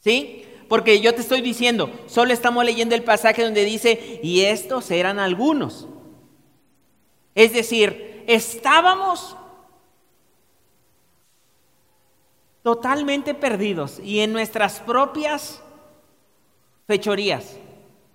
¿Sí? 0.01 0.44
Porque 0.68 1.01
yo 1.01 1.14
te 1.14 1.22
estoy 1.22 1.40
diciendo, 1.40 1.90
solo 2.09 2.34
estamos 2.34 2.62
leyendo 2.62 2.94
el 2.94 3.05
pasaje 3.05 3.42
donde 3.42 3.64
dice, 3.64 4.20
y 4.22 4.42
estos 4.42 4.90
eran 4.90 5.18
algunos. 5.18 5.88
Es 7.34 7.55
decir, 7.55 8.22
estábamos 8.26 9.34
totalmente 12.62 13.32
perdidos 13.32 13.99
y 14.05 14.20
en 14.20 14.34
nuestras 14.34 14.80
propias 14.80 15.62
fechorías. 16.86 17.57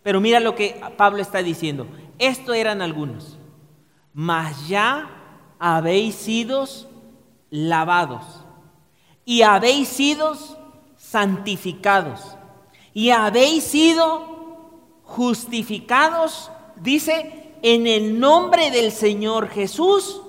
Pero 0.03 0.21
mira 0.21 0.39
lo 0.39 0.53
que 0.53 0.79
Pablo 0.95 1.23
está 1.23 1.41
diciendo. 1.41 1.87
Esto 2.19 2.53
eran 2.53 2.83
algunos. 2.83 3.39
Mas 4.13 4.67
ya 4.67 5.21
habéis 5.65 6.15
sido 6.15 6.65
lavados 7.49 8.43
y 9.23 9.43
habéis 9.43 9.87
sido 9.87 10.35
santificados 10.97 12.35
y 12.93 13.11
habéis 13.11 13.63
sido 13.63 14.99
justificados, 15.03 16.51
dice, 16.75 17.53
en 17.61 17.87
el 17.87 18.19
nombre 18.19 18.71
del 18.71 18.91
Señor 18.91 19.47
Jesús. 19.47 20.21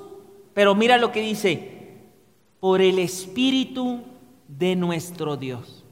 Pero 0.54 0.76
mira 0.76 0.98
lo 0.98 1.10
que 1.10 1.20
dice, 1.20 1.98
por 2.60 2.80
el 2.80 3.00
Espíritu 3.00 4.02
de 4.46 4.76
nuestro 4.76 5.36
Dios. 5.36 5.84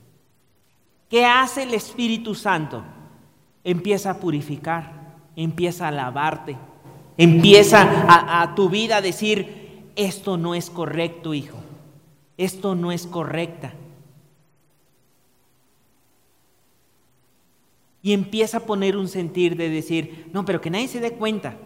¿Qué 1.09 1.27
hace 1.27 1.65
el 1.65 1.75
Espíritu 1.75 2.37
Santo? 2.37 2.85
Empieza 3.65 4.11
a 4.11 4.21
purificar, 4.21 5.17
empieza 5.35 5.89
a 5.89 5.91
lavarte, 5.91 6.57
empieza 7.17 8.41
a, 8.43 8.55
tu 8.55 8.69
vida 8.69 8.99
a 8.99 9.03
decir, 9.03 9.91
esto 9.97 10.37
no 10.37 10.55
es 10.55 10.71
correcto, 10.71 11.35
hijo, 11.35 11.59
esto 12.37 12.75
no 12.75 12.93
es 12.93 13.07
correcta 13.07 13.75
Y 18.03 18.13
empieza 18.13 18.59
a 18.59 18.67
poner 18.67 18.97
un 18.97 19.09
sentir 19.09 19.57
de 19.57 19.71
decir, 19.71 20.29
no, 20.33 20.45
pero 20.45 20.61
que 20.61 20.71
nadie 20.71 20.89
se 20.89 21.01
dé 21.01 21.13
cuenta. 21.13 21.57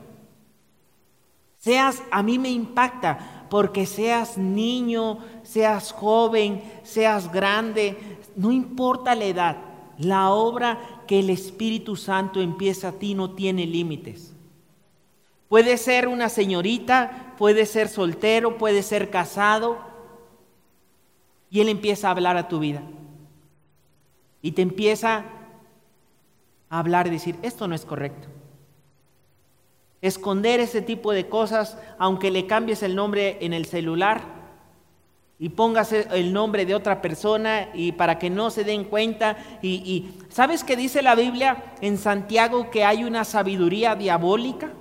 Seas, 1.56 2.02
a 2.10 2.22
mí 2.22 2.38
me 2.38 2.50
impacta, 2.50 3.46
porque 3.48 3.86
seas 3.86 4.36
niño, 4.36 5.18
seas 5.42 5.92
joven, 5.92 6.62
seas 6.82 7.32
grande, 7.32 7.96
no 8.36 8.52
importa 8.52 9.14
la 9.14 9.24
edad, 9.24 9.56
la 9.98 10.30
obra 10.30 11.04
que 11.06 11.20
el 11.20 11.30
Espíritu 11.30 11.96
Santo 11.96 12.42
empieza 12.42 12.88
a 12.88 12.92
ti 12.92 13.14
no 13.14 13.30
tiene 13.30 13.66
límites. 13.66 14.35
Puede 15.48 15.76
ser 15.76 16.08
una 16.08 16.28
señorita, 16.28 17.34
puede 17.38 17.66
ser 17.66 17.88
soltero, 17.88 18.58
puede 18.58 18.82
ser 18.82 19.10
casado, 19.10 19.78
y 21.50 21.60
Él 21.60 21.68
empieza 21.68 22.08
a 22.08 22.10
hablar 22.10 22.36
a 22.36 22.48
tu 22.48 22.58
vida. 22.58 22.82
Y 24.42 24.52
te 24.52 24.62
empieza 24.62 25.24
a 26.68 26.78
hablar 26.78 27.06
y 27.06 27.10
decir, 27.10 27.36
esto 27.42 27.68
no 27.68 27.74
es 27.74 27.84
correcto. 27.84 28.28
Esconder 30.02 30.60
ese 30.60 30.82
tipo 30.82 31.12
de 31.12 31.28
cosas, 31.28 31.78
aunque 31.98 32.30
le 32.30 32.46
cambies 32.46 32.82
el 32.82 32.94
nombre 32.94 33.38
en 33.40 33.52
el 33.52 33.66
celular 33.66 34.36
y 35.38 35.50
pongas 35.50 35.92
el 35.92 36.32
nombre 36.32 36.64
de 36.66 36.74
otra 36.74 37.02
persona 37.02 37.68
y 37.74 37.92
para 37.92 38.18
que 38.18 38.30
no 38.30 38.50
se 38.50 38.64
den 38.64 38.84
cuenta. 38.84 39.36
Y, 39.62 39.68
y 39.68 40.18
¿sabes 40.28 40.64
qué 40.64 40.76
dice 40.76 41.02
la 41.02 41.14
Biblia 41.14 41.74
en 41.80 41.98
Santiago 41.98 42.70
que 42.70 42.84
hay 42.84 43.04
una 43.04 43.24
sabiduría 43.24 43.94
diabólica? 43.94 44.72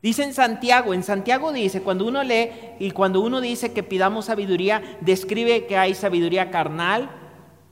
Dice 0.00 0.22
en 0.22 0.32
Santiago, 0.32 0.94
en 0.94 1.02
Santiago 1.02 1.52
dice, 1.52 1.82
cuando 1.82 2.06
uno 2.06 2.22
lee 2.22 2.50
y 2.78 2.92
cuando 2.92 3.20
uno 3.20 3.40
dice 3.40 3.72
que 3.72 3.82
pidamos 3.82 4.26
sabiduría, 4.26 4.82
describe 5.00 5.66
que 5.66 5.76
hay 5.76 5.94
sabiduría 5.94 6.50
carnal, 6.50 7.10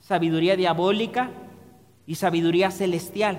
sabiduría 0.01 0.57
diabólica 0.57 1.31
y 2.05 2.17
sabiduría 2.17 2.73
celestial. 2.73 3.39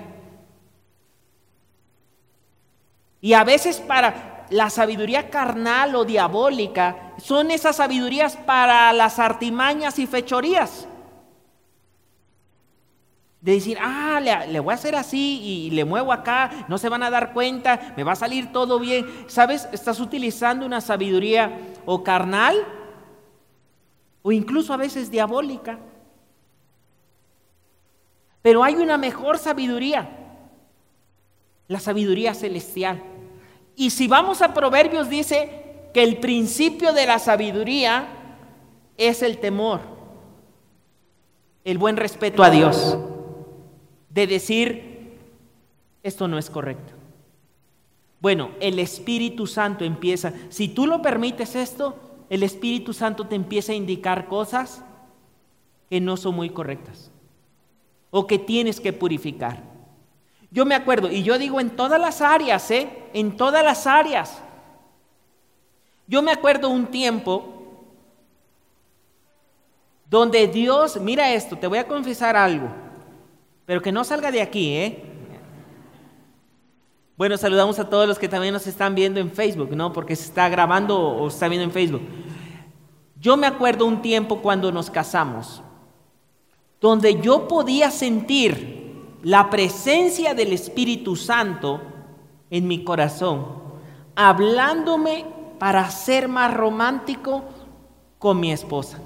Y 3.20 3.34
a 3.34 3.44
veces 3.44 3.78
para 3.78 4.46
la 4.50 4.70
sabiduría 4.70 5.28
carnal 5.28 5.94
o 5.94 6.04
diabólica 6.04 7.12
son 7.18 7.50
esas 7.50 7.76
sabidurías 7.76 8.36
para 8.36 8.92
las 8.94 9.18
artimañas 9.18 9.98
y 9.98 10.06
fechorías. 10.06 10.88
De 13.40 13.52
decir, 13.52 13.78
ah, 13.80 14.20
le, 14.20 14.58
voy 14.58 14.72
a 14.72 14.74
hacer 14.74 14.96
así 14.96 15.40
y 15.42 15.70
le 15.70 15.84
muevo 15.84 16.12
acá, 16.12 16.66
no 16.68 16.76
se 16.76 16.88
van 16.88 17.04
a 17.04 17.10
dar 17.10 17.32
cuenta, 17.32 17.94
me 17.96 18.02
va 18.02 18.12
a 18.12 18.16
salir 18.16 18.50
todo 18.50 18.80
bien. 18.80 19.06
¿Sabes? 19.28 19.68
Estás 19.72 20.00
utilizando 20.00 20.66
una 20.66 20.80
sabiduría 20.80 21.56
o 21.86 22.02
carnal 22.02 22.56
o 24.22 24.32
incluso 24.32 24.74
a 24.74 24.76
veces 24.76 25.10
diabólica. 25.10 25.78
Pero 28.42 28.64
hay 28.64 28.74
una 28.74 28.98
mejor 28.98 29.38
sabiduría, 29.38 30.08
la 31.68 31.78
sabiduría 31.78 32.34
celestial. 32.34 33.02
Y 33.76 33.90
si 33.90 34.08
vamos 34.08 34.42
a 34.42 34.52
Proverbios, 34.52 35.08
dice 35.08 35.90
que 35.94 36.02
el 36.02 36.18
principio 36.18 36.92
de 36.92 37.06
la 37.06 37.20
sabiduría 37.20 38.08
es 38.96 39.22
el 39.22 39.38
temor, 39.38 39.80
el 41.62 41.78
buen 41.78 41.96
respeto 41.96 42.42
a 42.42 42.50
Dios 42.50 42.98
de 44.18 44.26
decir, 44.26 45.16
esto 46.02 46.26
no 46.26 46.38
es 46.38 46.50
correcto. 46.50 46.92
Bueno, 48.20 48.50
el 48.58 48.80
Espíritu 48.80 49.46
Santo 49.46 49.84
empieza, 49.84 50.32
si 50.48 50.66
tú 50.66 50.88
lo 50.88 51.00
permites 51.00 51.54
esto, 51.54 51.96
el 52.28 52.42
Espíritu 52.42 52.92
Santo 52.92 53.28
te 53.28 53.36
empieza 53.36 53.70
a 53.70 53.76
indicar 53.76 54.26
cosas 54.26 54.82
que 55.88 56.00
no 56.00 56.16
son 56.16 56.34
muy 56.34 56.50
correctas 56.50 57.12
o 58.10 58.26
que 58.26 58.40
tienes 58.40 58.80
que 58.80 58.92
purificar. 58.92 59.62
Yo 60.50 60.66
me 60.66 60.74
acuerdo, 60.74 61.12
y 61.12 61.22
yo 61.22 61.38
digo 61.38 61.60
en 61.60 61.70
todas 61.70 62.00
las 62.00 62.20
áreas, 62.20 62.68
¿eh? 62.72 62.88
En 63.12 63.36
todas 63.36 63.62
las 63.62 63.86
áreas. 63.86 64.42
Yo 66.08 66.22
me 66.22 66.32
acuerdo 66.32 66.70
un 66.70 66.86
tiempo 66.86 67.84
donde 70.10 70.48
Dios, 70.48 71.00
mira 71.00 71.32
esto, 71.32 71.56
te 71.56 71.68
voy 71.68 71.78
a 71.78 71.86
confesar 71.86 72.34
algo. 72.34 72.87
Pero 73.68 73.82
que 73.82 73.92
no 73.92 74.02
salga 74.02 74.30
de 74.32 74.40
aquí, 74.40 74.72
¿eh? 74.72 75.02
Bueno, 77.18 77.36
saludamos 77.36 77.78
a 77.78 77.90
todos 77.90 78.08
los 78.08 78.18
que 78.18 78.26
también 78.26 78.54
nos 78.54 78.66
están 78.66 78.94
viendo 78.94 79.20
en 79.20 79.30
Facebook, 79.30 79.76
¿no? 79.76 79.92
Porque 79.92 80.16
se 80.16 80.24
está 80.24 80.48
grabando 80.48 80.98
o 80.98 81.28
se 81.28 81.36
está 81.36 81.48
viendo 81.48 81.64
en 81.64 81.70
Facebook. 81.70 82.00
Yo 83.20 83.36
me 83.36 83.46
acuerdo 83.46 83.84
un 83.84 84.00
tiempo 84.00 84.38
cuando 84.38 84.72
nos 84.72 84.88
casamos, 84.88 85.62
donde 86.80 87.20
yo 87.20 87.46
podía 87.46 87.90
sentir 87.90 89.18
la 89.22 89.50
presencia 89.50 90.32
del 90.32 90.54
Espíritu 90.54 91.14
Santo 91.14 91.82
en 92.48 92.66
mi 92.66 92.84
corazón, 92.84 93.48
hablándome 94.16 95.26
para 95.58 95.90
ser 95.90 96.26
más 96.26 96.54
romántico 96.54 97.44
con 98.18 98.40
mi 98.40 98.50
esposa. 98.50 98.98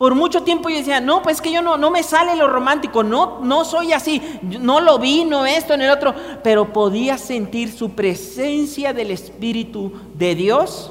Por 0.00 0.14
mucho 0.14 0.44
tiempo 0.44 0.70
yo 0.70 0.76
decía, 0.76 0.98
no, 0.98 1.20
pues 1.20 1.42
que 1.42 1.52
yo 1.52 1.60
no, 1.60 1.76
no 1.76 1.90
me 1.90 2.02
sale 2.02 2.34
lo 2.34 2.48
romántico, 2.48 3.02
no, 3.02 3.40
no 3.42 3.66
soy 3.66 3.92
así, 3.92 4.22
no 4.40 4.80
lo 4.80 4.98
vi, 4.98 5.26
no 5.26 5.44
esto, 5.44 5.74
en 5.74 5.82
el 5.82 5.90
otro, 5.90 6.14
pero 6.42 6.72
podía 6.72 7.18
sentir 7.18 7.70
su 7.70 7.90
presencia 7.90 8.94
del 8.94 9.10
Espíritu 9.10 9.92
de 10.14 10.34
Dios 10.34 10.90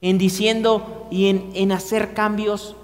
en 0.00 0.16
diciendo 0.16 1.06
y 1.10 1.28
en, 1.28 1.50
en 1.52 1.70
hacer 1.70 2.14
cambios 2.14 2.76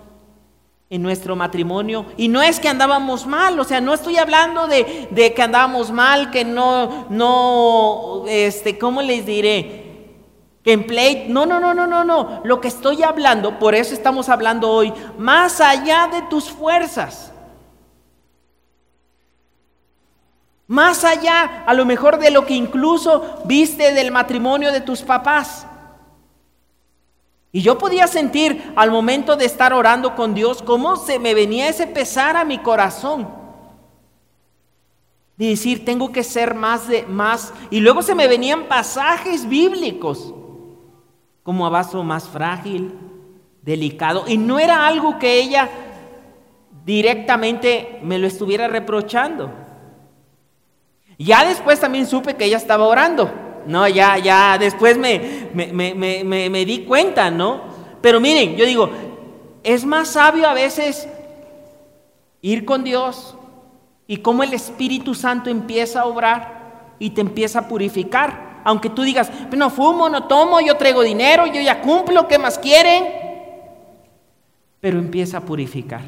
en 0.91 1.01
nuestro 1.01 1.35
matrimonio. 1.35 2.05
Y 2.19 2.29
no 2.29 2.43
es 2.43 2.61
que 2.61 2.69
andábamos 2.69 3.27
mal, 3.27 3.59
o 3.59 3.65
sea, 3.65 3.81
no 3.81 3.95
estoy 3.95 4.19
hablando 4.19 4.67
de, 4.67 5.09
de 5.11 5.33
que 5.33 5.41
andábamos 5.41 5.91
mal, 5.91 6.31
que 6.31 6.45
no, 6.45 7.07
no, 7.09 8.25
este, 8.29 8.77
¿cómo 8.77 9.01
les 9.01 9.25
diré? 9.25 9.82
Play, 10.63 11.27
no, 11.29 11.45
no, 11.45 11.59
no, 11.59 11.75
no, 11.75 11.87
no, 11.87 12.05
no. 12.05 12.41
Lo 12.45 12.61
que 12.61 12.69
estoy 12.69 13.03
hablando, 13.03 13.59
por 13.59 13.75
eso 13.75 13.95
estamos 13.95 14.29
hablando 14.29 14.71
hoy, 14.71 14.93
más 15.19 15.61
allá 15.61 16.09
de 16.11 16.23
tus 16.23 16.51
fuerzas. 16.51 17.33
Más 20.69 21.05
allá, 21.05 21.65
a 21.67 21.75
lo 21.75 21.85
mejor 21.85 22.19
de 22.19 22.31
lo 22.31 22.47
que 22.47 22.55
incluso 22.55 23.43
viste 23.45 23.93
del 23.93 24.13
matrimonio 24.13 24.73
de 24.73 24.81
tus 24.81 25.03
papás. 25.03 25.67
Y 27.51 27.61
yo 27.61 27.77
podía 27.77 28.07
sentir 28.07 28.73
al 28.77 28.91
momento 28.91 29.37
de 29.37 29.45
estar 29.45 29.73
orando 29.73 30.15
con 30.15 30.33
Dios 30.33 30.63
cómo 30.63 30.97
se 30.97 31.19
me 31.19 31.35
venía 31.35 31.69
ese 31.69 31.87
pesar 31.87 32.37
a 32.37 32.45
mi 32.45 32.59
corazón. 32.59 33.29
De 35.37 35.49
decir, 35.49 35.85
tengo 35.85 36.13
que 36.13 36.23
ser 36.23 36.55
más 36.55 36.87
de 36.87 37.03
más. 37.03 37.53
Y 37.69 37.81
luego 37.81 38.01
se 38.01 38.15
me 38.15 38.29
venían 38.29 38.69
pasajes 38.69 39.47
bíblicos 39.47 40.33
como 41.43 41.67
a 41.67 41.71
vaso 41.71 42.03
más 42.03 42.29
frágil, 42.29 42.93
delicado. 43.63 44.25
Y 44.27 44.39
no 44.39 44.59
era 44.59 44.87
algo 44.87 45.19
que 45.19 45.41
ella 45.41 45.69
directamente 46.85 48.01
me 48.03 48.19
lo 48.19 48.27
estuviera 48.27 48.69
reprochando. 48.69 49.51
Ya 51.19 51.45
después 51.45 51.81
también 51.81 52.07
supe 52.07 52.35
que 52.35 52.45
ella 52.45 52.57
estaba 52.57 52.87
orando. 52.87 53.31
No, 53.67 53.87
ya, 53.87 54.19
ya, 54.19 54.59
después 54.59 54.99
me, 54.99 55.49
me, 55.55 56.65
di 56.65 56.85
cuenta, 56.85 57.31
¿no? 57.31 57.63
Pero 58.01 58.21
miren, 58.21 58.57
yo 58.57 58.67
digo, 58.67 58.91
es 59.63 59.85
más 59.85 60.09
sabio 60.09 60.49
a 60.49 60.55
veces 60.55 61.09
ir 62.41 62.65
con 62.65 62.83
Dios 62.83 63.37
y 64.09 64.17
cómo 64.17 64.43
el 64.43 64.53
Espíritu 64.53 65.15
Santo 65.15 65.49
empieza 65.49 66.01
a 66.01 66.07
obrar 66.07 66.95
y 66.99 67.11
te 67.11 67.21
empieza 67.21 67.61
a 67.61 67.69
purificar 67.69 68.52
aunque 68.65 68.91
tú 68.91 69.03
digas, 69.03 69.31
no 69.53 69.71
fumo, 69.71 70.09
no 70.09 70.25
tomo, 70.25 70.61
yo 70.61 70.77
traigo 70.77 71.03
dinero, 71.03 71.47
yo 71.47 71.61
ya 71.61 71.81
cumplo, 71.81 72.29
¿qué 72.29 72.39
más 72.39 72.59
quieren? 72.59 73.05
Pero 74.81 74.99
empieza 74.99 75.39
a 75.39 75.41
purificar. 75.41 76.03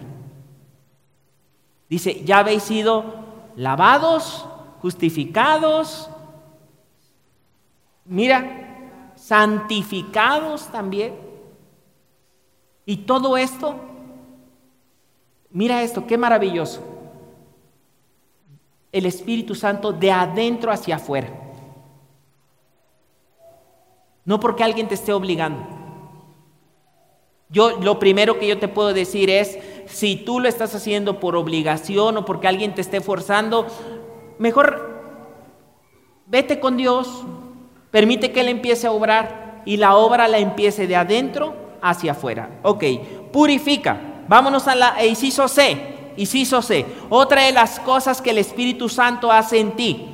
Dice, 1.89 2.25
ya 2.25 2.39
habéis 2.39 2.63
sido 2.65 3.05
lavados, 3.57 4.47
justificados, 4.81 6.11
mira, 8.05 9.13
santificados 9.15 10.69
también. 10.69 11.15
Y 12.87 12.99
todo 12.99 13.37
esto, 13.37 13.77
mira 15.51 15.83
esto, 15.83 16.07
qué 16.07 16.19
maravilloso. 16.19 16.83
El 18.93 19.07
Espíritu 19.07 19.55
Santo 19.55 19.93
de 19.93 20.13
adentro 20.13 20.71
hacia 20.71 20.97
afuera. 20.97 21.44
No 24.25 24.41
porque 24.41 24.65
alguien 24.65 24.89
te 24.89 24.95
esté 24.95 25.13
obligando. 25.13 25.67
Yo 27.51 27.79
lo 27.81 27.99
primero 27.99 28.39
que 28.39 28.49
yo 28.49 28.59
te 28.59 28.69
puedo 28.69 28.93
decir 28.93 29.31
es, 29.31 29.59
si 29.87 30.17
tú 30.17 30.41
lo 30.41 30.49
estás 30.49 30.75
haciendo 30.75 31.21
por 31.21 31.37
obligación 31.37 32.17
o 32.17 32.25
porque 32.25 32.49
alguien 32.49 32.75
te 32.75 32.81
esté 32.81 33.01
forzando, 33.01 33.67
mejor 34.39 34.95
vete 36.27 36.59
con 36.59 36.77
Dios, 36.77 37.23
permite 37.91 38.33
que 38.33 38.41
Él 38.41 38.49
empiece 38.49 38.87
a 38.87 38.93
obrar 38.93 39.63
y 39.67 39.77
la 39.77 39.97
obra 39.97 40.27
la 40.27 40.39
empiece 40.39 40.87
de 40.87 40.97
adentro 40.97 41.55
hacia 41.81 42.13
afuera. 42.13 42.61
Ok, 42.63 42.85
purifica. 43.33 44.01
Vámonos 44.27 44.67
a 44.67 44.75
la 44.75 45.05
inciso 45.05 45.47
C. 45.49 46.13
Inciso. 46.17 46.61
Otra 47.11 47.43
de 47.43 47.53
las 47.53 47.79
cosas 47.81 48.23
que 48.23 48.31
el 48.31 48.39
Espíritu 48.39 48.89
Santo 48.89 49.31
hace 49.31 49.59
en 49.59 49.73
ti. 49.73 50.07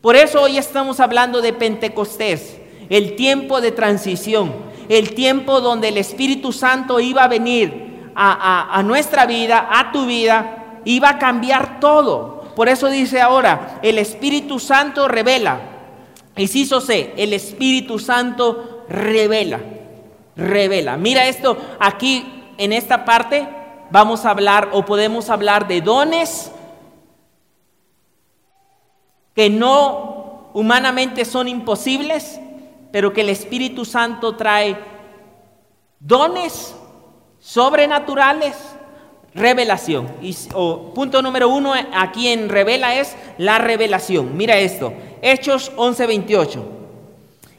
Por 0.00 0.16
eso 0.16 0.42
hoy 0.42 0.58
estamos 0.58 1.00
hablando 1.00 1.40
de 1.40 1.52
Pentecostés, 1.52 2.57
el 2.88 3.16
tiempo 3.16 3.60
de 3.60 3.72
transición, 3.72 4.54
el 4.88 5.14
tiempo 5.14 5.60
donde 5.60 5.88
el 5.88 5.98
Espíritu 5.98 6.52
Santo 6.52 7.00
iba 7.00 7.24
a 7.24 7.28
venir 7.28 8.10
a, 8.14 8.76
a 8.76 8.82
nuestra 8.82 9.26
vida, 9.26 9.68
a 9.70 9.92
tu 9.92 10.06
vida, 10.06 10.80
iba 10.84 11.10
a 11.10 11.18
cambiar 11.18 11.80
todo. 11.80 12.52
Por 12.56 12.68
eso 12.68 12.88
dice 12.88 13.20
ahora, 13.20 13.78
el 13.82 13.98
Espíritu 13.98 14.58
Santo 14.58 15.06
revela. 15.06 15.60
Inciso 16.36 16.80
C, 16.80 17.14
el 17.16 17.32
Espíritu 17.32 17.98
Santo 17.98 18.84
revela. 18.88 19.60
Revela. 20.36 20.96
Mira 20.96 21.26
esto 21.26 21.56
aquí 21.78 22.24
en 22.58 22.72
esta 22.72 23.04
parte 23.04 23.48
vamos 23.90 24.24
a 24.24 24.30
hablar 24.30 24.70
o 24.72 24.84
podemos 24.84 25.30
hablar 25.30 25.66
de 25.66 25.80
dones 25.80 26.52
que 29.34 29.50
no 29.50 30.50
humanamente 30.52 31.24
son 31.24 31.46
imposibles, 31.46 32.40
pero 32.90 33.12
que 33.12 33.20
el 33.22 33.28
Espíritu 33.28 33.84
Santo 33.84 34.36
trae 34.36 34.76
dones 36.00 36.74
sobrenaturales 37.38 38.56
Revelación. 39.34 40.08
Y, 40.20 40.34
punto 40.94 41.22
número 41.22 41.48
uno 41.48 41.72
aquí 41.94 42.28
en 42.28 42.48
revela 42.48 42.94
es 42.96 43.14
la 43.38 43.58
revelación. 43.58 44.36
Mira 44.36 44.58
esto. 44.58 44.92
Hechos 45.22 45.70
11:28. 45.76 46.64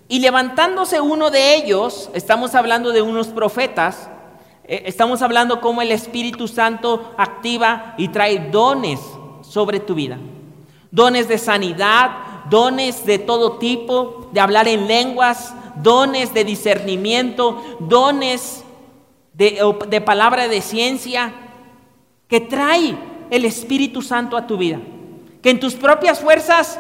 Y 0.10 0.20
levantándose 0.20 1.00
uno 1.00 1.30
de 1.30 1.56
ellos, 1.56 2.10
estamos 2.14 2.56
hablando 2.56 2.92
de 2.92 3.02
unos 3.02 3.28
profetas, 3.28 4.10
eh, 4.66 4.84
estamos 4.86 5.22
hablando 5.22 5.62
cómo 5.62 5.82
el 5.82 5.92
Espíritu 5.92 6.48
Santo 6.48 7.14
activa 7.18 7.94
y 7.98 8.08
trae 8.08 8.50
dones 8.52 9.00
sobre 9.42 9.80
tu 9.80 9.94
vida. 9.94 10.18
Dones 10.92 11.28
de 11.28 11.38
sanidad, 11.38 12.10
dones 12.50 13.06
de 13.06 13.20
todo 13.20 13.58
tipo, 13.58 14.30
de 14.32 14.40
hablar 14.40 14.68
en 14.68 14.88
lenguas, 14.88 15.54
dones 15.82 16.34
de 16.34 16.44
discernimiento, 16.44 17.78
dones 17.80 18.64
de, 19.34 20.02
palabra 20.06 20.48
de 20.48 20.62
ciencia, 20.62 21.34
que 22.28 22.42
trae 22.42 22.98
el 23.30 23.46
Espíritu 23.46 24.02
Santo 24.02 24.36
a 24.36 24.46
tu 24.46 24.58
vida. 24.58 24.80
Que 25.42 25.52
en 25.52 25.60
tus 25.60 25.76
propias 25.76 26.20
fuerzas, 26.20 26.80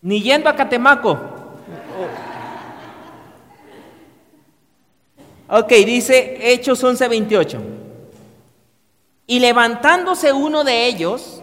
ni 0.00 0.22
yendo 0.22 0.48
a 0.48 0.56
Catemaco. 0.56 1.18
Ok, 5.48 5.68
dice 5.84 6.38
Hechos 6.40 6.82
11:28. 6.82 7.58
Y 9.26 9.40
levantándose 9.40 10.32
uno 10.32 10.64
de 10.64 10.86
ellos, 10.86 11.42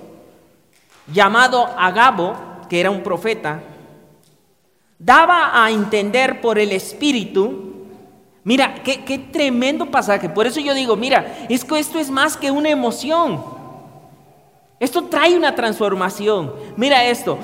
llamado 1.08 1.68
Agabo, 1.78 2.36
que 2.70 2.80
era 2.80 2.92
un 2.92 3.04
profeta, 3.04 3.62
daba 5.00 5.64
a 5.64 5.72
entender 5.72 6.42
por 6.42 6.60
el 6.60 6.72
Espíritu 6.72 7.74
Mira, 8.44 8.76
qué, 8.84 9.18
tremendo 9.32 9.86
pasaje. 9.90 10.30
Por 10.30 10.48
eso 10.48 10.60
yo 10.60 10.74
digo, 10.74 10.96
mira, 10.96 11.46
es 11.50 11.64
que 11.64 11.80
esto 11.80 11.98
es 11.98 12.10
más 12.10 12.36
que 12.36 12.52
una 12.52 12.70
emoción. 12.70 13.44
Esto 14.80 15.06
trae 15.06 15.36
una 15.38 15.56
transformación. 15.56 16.54
Mira 16.76 17.06
esto. 17.06 17.40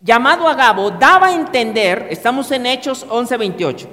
Llamado 0.00 0.48
a 0.48 0.54
Gabo, 0.54 0.90
daba 0.90 1.28
a 1.28 1.34
entender, 1.34 2.08
estamos 2.10 2.50
en 2.50 2.66
Hechos 2.66 3.06
11:28, 3.08 3.86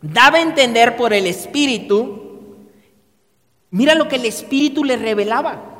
daba 0.00 0.38
a 0.38 0.40
entender 0.40 0.96
por 0.96 1.12
el 1.12 1.26
Espíritu, 1.26 2.56
mira 3.70 3.94
lo 3.94 4.08
que 4.08 4.16
el 4.16 4.24
Espíritu 4.24 4.84
le 4.84 4.96
revelaba. 4.96 5.77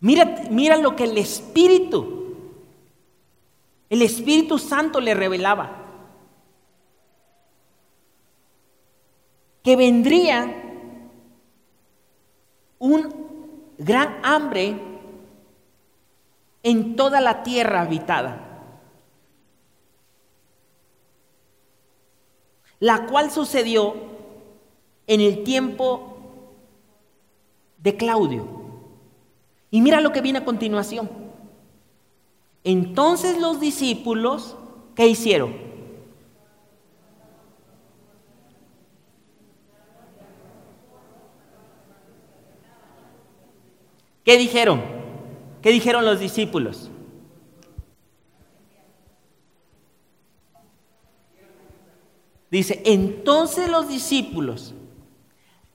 Mira, 0.00 0.44
mira 0.50 0.76
lo 0.76 0.94
que 0.94 1.04
el 1.04 1.18
Espíritu 1.18 2.18
el 3.90 4.02
Espíritu 4.02 4.58
Santo 4.58 5.00
le 5.00 5.14
revelaba 5.14 5.84
que 9.62 9.76
vendría 9.76 10.54
un 12.78 13.74
gran 13.78 14.20
hambre 14.22 14.78
en 16.62 16.96
toda 16.96 17.20
la 17.20 17.42
tierra 17.42 17.82
habitada, 17.82 18.44
la 22.78 23.06
cual 23.06 23.30
sucedió 23.30 23.94
en 25.06 25.20
el 25.20 25.44
tiempo 25.44 26.16
de 27.78 27.96
Claudio. 27.96 28.57
Y 29.70 29.80
mira 29.80 30.00
lo 30.00 30.12
que 30.12 30.20
viene 30.20 30.38
a 30.38 30.44
continuación. 30.44 31.10
Entonces 32.64 33.38
los 33.38 33.60
discípulos, 33.60 34.56
¿qué 34.94 35.06
hicieron? 35.06 35.54
¿Qué 44.24 44.36
dijeron? 44.36 44.82
¿Qué 45.62 45.70
dijeron 45.70 46.04
los 46.04 46.20
discípulos? 46.20 46.90
Dice, 52.50 52.82
entonces 52.84 53.68
los 53.68 53.88
discípulos, 53.88 54.74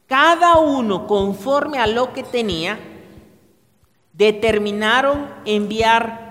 cada 0.07 0.57
uno 0.57 1.07
conforme 1.07 1.77
a 1.77 1.87
lo 1.87 2.13
que 2.13 2.23
tenía, 2.23 2.79
determinaron 4.13 5.27
enviar 5.45 6.23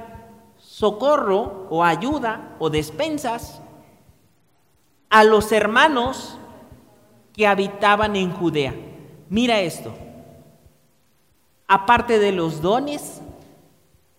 socorro 0.59 1.67
o 1.69 1.85
ayuda 1.85 2.57
o 2.59 2.71
despensas 2.71 3.61
a 5.11 5.25
los 5.25 5.53
hermanos 5.53 6.39
que 7.35 7.47
habitaban 7.47 8.17
en 8.17 8.33
Judea. 8.33 8.75
Mira 9.29 9.61
esto. 9.61 9.95
Aparte 11.67 12.19
de 12.19 12.33
los 12.33 12.63
dones, 12.63 13.21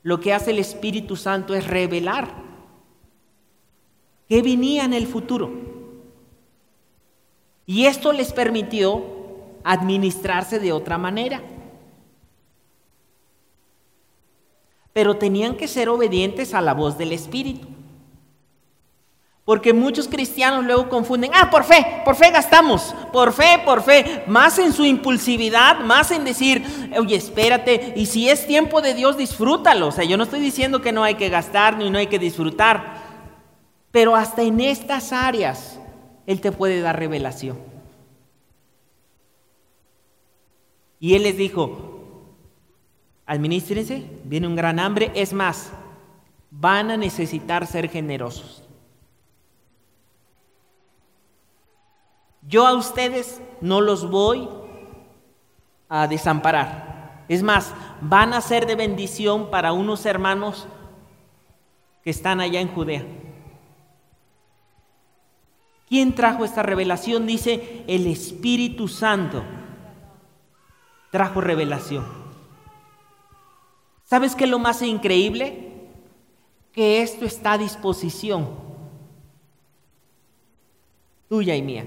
lo 0.01 0.19
que 0.19 0.33
hace 0.33 0.51
el 0.51 0.59
Espíritu 0.59 1.15
Santo 1.15 1.53
es 1.53 1.67
revelar 1.67 2.43
que 4.27 4.41
venía 4.41 4.85
en 4.85 4.93
el 4.93 5.07
futuro. 5.07 5.51
Y 7.65 7.85
esto 7.85 8.11
les 8.11 8.33
permitió 8.33 9.03
administrarse 9.63 10.59
de 10.59 10.71
otra 10.71 10.97
manera. 10.97 11.41
Pero 14.93 15.17
tenían 15.17 15.55
que 15.55 15.67
ser 15.67 15.89
obedientes 15.89 16.53
a 16.53 16.61
la 16.61 16.73
voz 16.73 16.97
del 16.97 17.11
Espíritu. 17.11 17.67
Porque 19.45 19.73
muchos 19.73 20.07
cristianos 20.07 20.63
luego 20.63 20.87
confunden, 20.87 21.31
ah, 21.33 21.49
por 21.49 21.65
fe, 21.65 22.01
por 22.05 22.15
fe 22.15 22.31
gastamos, 22.31 22.95
por 23.11 23.33
fe, 23.33 23.61
por 23.65 23.83
fe, 23.83 24.23
más 24.25 24.57
en 24.57 24.71
su 24.71 24.85
impulsividad, 24.85 25.81
más 25.81 26.11
en 26.11 26.23
decir, 26.23 26.63
oye, 26.97 27.17
espérate, 27.17 27.93
y 27.97 28.05
si 28.05 28.29
es 28.29 28.47
tiempo 28.47 28.81
de 28.81 28.93
Dios, 28.93 29.17
disfrútalo. 29.17 29.87
O 29.87 29.91
sea, 29.91 30.05
yo 30.05 30.15
no 30.15 30.23
estoy 30.23 30.39
diciendo 30.39 30.81
que 30.81 30.93
no 30.93 31.03
hay 31.03 31.15
que 31.15 31.27
gastar 31.27 31.75
ni 31.75 31.89
no 31.89 31.97
hay 31.97 32.07
que 32.07 32.19
disfrutar, 32.19 33.01
pero 33.91 34.15
hasta 34.15 34.43
en 34.43 34.61
estas 34.61 35.11
áreas 35.11 35.77
Él 36.25 36.39
te 36.39 36.53
puede 36.53 36.79
dar 36.79 36.97
revelación. 36.97 37.57
Y 41.01 41.15
Él 41.15 41.23
les 41.23 41.35
dijo, 41.35 41.92
Administrense, 43.25 44.05
viene 44.25 44.47
un 44.47 44.55
gran 44.55 44.79
hambre. 44.79 45.11
Es 45.15 45.33
más, 45.33 45.71
van 46.51 46.91
a 46.91 46.97
necesitar 46.97 47.65
ser 47.65 47.89
generosos. 47.89 48.63
Yo 52.47 52.67
a 52.67 52.73
ustedes 52.73 53.41
no 53.61 53.81
los 53.81 54.09
voy 54.09 54.49
a 55.89 56.07
desamparar. 56.07 57.25
Es 57.29 57.41
más, 57.41 57.73
van 58.01 58.33
a 58.33 58.41
ser 58.41 58.65
de 58.65 58.75
bendición 58.75 59.49
para 59.49 59.71
unos 59.71 60.05
hermanos 60.05 60.67
que 62.03 62.09
están 62.09 62.41
allá 62.41 62.59
en 62.59 62.67
Judea. 62.67 63.05
¿Quién 65.87 66.15
trajo 66.15 66.43
esta 66.43 66.63
revelación? 66.63 67.25
Dice 67.25 67.83
el 67.87 68.07
Espíritu 68.07 68.87
Santo. 68.87 69.43
Trajo 71.11 71.39
revelación. 71.39 72.22
¿Sabes 74.13 74.35
qué 74.35 74.43
es 74.43 74.49
lo 74.51 74.59
más 74.59 74.79
increíble? 74.83 75.71
Que 76.71 77.01
esto 77.01 77.25
está 77.25 77.53
a 77.53 77.57
disposición 77.57 78.47
tuya 81.27 81.55
y 81.55 81.63
mía. 81.63 81.83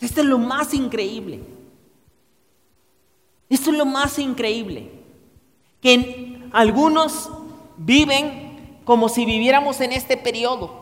Esto 0.00 0.20
es 0.22 0.26
lo 0.26 0.36
más 0.36 0.74
increíble. 0.74 1.44
Esto 3.48 3.70
es 3.70 3.76
lo 3.76 3.86
más 3.86 4.18
increíble. 4.18 4.90
Que 5.80 6.42
algunos 6.50 7.30
viven 7.76 8.80
como 8.84 9.08
si 9.08 9.24
viviéramos 9.24 9.80
en 9.80 9.92
este 9.92 10.16
periodo. 10.16 10.72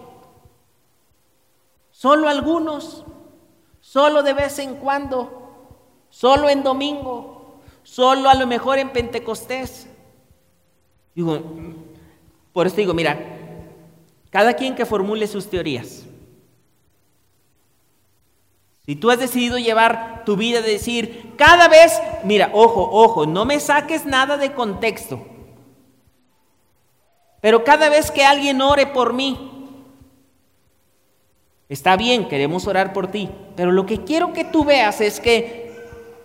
Solo 1.91 2.31
algunos, 2.31 3.05
solo 3.83 4.23
de 4.23 4.33
vez 4.33 4.59
en 4.59 4.77
cuando, 4.77 5.77
solo 6.09 6.49
en 6.49 6.63
domingo, 6.63 7.61
solo 7.83 8.31
a 8.31 8.35
lo 8.35 8.47
mejor 8.47 8.79
en 8.79 8.91
Pentecostés. 8.91 9.89
Digo, 11.15 11.41
por 12.53 12.67
eso 12.67 12.77
digo, 12.77 12.95
mira, 12.95 13.19
cada 14.31 14.55
quien 14.55 14.75
que 14.75 14.87
formule 14.87 15.27
sus 15.27 15.49
teorías. 15.49 16.05
Si 18.87 18.97
tú 18.97 19.11
has 19.11 19.19
decidido 19.19 19.57
llevar 19.57 20.25
tu 20.27 20.37
vida 20.37 20.61
de 20.61 20.73
decir, 20.73 21.33
cada 21.37 21.69
vez, 21.69 21.93
mira, 22.25 22.51
ojo, 22.53 22.87
ojo, 22.91 23.27
no 23.27 23.45
me 23.45 23.59
saques 23.59 24.05
nada 24.05 24.37
de 24.37 24.53
contexto. 24.53 25.25
Pero 27.41 27.65
cada 27.65 27.89
vez 27.89 28.11
que 28.11 28.25
alguien 28.25 28.61
ore 28.61 28.87
por 28.87 29.13
mí, 29.13 29.51
está 31.69 31.97
bien, 31.97 32.29
queremos 32.29 32.67
orar 32.67 32.93
por 32.93 33.11
ti. 33.11 33.31
Pero 33.57 33.73
lo 33.73 33.87
que 33.87 34.05
quiero 34.05 34.33
que 34.33 34.45
tú 34.45 34.65
veas 34.65 35.01
es 35.01 35.19
que 35.19 35.75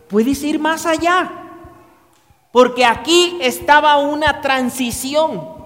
puedes 0.09 0.43
ir 0.43 0.59
más 0.59 0.85
allá. 0.85 1.49
Porque 2.52 2.86
aquí 2.86 3.38
estaba 3.41 3.97
una 3.97 4.41
transición. 4.41 5.58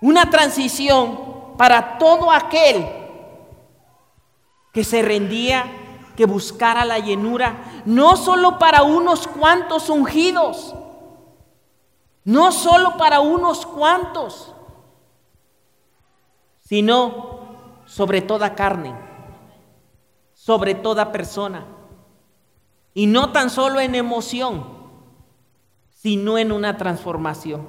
Una 0.00 0.30
transición 0.30 1.54
para 1.58 1.98
todo 1.98 2.30
aquel 2.30 2.88
que 4.72 4.84
se 4.84 5.02
rendía, 5.02 5.66
que 6.16 6.24
buscara 6.24 6.84
la 6.84 6.98
llenura, 6.98 7.82
no 7.84 8.16
solo 8.16 8.58
para 8.58 8.82
unos 8.82 9.26
cuantos 9.26 9.90
ungidos, 9.90 10.74
no 12.24 12.52
solo 12.52 12.96
para 12.96 13.20
unos 13.20 13.66
cuantos, 13.66 14.54
sino 16.60 17.40
sobre 17.84 18.22
toda 18.22 18.54
carne, 18.54 18.94
sobre 20.32 20.74
toda 20.74 21.12
persona. 21.12 21.79
Y 23.00 23.06
no 23.06 23.32
tan 23.32 23.48
solo 23.48 23.80
en 23.80 23.94
emoción, 23.94 24.62
sino 25.88 26.36
en 26.36 26.52
una 26.52 26.76
transformación. 26.76 27.66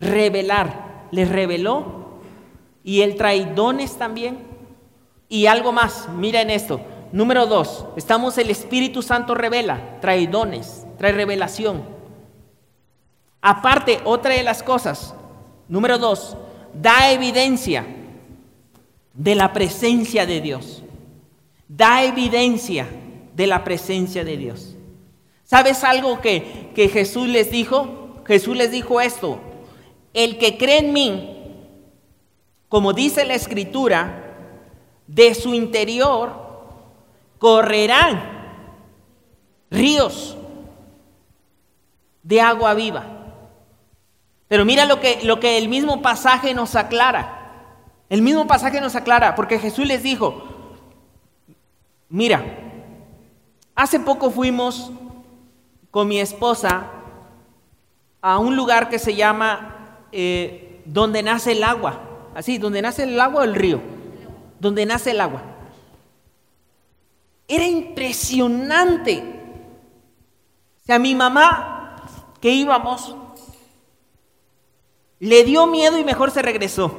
Revelar, 0.00 1.06
les 1.12 1.28
reveló 1.28 2.18
y 2.82 3.02
él 3.02 3.14
trae 3.14 3.44
dones 3.54 3.96
también 3.96 4.40
y 5.28 5.46
algo 5.46 5.70
más, 5.70 6.08
miren 6.08 6.50
esto. 6.50 6.80
Número 7.12 7.46
dos, 7.46 7.86
estamos 7.94 8.36
el 8.38 8.50
Espíritu 8.50 9.00
Santo 9.00 9.36
revela, 9.36 10.00
trae 10.00 10.26
dones, 10.26 10.84
trae 10.98 11.12
revelación. 11.12 11.84
Aparte, 13.40 14.00
otra 14.02 14.34
de 14.34 14.42
las 14.42 14.64
cosas, 14.64 15.14
número 15.68 15.98
dos, 15.98 16.36
da 16.74 17.12
evidencia 17.12 17.86
de 19.14 19.36
la 19.36 19.52
presencia 19.52 20.26
de 20.26 20.40
Dios. 20.40 20.82
Da 21.68 22.02
evidencia 22.02 22.88
de 23.38 23.46
la 23.46 23.62
presencia 23.62 24.24
de 24.24 24.36
Dios. 24.36 24.74
¿Sabes 25.44 25.84
algo 25.84 26.20
que, 26.20 26.72
que 26.74 26.88
Jesús 26.88 27.28
les 27.28 27.52
dijo? 27.52 28.20
Jesús 28.26 28.56
les 28.56 28.72
dijo 28.72 29.00
esto, 29.00 29.38
el 30.12 30.38
que 30.38 30.58
cree 30.58 30.78
en 30.78 30.92
mí, 30.92 31.54
como 32.68 32.92
dice 32.92 33.24
la 33.24 33.34
escritura, 33.34 34.24
de 35.06 35.34
su 35.34 35.54
interior 35.54 36.48
correrán 37.38 38.20
ríos 39.70 40.36
de 42.24 42.40
agua 42.40 42.74
viva. 42.74 43.06
Pero 44.48 44.64
mira 44.64 44.84
lo 44.84 44.98
que, 44.98 45.20
lo 45.22 45.38
que 45.38 45.58
el 45.58 45.68
mismo 45.68 46.02
pasaje 46.02 46.54
nos 46.54 46.74
aclara. 46.74 47.36
El 48.08 48.20
mismo 48.20 48.48
pasaje 48.48 48.80
nos 48.80 48.96
aclara, 48.96 49.36
porque 49.36 49.60
Jesús 49.60 49.86
les 49.86 50.02
dijo, 50.02 50.42
mira, 52.08 52.67
hace 53.78 54.00
poco 54.00 54.32
fuimos 54.32 54.90
con 55.92 56.08
mi 56.08 56.18
esposa 56.18 56.90
a 58.20 58.38
un 58.38 58.56
lugar 58.56 58.88
que 58.88 58.98
se 58.98 59.14
llama 59.14 60.00
eh, 60.10 60.82
donde 60.84 61.22
nace 61.22 61.52
el 61.52 61.62
agua, 61.62 62.00
así, 62.34 62.58
donde 62.58 62.82
nace 62.82 63.04
el 63.04 63.20
agua 63.20 63.42
o 63.42 63.44
el 63.44 63.54
río 63.54 63.80
donde 64.58 64.84
nace 64.84 65.12
el 65.12 65.20
agua. 65.20 65.42
Era 67.46 67.64
impresionante. 67.64 69.22
O 70.82 70.84
sea, 70.84 70.98
mi 70.98 71.14
mamá, 71.14 71.94
que 72.40 72.50
íbamos, 72.50 73.14
le 75.20 75.44
dio 75.44 75.68
miedo 75.68 75.98
y 76.00 76.04
mejor 76.04 76.32
se 76.32 76.42
regresó. 76.42 76.98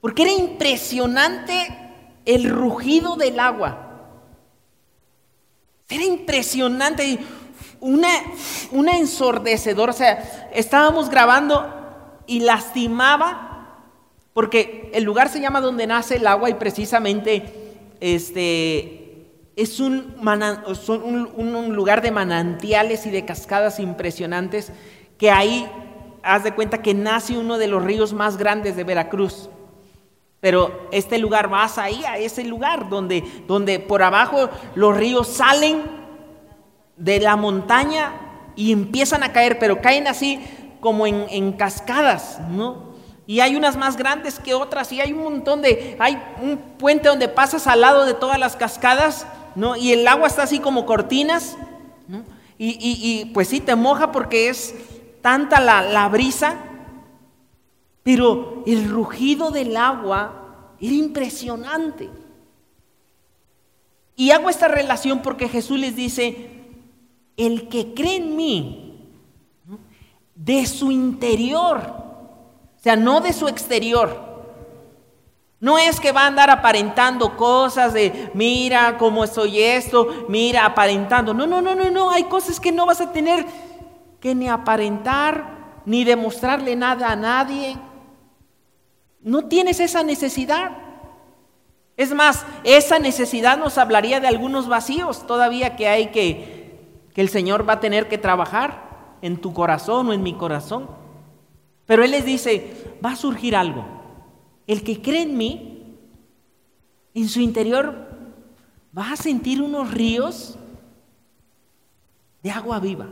Porque 0.00 0.22
era 0.22 0.30
impresionante 0.30 1.90
el 2.26 2.48
rugido 2.48 3.16
del 3.16 3.40
agua. 3.40 3.91
Era 5.92 6.04
impresionante, 6.04 7.18
una, 7.80 8.08
una 8.70 8.96
ensordecedora. 8.96 9.92
O 9.92 9.94
sea, 9.94 10.50
estábamos 10.54 11.10
grabando 11.10 11.70
y 12.26 12.40
lastimaba 12.40 13.52
porque 14.32 14.90
el 14.94 15.04
lugar 15.04 15.28
se 15.28 15.40
llama 15.40 15.60
donde 15.60 15.86
nace 15.86 16.16
el 16.16 16.26
agua 16.26 16.48
y 16.48 16.54
precisamente 16.54 17.44
este, 18.00 19.26
es 19.56 19.80
un, 19.80 20.14
un, 20.16 21.76
lugar 21.76 22.00
de 22.00 22.10
manantiales 22.10 23.04
y 23.04 23.10
de 23.10 23.26
cascadas 23.26 23.78
impresionantes 23.78 24.72
que 25.18 25.30
ahí 25.30 25.68
haz 26.22 26.44
de 26.44 26.54
cuenta 26.54 26.80
que 26.80 26.94
nace 26.94 27.36
uno 27.36 27.58
de 27.58 27.68
los 27.68 27.84
ríos 27.84 28.14
más 28.14 28.38
grandes 28.38 28.76
de 28.76 28.84
Veracruz. 28.84 29.50
Pero 30.42 30.88
este 30.90 31.18
lugar 31.18 31.48
vas 31.48 31.78
ahí 31.78 32.04
a 32.04 32.18
ese 32.18 32.42
lugar 32.42 32.88
donde, 32.88 33.22
donde 33.46 33.78
por 33.78 34.02
abajo 34.02 34.50
los 34.74 34.96
ríos 34.96 35.28
salen 35.28 35.82
de 36.96 37.20
la 37.20 37.36
montaña 37.36 38.12
y 38.56 38.72
empiezan 38.72 39.22
a 39.22 39.32
caer, 39.32 39.60
pero 39.60 39.80
caen 39.80 40.08
así 40.08 40.40
como 40.80 41.06
en, 41.06 41.26
en 41.30 41.52
cascadas, 41.52 42.40
¿no? 42.50 42.90
Y 43.24 43.38
hay 43.38 43.54
unas 43.54 43.76
más 43.76 43.96
grandes 43.96 44.40
que 44.40 44.52
otras 44.52 44.90
y 44.90 45.00
hay 45.00 45.12
un 45.12 45.22
montón 45.22 45.62
de, 45.62 45.96
hay 46.00 46.20
un 46.42 46.58
puente 46.76 47.06
donde 47.06 47.28
pasas 47.28 47.68
al 47.68 47.82
lado 47.82 48.04
de 48.04 48.14
todas 48.14 48.40
las 48.40 48.56
cascadas, 48.56 49.28
¿no? 49.54 49.76
Y 49.76 49.92
el 49.92 50.08
agua 50.08 50.26
está 50.26 50.42
así 50.42 50.58
como 50.58 50.86
cortinas, 50.86 51.56
¿no? 52.08 52.24
Y, 52.58 53.30
pues 53.32 53.46
sí, 53.46 53.60
te 53.60 53.76
moja 53.76 54.10
porque 54.10 54.48
es 54.48 54.74
tanta 55.20 55.60
la, 55.60 55.82
la 55.82 56.08
brisa, 56.08 56.56
pero 58.02 58.62
el 58.66 58.88
rugido 58.88 59.50
del 59.50 59.76
agua 59.76 60.74
era 60.80 60.94
impresionante. 60.94 62.10
Y 64.16 64.30
hago 64.30 64.50
esta 64.50 64.68
relación 64.68 65.22
porque 65.22 65.48
Jesús 65.48 65.78
les 65.78 65.96
dice, 65.96 66.50
el 67.36 67.68
que 67.68 67.94
cree 67.94 68.16
en 68.16 68.36
mí, 68.36 68.92
de 70.34 70.66
su 70.66 70.90
interior, 70.90 71.78
o 71.78 72.82
sea, 72.82 72.96
no 72.96 73.20
de 73.20 73.32
su 73.32 73.48
exterior. 73.48 74.32
No 75.60 75.78
es 75.78 76.00
que 76.00 76.10
va 76.10 76.22
a 76.22 76.26
andar 76.26 76.50
aparentando 76.50 77.36
cosas 77.36 77.92
de, 77.92 78.30
mira 78.34 78.98
cómo 78.98 79.24
soy 79.28 79.60
esto, 79.60 80.26
mira 80.28 80.66
aparentando. 80.66 81.32
No, 81.32 81.46
no, 81.46 81.62
no, 81.62 81.76
no, 81.76 81.88
no. 81.90 82.10
Hay 82.10 82.24
cosas 82.24 82.58
que 82.58 82.72
no 82.72 82.84
vas 82.84 83.00
a 83.00 83.12
tener 83.12 83.46
que 84.18 84.34
ni 84.34 84.48
aparentar, 84.48 85.80
ni 85.86 86.02
demostrarle 86.02 86.74
nada 86.74 87.12
a 87.12 87.16
nadie. 87.16 87.76
No 89.22 89.46
tienes 89.46 89.80
esa 89.80 90.02
necesidad. 90.02 90.72
Es 91.96 92.12
más, 92.12 92.44
esa 92.64 92.98
necesidad 92.98 93.58
nos 93.58 93.78
hablaría 93.78 94.20
de 94.20 94.26
algunos 94.26 94.68
vacíos 94.68 95.26
todavía 95.26 95.76
que 95.76 95.88
hay 95.88 96.06
que, 96.08 96.80
que 97.14 97.20
el 97.20 97.28
Señor 97.28 97.68
va 97.68 97.74
a 97.74 97.80
tener 97.80 98.08
que 98.08 98.18
trabajar 98.18 99.16
en 99.22 99.40
tu 99.40 99.52
corazón 99.52 100.08
o 100.08 100.12
en 100.12 100.22
mi 100.22 100.34
corazón. 100.34 100.88
Pero 101.86 102.04
Él 102.04 102.10
les 102.12 102.24
dice, 102.24 102.96
va 103.04 103.12
a 103.12 103.16
surgir 103.16 103.54
algo. 103.54 103.84
El 104.66 104.82
que 104.82 105.00
cree 105.02 105.22
en 105.22 105.36
mí, 105.36 105.96
en 107.14 107.28
su 107.28 107.40
interior, 107.40 108.08
va 108.96 109.12
a 109.12 109.16
sentir 109.16 109.62
unos 109.62 109.90
ríos 109.90 110.58
de 112.42 112.50
agua 112.50 112.80
viva. 112.80 113.06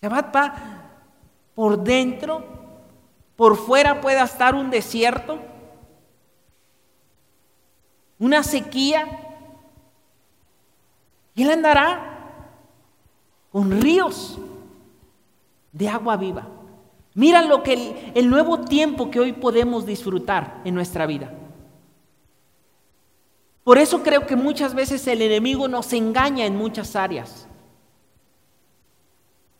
Se 0.00 0.08
va, 0.08 0.30
por 1.54 1.82
dentro, 1.82 2.44
por 3.36 3.56
fuera 3.56 4.00
puede 4.00 4.22
estar 4.22 4.54
un 4.54 4.70
desierto, 4.70 5.38
una 8.18 8.42
sequía, 8.42 9.20
y 11.34 11.42
Él 11.42 11.50
andará 11.50 12.14
con 13.50 13.80
ríos 13.80 14.38
de 15.72 15.88
agua 15.88 16.16
viva. 16.16 16.46
Mira 17.14 17.42
lo 17.42 17.62
que 17.62 18.12
el, 18.14 18.28
nuevo 18.30 18.60
tiempo 18.60 19.10
que 19.10 19.20
hoy 19.20 19.32
podemos 19.32 19.86
disfrutar 19.86 20.60
en 20.64 20.74
nuestra 20.74 21.06
vida. 21.06 21.32
Por 23.62 23.78
eso 23.78 24.02
creo 24.02 24.26
que 24.26 24.36
muchas 24.36 24.74
veces 24.74 25.06
el 25.06 25.22
enemigo 25.22 25.68
nos 25.68 25.92
engaña 25.92 26.44
en 26.44 26.56
muchas 26.56 26.96
áreas. 26.96 27.48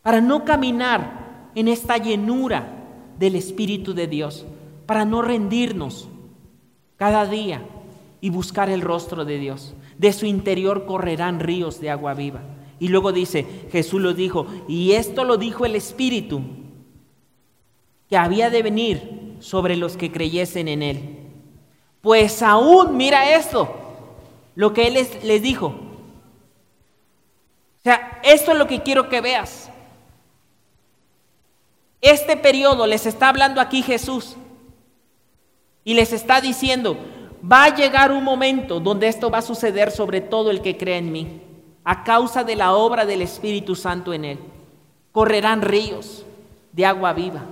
Para 0.03 0.21
no 0.21 0.45
caminar 0.45 1.51
en 1.55 1.69
esta 1.69 1.97
llenura 1.97 2.84
del 3.25 3.37
Espíritu 3.37 3.95
de 3.95 4.07
Dios, 4.07 4.45
para 4.85 5.07
no 5.07 5.23
rendirnos 5.23 6.09
cada 6.97 7.25
día 7.25 7.63
y 8.21 8.29
buscar 8.29 8.69
el 8.69 8.83
rostro 8.83 9.25
de 9.25 9.39
Dios. 9.39 9.73
De 9.97 10.13
su 10.13 10.27
interior 10.27 10.85
correrán 10.85 11.41
ríos 11.41 11.81
de 11.81 11.89
agua 11.89 12.13
viva. 12.13 12.43
Y 12.79 12.89
luego 12.89 13.13
dice, 13.13 13.47
Jesús 13.73 14.03
lo 14.03 14.13
dijo, 14.13 14.47
y 14.69 14.93
esto 14.93 15.25
lo 15.25 15.39
dijo 15.39 15.65
el 15.65 15.75
Espíritu, 15.75 16.43
que 18.11 18.19
había 18.19 18.51
de 18.51 18.63
venir 18.63 19.37
sobre 19.41 19.77
los 19.77 19.97
que 19.97 20.13
creyesen 20.13 20.69
en 20.69 20.83
Él. 20.83 21.01
Pues 22.03 22.43
aún, 22.43 22.99
mira 22.99 23.37
esto, 23.37 23.75
lo 24.55 24.75
que 24.75 24.89
Él 24.89 24.95
les, 24.95 25.25
les 25.25 25.41
dijo. 25.41 25.69
O 25.69 27.83
sea, 27.83 28.21
esto 28.23 28.53
es 28.53 28.59
lo 28.59 28.67
que 28.67 28.83
quiero 28.83 29.09
que 29.09 29.23
veas. 29.23 29.71
Este 32.05 32.37
periodo 32.37 32.87
les 32.87 33.07
está 33.07 33.31
hablando 33.31 33.63
aquí 33.63 33.81
Jesús 33.81 34.37
y 35.85 35.95
les 35.95 36.13
está 36.13 36.43
diciendo, 36.43 36.99
va 37.51 37.65
a 37.65 37.75
llegar 37.75 38.13
un 38.13 38.23
momento 38.23 38.79
donde 38.79 39.09
esto 39.09 39.31
va 39.31 39.39
a 39.39 39.43
suceder 39.43 39.91
sobre 39.91 40.21
todo 40.21 40.51
el 40.51 40.61
que 40.61 40.77
cree 40.77 40.99
en 40.99 41.11
mí, 41.11 41.41
a 41.83 42.05
causa 42.05 42.45
de 42.45 42.57
la 42.57 42.75
obra 42.75 43.07
del 43.07 43.23
Espíritu 43.23 43.75
Santo 43.75 44.13
en 44.13 44.27
él. 44.27 44.39
Correrán 45.13 45.63
ríos 45.63 46.27
de 46.73 46.85
agua 46.85 47.15
viva, 47.15 47.47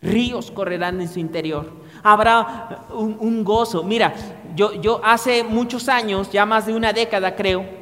ríos 0.00 0.52
correrán 0.52 1.00
en 1.00 1.08
su 1.08 1.18
interior. 1.18 1.72
Habrá 2.04 2.86
un, 2.92 3.42
gozo. 3.42 3.82
Mira, 3.82 4.14
yo, 4.54 4.80
yo 4.80 5.00
hace 5.02 5.42
muchos 5.42 5.88
años, 5.88 6.30
ya 6.30 6.46
más 6.46 6.66
de 6.66 6.74
una 6.74 6.92
década 6.92 7.34
creo, 7.34 7.81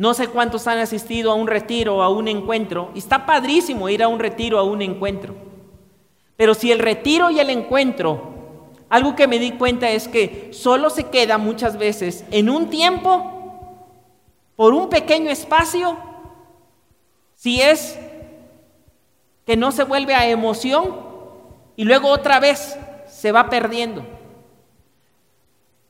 no 0.00 0.14
sé 0.14 0.28
cuántos 0.28 0.66
han 0.66 0.78
asistido 0.78 1.30
a 1.30 1.34
un 1.34 1.46
retiro 1.46 1.98
o 1.98 2.02
a 2.02 2.08
un 2.08 2.26
encuentro. 2.26 2.90
Y 2.94 3.00
está 3.00 3.26
padrísimo 3.26 3.86
ir 3.90 4.02
a 4.02 4.08
un 4.08 4.18
retiro 4.18 4.58
a 4.58 4.62
un 4.62 4.80
encuentro. 4.80 5.34
Pero 6.36 6.54
si 6.54 6.72
el 6.72 6.78
retiro 6.78 7.30
y 7.30 7.38
el 7.38 7.50
encuentro, 7.50 8.70
algo 8.88 9.14
que 9.14 9.28
me 9.28 9.38
di 9.38 9.50
cuenta 9.50 9.90
es 9.90 10.08
que 10.08 10.48
solo 10.54 10.88
se 10.88 11.10
queda 11.10 11.36
muchas 11.36 11.76
veces 11.76 12.24
en 12.30 12.48
un 12.48 12.70
tiempo, 12.70 13.30
por 14.56 14.72
un 14.72 14.88
pequeño 14.88 15.30
espacio, 15.30 15.98
si 17.34 17.60
es 17.60 17.98
que 19.44 19.58
no 19.58 19.70
se 19.70 19.84
vuelve 19.84 20.14
a 20.14 20.30
emoción 20.30 20.96
y 21.76 21.84
luego 21.84 22.08
otra 22.08 22.40
vez 22.40 22.78
se 23.06 23.32
va 23.32 23.50
perdiendo. 23.50 24.02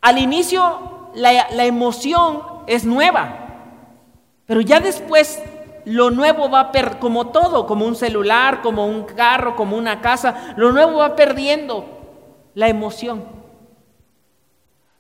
Al 0.00 0.18
inicio 0.18 1.12
la 1.14 1.64
emoción 1.64 2.42
es 2.66 2.84
nueva, 2.84 3.39
pero 4.50 4.62
ya 4.62 4.80
después 4.80 5.40
lo 5.84 6.10
nuevo 6.10 6.50
va 6.50 6.72
perder, 6.72 6.98
como 6.98 7.28
todo, 7.28 7.68
como 7.68 7.86
un 7.86 7.94
celular, 7.94 8.62
como 8.62 8.84
un 8.84 9.04
carro, 9.04 9.54
como 9.54 9.76
una 9.76 10.00
casa, 10.00 10.54
lo 10.56 10.72
nuevo 10.72 10.98
va 10.98 11.14
perdiendo 11.14 11.84
la 12.54 12.66
emoción. 12.66 13.22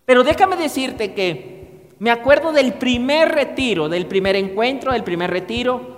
Pero 0.04 0.22
déjame 0.22 0.54
decirte 0.54 1.14
que 1.14 1.88
me 1.98 2.12
acuerdo 2.12 2.52
del 2.52 2.74
primer 2.74 3.32
retiro, 3.32 3.88
del 3.88 4.06
primer 4.06 4.36
encuentro, 4.36 4.92
del 4.92 5.02
primer 5.02 5.32
retiro. 5.32 5.96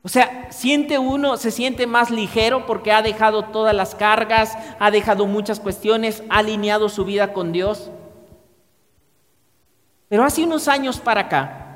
O 0.00 0.08
sea, 0.08 0.50
siente 0.50 0.98
uno, 0.98 1.36
se 1.36 1.50
siente 1.50 1.86
más 1.86 2.10
ligero 2.10 2.64
porque 2.64 2.90
ha 2.90 3.02
dejado 3.02 3.42
todas 3.42 3.74
las 3.74 3.94
cargas, 3.94 4.56
ha 4.78 4.90
dejado 4.90 5.26
muchas 5.26 5.60
cuestiones, 5.60 6.22
ha 6.30 6.38
alineado 6.38 6.88
su 6.88 7.04
vida 7.04 7.34
con 7.34 7.52
Dios. 7.52 7.90
Pero 10.08 10.24
hace 10.24 10.42
unos 10.42 10.68
años 10.68 11.00
para 11.00 11.20
acá, 11.20 11.66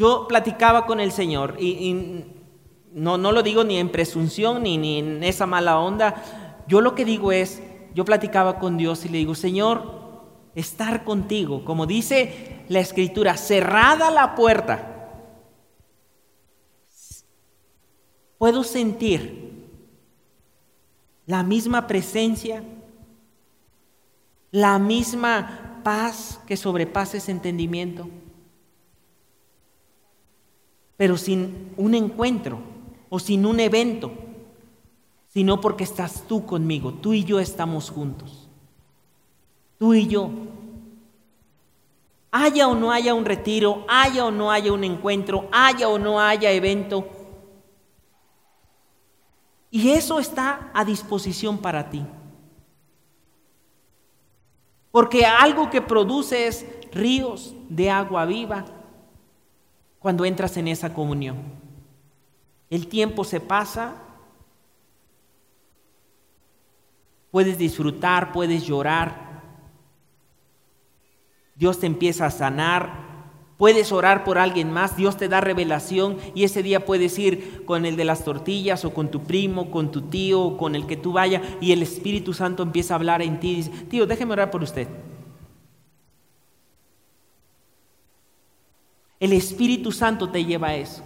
yo 0.00 0.26
platicaba 0.26 0.86
con 0.86 0.98
el 0.98 1.12
Señor 1.12 1.56
y, 1.58 2.24
no, 2.90 3.18
no, 3.18 3.32
lo 3.32 3.42
digo 3.42 3.64
ni 3.64 3.76
en 3.76 3.92
presunción 3.92 4.62
ni, 4.62 4.78
ni 4.78 4.98
en 4.98 5.22
esa 5.22 5.44
mala 5.44 5.78
onda. 5.78 6.64
Yo 6.66 6.80
lo 6.80 6.94
que 6.94 7.04
digo 7.04 7.32
es, 7.32 7.62
yo 7.94 8.06
platicaba 8.06 8.58
con 8.58 8.78
Dios 8.78 9.04
y 9.04 9.10
le 9.10 9.18
digo, 9.18 9.34
Señor, 9.34 10.22
estar 10.54 11.04
contigo, 11.04 11.66
como 11.66 11.84
dice 11.84 12.64
la 12.70 12.80
escritura, 12.80 13.36
cerrada 13.36 14.10
la 14.10 14.34
puerta. 14.36 15.10
Puedo 18.38 18.64
sentir 18.64 19.68
la 21.26 21.42
misma 21.42 21.86
presencia, 21.86 22.64
la 24.50 24.78
misma 24.78 25.82
paz 25.84 26.40
que 26.46 26.56
sobrepasa 26.56 27.18
ese 27.18 27.32
entendimiento 27.32 28.08
pero 31.00 31.16
sin 31.16 31.72
un 31.78 31.94
encuentro 31.94 32.58
o 33.08 33.18
sin 33.18 33.46
un 33.46 33.58
evento, 33.58 34.12
sino 35.28 35.58
porque 35.58 35.82
estás 35.82 36.24
tú 36.28 36.44
conmigo, 36.44 36.92
tú 36.92 37.14
y 37.14 37.24
yo 37.24 37.40
estamos 37.40 37.88
juntos, 37.88 38.50
tú 39.78 39.94
y 39.94 40.06
yo. 40.06 40.28
Haya 42.30 42.68
o 42.68 42.74
no 42.74 42.92
haya 42.92 43.14
un 43.14 43.24
retiro, 43.24 43.86
haya 43.88 44.26
o 44.26 44.30
no 44.30 44.50
haya 44.50 44.74
un 44.74 44.84
encuentro, 44.84 45.48
haya 45.52 45.88
o 45.88 45.98
no 45.98 46.20
haya 46.20 46.50
evento, 46.50 47.08
y 49.70 49.92
eso 49.92 50.18
está 50.18 50.70
a 50.74 50.84
disposición 50.84 51.56
para 51.56 51.88
ti. 51.88 52.04
Porque 54.90 55.24
algo 55.24 55.70
que 55.70 55.80
produce 55.80 56.46
es 56.46 56.66
ríos 56.92 57.54
de 57.70 57.88
agua 57.88 58.26
viva 58.26 58.79
cuando 60.00 60.24
entras 60.24 60.56
en 60.56 60.66
esa 60.66 60.92
comunión. 60.92 61.36
El 62.68 62.88
tiempo 62.88 63.22
se 63.22 63.38
pasa, 63.38 63.94
puedes 67.30 67.58
disfrutar, 67.58 68.32
puedes 68.32 68.66
llorar, 68.66 69.30
Dios 71.54 71.78
te 71.78 71.86
empieza 71.86 72.26
a 72.26 72.30
sanar, 72.30 73.10
puedes 73.58 73.92
orar 73.92 74.24
por 74.24 74.38
alguien 74.38 74.72
más, 74.72 74.96
Dios 74.96 75.18
te 75.18 75.28
da 75.28 75.42
revelación 75.42 76.16
y 76.34 76.44
ese 76.44 76.62
día 76.62 76.86
puedes 76.86 77.18
ir 77.18 77.64
con 77.66 77.84
el 77.84 77.96
de 77.96 78.06
las 78.06 78.24
tortillas 78.24 78.86
o 78.86 78.94
con 78.94 79.10
tu 79.10 79.22
primo, 79.24 79.70
con 79.70 79.90
tu 79.90 80.02
tío, 80.02 80.56
con 80.56 80.74
el 80.74 80.86
que 80.86 80.96
tú 80.96 81.12
vayas 81.12 81.42
y 81.60 81.72
el 81.72 81.82
Espíritu 81.82 82.32
Santo 82.32 82.62
empieza 82.62 82.94
a 82.94 82.96
hablar 82.96 83.20
en 83.20 83.38
ti 83.38 83.50
y 83.50 83.56
dice, 83.56 83.70
tío, 83.90 84.06
déjeme 84.06 84.32
orar 84.32 84.50
por 84.50 84.62
usted. 84.62 84.88
El 89.20 89.34
Espíritu 89.34 89.92
Santo 89.92 90.30
te 90.30 90.44
lleva 90.44 90.68
a 90.68 90.76
eso. 90.76 91.02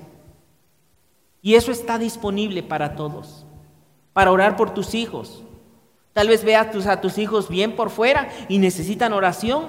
Y 1.43 1.57
eso 1.57 1.73
está 1.73 1.99
disponible 1.99 2.63
para 2.63 2.95
todos. 2.95 3.45
Para 4.13 4.31
orar 4.31 4.57
por 4.57 4.73
tus 4.73 4.95
hijos. 4.95 5.43
Tal 6.15 6.29
vez 6.29 6.45
veas 6.45 6.87
a 6.87 7.01
tus 7.01 7.19
hijos 7.19 7.49
bien 7.49 7.75
por 7.75 7.91
fuera 7.91 8.31
y 8.49 8.59
necesitan 8.59 9.13
oración. 9.13 9.67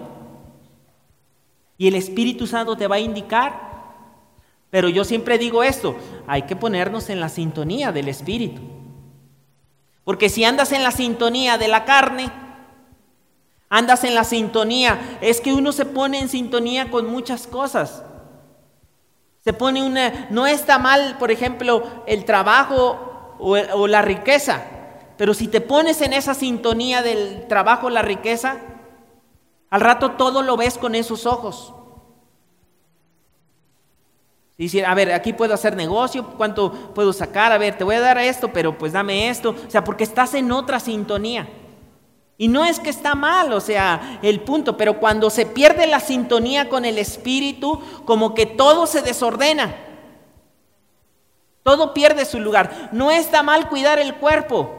Y 1.77 1.87
el 1.87 1.95
Espíritu 1.95 2.45
Santo 2.45 2.77
te 2.77 2.87
va 2.87 2.95
a 2.95 2.99
indicar. 2.99 3.65
Pero 4.69 4.89
yo 4.89 5.03
siempre 5.03 5.37
digo 5.37 5.63
esto, 5.63 5.95
hay 6.27 6.43
que 6.43 6.55
ponernos 6.55 7.09
en 7.09 7.19
la 7.19 7.29
sintonía 7.29 7.91
del 7.91 8.07
Espíritu. 8.07 8.61
Porque 10.03 10.29
si 10.29 10.43
andas 10.43 10.71
en 10.71 10.83
la 10.83 10.91
sintonía 10.91 11.57
de 11.57 11.67
la 11.67 11.83
carne, 11.83 12.31
andas 13.69 14.03
en 14.03 14.13
la 14.13 14.23
sintonía, 14.23 15.17
es 15.21 15.41
que 15.41 15.53
uno 15.53 15.71
se 15.71 15.85
pone 15.85 16.19
en 16.19 16.29
sintonía 16.29 16.91
con 16.91 17.07
muchas 17.07 17.47
cosas. 17.47 18.03
Se 19.45 19.53
pone 19.53 19.83
una, 19.83 20.27
no 20.31 20.47
está 20.47 20.79
mal, 20.79 21.17
por 21.19 21.29
ejemplo, 21.29 21.83
el 22.07 22.25
trabajo 22.25 23.35
o, 23.37 23.87
la 23.87 24.01
riqueza, 24.01 24.63
pero 25.17 25.35
si 25.35 25.47
te 25.47 25.61
pones 25.61 26.01
en 26.01 26.13
esa 26.13 26.33
sintonía 26.33 27.03
del 27.03 27.45
trabajo, 27.47 27.91
la 27.91 28.01
riqueza, 28.01 28.57
al 29.69 29.81
rato 29.81 30.13
todo 30.13 30.41
lo 30.41 30.57
ves 30.57 30.79
con 30.79 30.95
esos 30.95 31.27
ojos. 31.27 31.75
Dice, 34.57 34.83
a 34.83 34.95
ver, 34.95 35.13
aquí 35.13 35.31
puedo 35.31 35.53
hacer 35.53 35.75
negocio, 35.75 36.25
¿cuánto 36.37 36.71
puedo 36.95 37.13
sacar? 37.13 37.51
A 37.51 37.59
ver, 37.59 37.77
te 37.77 37.83
voy 37.83 37.95
a 37.95 38.01
dar 38.01 38.17
esto, 38.17 38.51
pero 38.51 38.75
pues 38.75 38.93
dame 38.93 39.29
esto. 39.29 39.53
O 39.67 39.69
sea, 39.69 39.83
porque 39.83 40.05
estás 40.05 40.33
en 40.33 40.51
otra 40.51 40.79
sintonía. 40.79 41.47
Y 42.37 42.49
no 42.49 42.65
es 42.65 42.79
que 42.79 42.89
está 42.89 43.15
mal, 43.15 43.53
o 43.53 43.61
sea, 43.61 44.19
el 44.21 44.41
punto, 44.41 44.75
pero 44.75 44.99
cuando 44.99 45.29
se 45.29 45.45
pierde 45.45 45.87
la 45.87 46.01
sintonía 46.01 46.67
con 46.67 46.83
el 46.83 46.97
espíritu, 46.97 47.81
como 48.03 48.33
que 48.33 48.45
todo 48.45 48.87
se 48.87 49.01
desordena. 49.01 49.75
Todo 51.63 51.93
pierde 51.93 52.25
su 52.25 52.39
lugar. 52.39 52.89
No 52.91 53.09
está 53.09 53.41
mal 53.41 53.69
cuidar 53.69 53.99
el 53.99 54.15
cuerpo. 54.15 54.69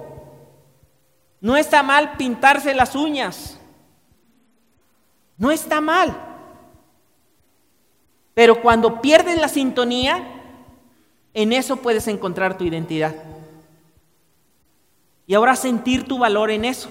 No 1.40 1.56
está 1.56 1.82
mal 1.82 2.16
pintarse 2.16 2.74
las 2.74 2.94
uñas. 2.94 3.58
No 5.38 5.50
está 5.50 5.80
mal. 5.80 6.14
Pero 8.34 8.60
cuando 8.60 9.00
pierdes 9.00 9.40
la 9.40 9.48
sintonía, 9.48 10.24
en 11.32 11.52
eso 11.52 11.76
puedes 11.76 12.06
encontrar 12.06 12.58
tu 12.58 12.64
identidad. 12.64 13.14
Y 15.26 15.34
ahora 15.34 15.56
sentir 15.56 16.06
tu 16.06 16.18
valor 16.18 16.50
en 16.50 16.66
eso. 16.66 16.90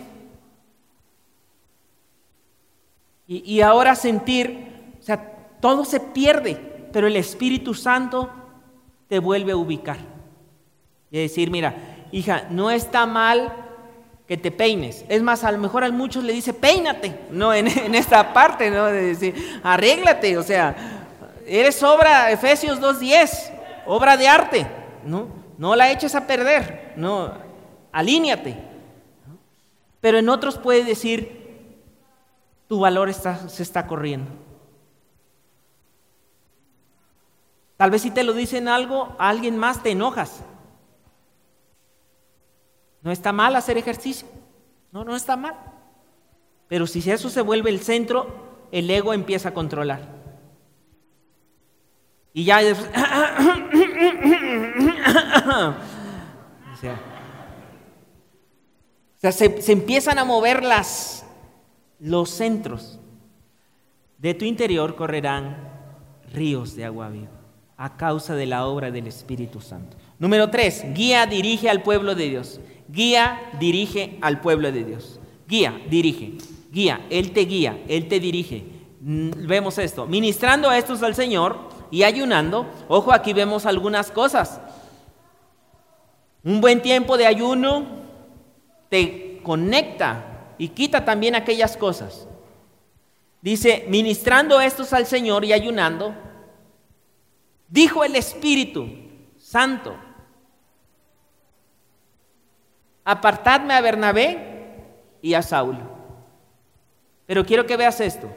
Y, 3.27 3.61
ahora 3.61 3.95
sentir, 3.95 4.93
o 4.99 5.03
sea, 5.03 5.31
todo 5.59 5.83
se 5.83 5.99
pierde, 5.99 6.55
pero 6.93 7.07
el 7.07 7.15
Espíritu 7.15 7.73
Santo 7.73 8.29
te 9.07 9.17
vuelve 9.17 9.53
a 9.53 9.57
ubicar. 9.57 9.97
Y 11.09 11.19
decir, 11.19 11.49
mira, 11.49 11.75
hija, 12.11 12.45
no 12.51 12.69
está 12.69 13.07
mal 13.07 13.51
que 14.27 14.37
te 14.37 14.51
peines. 14.51 15.05
Es 15.09 15.23
más, 15.23 15.43
a 15.43 15.51
lo 15.51 15.57
mejor 15.57 15.83
a 15.83 15.91
muchos 15.91 16.23
le 16.23 16.33
dice, 16.33 16.53
peínate, 16.53 17.19
no 17.31 17.51
en, 17.51 17.67
esta 17.95 18.31
parte, 18.31 18.69
¿no? 18.69 18.85
De 18.85 19.07
decir, 19.07 19.59
arréglate, 19.63 20.37
o 20.37 20.43
sea, 20.43 20.75
eres 21.47 21.81
obra, 21.81 22.31
Efesios 22.31 22.79
2.10, 22.79 23.51
obra 23.87 24.17
de 24.17 24.27
arte, 24.27 24.67
¿no? 25.03 25.27
No 25.57 25.75
la 25.75 25.91
eches 25.91 26.13
a 26.13 26.27
perder, 26.27 26.93
no, 26.95 27.31
alíñate. 27.91 28.55
Pero 30.01 30.19
en 30.19 30.29
otros 30.29 30.57
puede 30.57 30.83
decir, 30.83 31.44
tu 32.67 32.79
valor 32.79 33.09
está, 33.09 33.49
se 33.49 33.63
está 33.63 33.87
corriendo. 33.87 34.31
Tal 37.77 37.91
vez 37.91 38.01
si 38.01 38.11
te 38.11 38.23
lo 38.23 38.33
dicen 38.33 38.67
algo, 38.67 39.15
a 39.19 39.29
alguien 39.29 39.57
más 39.57 39.83
te 39.83 39.91
enojas. 39.91 40.43
No 43.01 43.11
está 43.11 43.31
mal 43.31 43.55
hacer 43.55 43.77
ejercicio. 43.77 44.27
No, 44.91 45.03
no 45.03 45.15
está 45.15 45.35
mal. 45.37 45.55
Pero 46.67 46.87
si 46.87 46.99
eso 47.11 47.29
se 47.29 47.41
vuelve 47.41 47.69
el 47.69 47.81
centro, 47.81 48.67
el 48.71 48.89
ego 48.89 49.13
empieza 49.13 49.49
a 49.49 49.53
controlar. 49.53 50.15
Y 52.33 52.45
ya... 52.45 52.59
o 56.73 56.75
sea, 59.19 59.31
se, 59.31 59.61
se, 59.61 59.71
empiezan 59.71 60.17
a 60.17 60.25
mover 60.25 60.63
las, 60.63 61.24
los 61.99 62.29
centros. 62.29 62.99
De 64.17 64.33
tu 64.33 64.45
interior 64.45 64.95
correrán 64.95 65.57
ríos 66.33 66.75
de 66.75 66.85
agua 66.85 67.09
viva 67.09 67.35
a 67.77 67.97
causa 67.97 68.35
de 68.35 68.45
la 68.45 68.67
obra 68.67 68.91
del 68.91 69.07
Espíritu 69.07 69.59
Santo. 69.59 69.97
Número 70.17 70.49
tres, 70.49 70.85
guía, 70.93 71.25
dirige 71.25 71.69
al 71.69 71.83
pueblo 71.83 72.15
de 72.15 72.29
Dios. 72.29 72.59
Guía, 72.87 73.39
dirige 73.59 74.17
al 74.21 74.39
pueblo 74.39 74.71
de 74.71 74.83
Dios. 74.85 75.19
Guía, 75.47 75.81
dirige. 75.89 76.37
Guía, 76.71 77.05
Él 77.09 77.31
te 77.31 77.41
guía, 77.41 77.77
Él 77.87 78.07
te 78.07 78.19
dirige. 78.19 78.63
Mm, 79.01 79.45
vemos 79.45 79.77
esto. 79.77 80.05
Ministrando 80.07 80.69
a 80.69 80.77
estos 80.77 81.03
al 81.03 81.15
Señor 81.15 81.69
y 81.91 82.03
ayunando. 82.03 82.65
Ojo, 82.87 83.11
aquí 83.11 83.33
vemos 83.33 83.65
algunas 83.65 84.09
cosas. 84.09 84.61
Un 86.43 86.61
buen 86.61 86.81
tiempo 86.81 87.17
de 87.17 87.25
ayuno 87.25 87.85
te 88.89 89.41
conecta 89.43 90.34
y 90.57 90.69
quita 90.69 91.05
también 91.05 91.35
aquellas 91.35 91.77
cosas. 91.77 92.27
Dice, 93.41 93.85
ministrando 93.87 94.59
estos 94.59 94.91
al 94.93 95.05
Señor 95.05 95.45
y 95.45 95.53
ayunando, 95.53 96.15
dijo 97.69 98.03
el 98.03 98.15
Espíritu 98.15 98.87
Santo, 99.37 99.95
apartadme 103.03 103.75
a 103.75 103.81
Bernabé 103.81 104.83
y 105.21 105.35
a 105.35 105.41
Saulo. 105.41 105.95
Pero 107.27 107.45
quiero 107.45 107.65
que 107.65 107.77
veas 107.77 108.01
esto, 108.01 108.31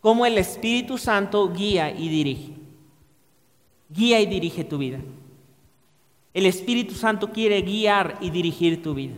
cómo 0.00 0.26
el 0.26 0.38
Espíritu 0.38 0.98
Santo 0.98 1.50
guía 1.52 1.90
y 1.90 2.08
dirige. 2.08 2.52
Guía 3.88 4.20
y 4.20 4.26
dirige 4.26 4.64
tu 4.64 4.78
vida. 4.78 4.98
El 6.32 6.46
Espíritu 6.46 6.94
Santo 6.94 7.32
quiere 7.32 7.62
guiar 7.62 8.18
y 8.20 8.30
dirigir 8.30 8.82
tu 8.82 8.94
vida. 8.94 9.16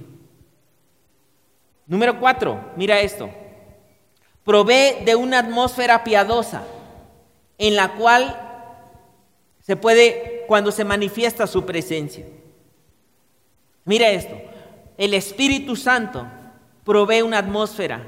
Número 1.93 2.19
cuatro, 2.19 2.59
mira 2.74 3.01
esto. 3.01 3.28
Provee 4.44 5.05
de 5.05 5.14
una 5.14 5.40
atmósfera 5.40 6.02
piadosa 6.02 6.64
en 7.59 7.77
la 7.77 7.97
cual 7.97 8.35
se 9.60 9.77
puede, 9.77 10.47
cuando 10.48 10.73
se 10.73 10.86
manifiesta 10.86 11.47
su 11.47 11.66
presencia. 11.66 12.24
Mira 13.85 14.09
esto, 14.09 14.35
el 14.97 15.12
Espíritu 15.12 15.77
Santo 15.77 16.27
provee 16.82 17.20
una 17.20 17.36
atmósfera 17.36 18.02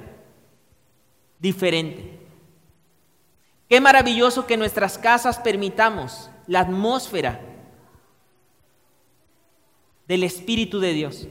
diferente. 1.38 2.20
Qué 3.68 3.82
maravilloso 3.82 4.46
que 4.46 4.56
nuestras 4.56 4.96
casas 4.96 5.38
permitamos 5.38 6.30
la 6.46 6.60
atmósfera 6.60 7.38
del 10.08 10.24
Espíritu 10.24 10.80
de 10.80 10.94
Dios. 10.94 11.28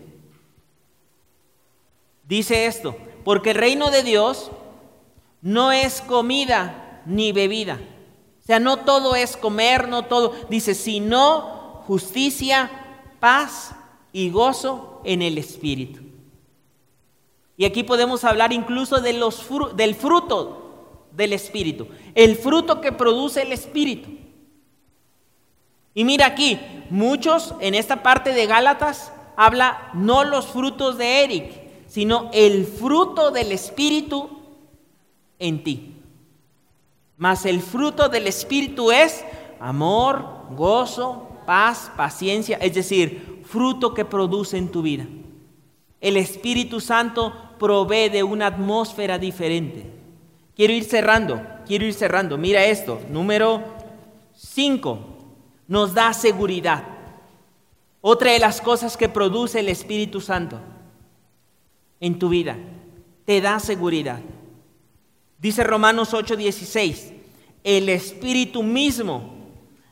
Dice 2.33 2.65
esto, 2.65 2.97
porque 3.23 3.51
el 3.51 3.57
reino 3.57 3.91
de 3.91 4.01
Dios 4.01 4.49
no 5.43 5.71
es 5.71 6.01
comida 6.01 7.03
ni 7.05 7.31
bebida. 7.31 7.79
O 8.41 8.43
sea, 8.47 8.59
no 8.59 8.77
todo 8.77 9.15
es 9.15 9.37
comer, 9.37 9.87
no 9.87 10.05
todo. 10.05 10.33
Dice, 10.49 10.73
sino 10.73 11.83
justicia, 11.85 12.71
paz 13.19 13.75
y 14.11 14.31
gozo 14.31 14.99
en 15.03 15.21
el 15.21 15.37
Espíritu. 15.37 16.01
Y 17.55 17.65
aquí 17.65 17.83
podemos 17.83 18.23
hablar 18.23 18.51
incluso 18.51 18.99
del 18.99 19.21
fruto 19.93 21.05
del 21.11 21.33
Espíritu, 21.33 21.87
el 22.15 22.35
fruto 22.35 22.81
que 22.81 22.91
produce 22.91 23.43
el 23.43 23.51
Espíritu. 23.51 24.09
Y 25.93 26.03
mira 26.03 26.25
aquí, 26.25 26.59
muchos 26.89 27.53
en 27.59 27.75
esta 27.75 28.01
parte 28.01 28.33
de 28.33 28.47
Gálatas 28.47 29.13
habla 29.35 29.91
no 29.93 30.23
los 30.23 30.47
frutos 30.47 30.97
de 30.97 31.23
Eric, 31.25 31.62
sino 31.93 32.31
el 32.33 32.65
fruto 32.65 33.29
del 33.29 33.51
Espíritu 33.51 34.27
en 35.37 35.63
ti. 35.63 35.93
Mas 37.17 37.45
el 37.45 37.61
fruto 37.61 38.09
del 38.09 38.25
Espíritu 38.25 38.91
es 38.91 39.23
amor, 39.59 40.25
gozo, 40.55 41.27
paz, 41.45 41.91
paciencia, 41.95 42.57
es 42.57 42.73
decir, 42.73 43.43
fruto 43.45 43.93
que 43.93 44.05
produce 44.05 44.57
en 44.57 44.69
tu 44.69 44.81
vida. 44.81 45.05
El 46.01 46.17
Espíritu 46.17 46.81
Santo 46.81 47.31
provee 47.59 48.09
de 48.09 48.23
una 48.23 48.47
atmósfera 48.47 49.19
diferente. 49.19 49.85
Quiero 50.55 50.73
ir 50.73 50.85
cerrando, 50.85 51.43
quiero 51.67 51.85
ir 51.85 51.93
cerrando. 51.93 52.39
Mira 52.39 52.65
esto, 52.65 53.01
número 53.11 53.61
5, 54.35 54.99
nos 55.67 55.93
da 55.93 56.11
seguridad. 56.13 56.85
Otra 58.01 58.31
de 58.31 58.39
las 58.39 58.61
cosas 58.61 58.97
que 58.97 59.09
produce 59.09 59.59
el 59.59 59.69
Espíritu 59.69 60.21
Santo 60.21 60.59
en 62.03 62.19
tu 62.19 62.27
vida, 62.27 62.57
te 63.23 63.39
da 63.39 63.61
seguridad. 63.61 64.19
Dice 65.39 65.63
Romanos 65.63 66.13
8:16, 66.13 67.13
el 67.63 67.87
Espíritu 67.87 68.61
mismo 68.61 69.33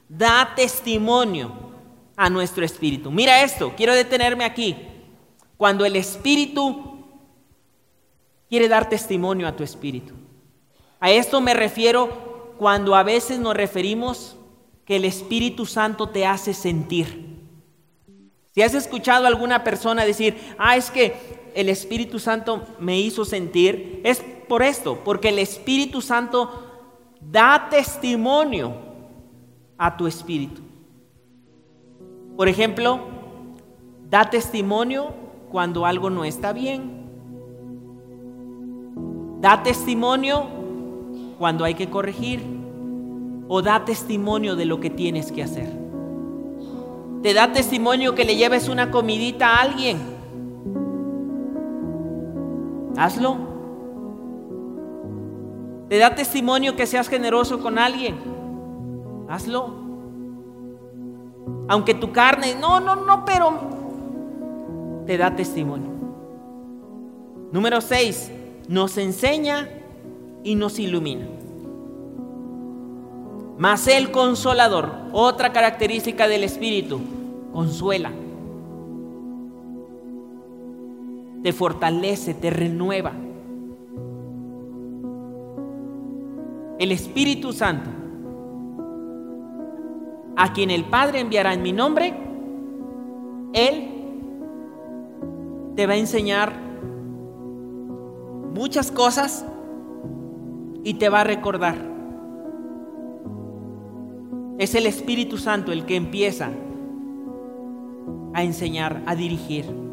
da 0.10 0.52
testimonio 0.54 1.72
a 2.18 2.30
nuestro 2.30 2.66
espíritu. 2.66 3.12
Mira 3.12 3.44
esto, 3.44 3.74
quiero 3.78 3.96
detenerme 3.96 4.44
aquí. 4.44 4.76
Cuando 5.56 5.86
el 5.86 5.96
espíritu 5.96 7.06
quiere 8.50 8.68
dar 8.68 8.90
testimonio 8.90 9.48
a 9.48 9.56
tu 9.56 9.64
espíritu. 9.64 10.14
A 11.00 11.12
esto 11.12 11.40
me 11.40 11.54
refiero 11.54 12.54
cuando 12.58 12.94
a 12.94 13.04
veces 13.04 13.40
nos 13.40 13.56
referimos 13.56 14.36
que 14.86 14.98
el 14.98 15.06
Espíritu 15.06 15.66
Santo 15.66 16.10
te 16.10 16.26
hace 16.26 16.54
sentir. 16.54 17.40
Si 18.54 18.62
has 18.62 18.74
escuchado 18.74 19.24
a 19.24 19.30
alguna 19.30 19.64
persona 19.64 20.04
decir, 20.04 20.36
ah, 20.58 20.76
es 20.76 20.92
que 20.92 21.41
el 21.56 21.70
Espíritu 21.70 22.20
Santo 22.20 22.64
me 22.80 23.00
hizo 23.00 23.26
sentir, 23.26 24.02
es 24.04 24.24
por 24.48 24.64
esto, 24.64 25.00
porque 25.04 25.30
el 25.30 25.40
Espíritu 25.40 26.02
Santo 26.02 26.50
da 27.20 27.68
testimonio 27.70 28.74
a 29.78 29.96
tu 29.98 30.08
espíritu. 30.08 30.62
Por 32.36 32.48
ejemplo, 32.48 33.00
da 34.10 34.30
testimonio 34.30 35.14
cuando 35.50 35.86
algo 35.86 36.10
no 36.10 36.24
está 36.24 36.54
bien. 36.54 37.02
Da 39.40 39.64
testimonio 39.64 40.46
cuando 41.38 41.66
hay 41.66 41.74
que 41.74 41.90
corregir. 41.90 42.42
O 43.48 43.62
da 43.62 43.86
testimonio 43.86 44.56
de 44.56 44.66
lo 44.66 44.80
que 44.80 44.90
tienes 44.90 45.32
que 45.32 45.44
hacer. 45.44 45.72
Te 47.22 47.34
da 47.34 47.52
testimonio 47.52 48.16
que 48.16 48.26
le 48.26 48.36
lleves 48.36 48.70
una 48.70 48.92
comidita 48.92 49.48
a 49.48 49.62
alguien. 49.62 49.98
Hazlo. 52.98 53.38
Te 55.90 55.98
da 55.98 56.16
testimonio 56.16 56.76
que 56.76 56.88
seas 56.88 57.08
generoso 57.08 57.62
con 57.62 57.78
alguien. 57.78 58.16
Hazlo. 59.30 59.74
Aunque 61.68 61.94
tu 61.94 62.12
carne, 62.12 62.56
no, 62.56 62.80
no, 62.80 62.96
no, 62.96 63.26
pero 63.26 63.54
te 65.06 65.18
da 65.18 65.36
testimonio. 65.36 65.90
Número 67.52 67.82
6, 67.82 68.32
nos 68.68 68.98
enseña 68.98 69.70
y 70.44 70.56
nos 70.56 70.80
ilumina. 70.80 71.28
Mas 73.58 73.88
el 73.88 74.12
consolador, 74.12 74.92
otra 75.12 75.52
característica 75.52 76.28
del 76.28 76.44
Espíritu, 76.44 77.00
consuela. 77.54 78.12
Te 81.44 81.54
fortalece, 81.54 82.34
te 82.34 82.50
renueva. 82.50 83.12
El 86.78 86.92
Espíritu 86.92 87.54
Santo, 87.54 87.90
a 90.36 90.54
quien 90.54 90.72
el 90.72 90.86
Padre 90.86 91.20
enviará 91.20 91.54
en 91.54 91.62
mi 91.62 91.74
nombre, 91.74 92.14
Él 93.54 93.88
te 95.76 95.86
va 95.86 95.94
a 95.94 95.98
enseñar 95.98 96.54
muchas 98.54 98.92
cosas 98.92 99.46
y 100.84 100.96
te 100.96 101.10
va 101.10 101.22
a 101.22 101.24
recordar. 101.24 101.76
Es 104.58 104.76
el 104.76 104.86
Espíritu 104.86 105.38
Santo 105.38 105.72
el 105.72 105.86
que 105.86 105.96
empieza 105.96 106.52
a 108.34 108.44
enseñar, 108.44 109.02
a 109.06 109.16
dirigir. 109.16 109.91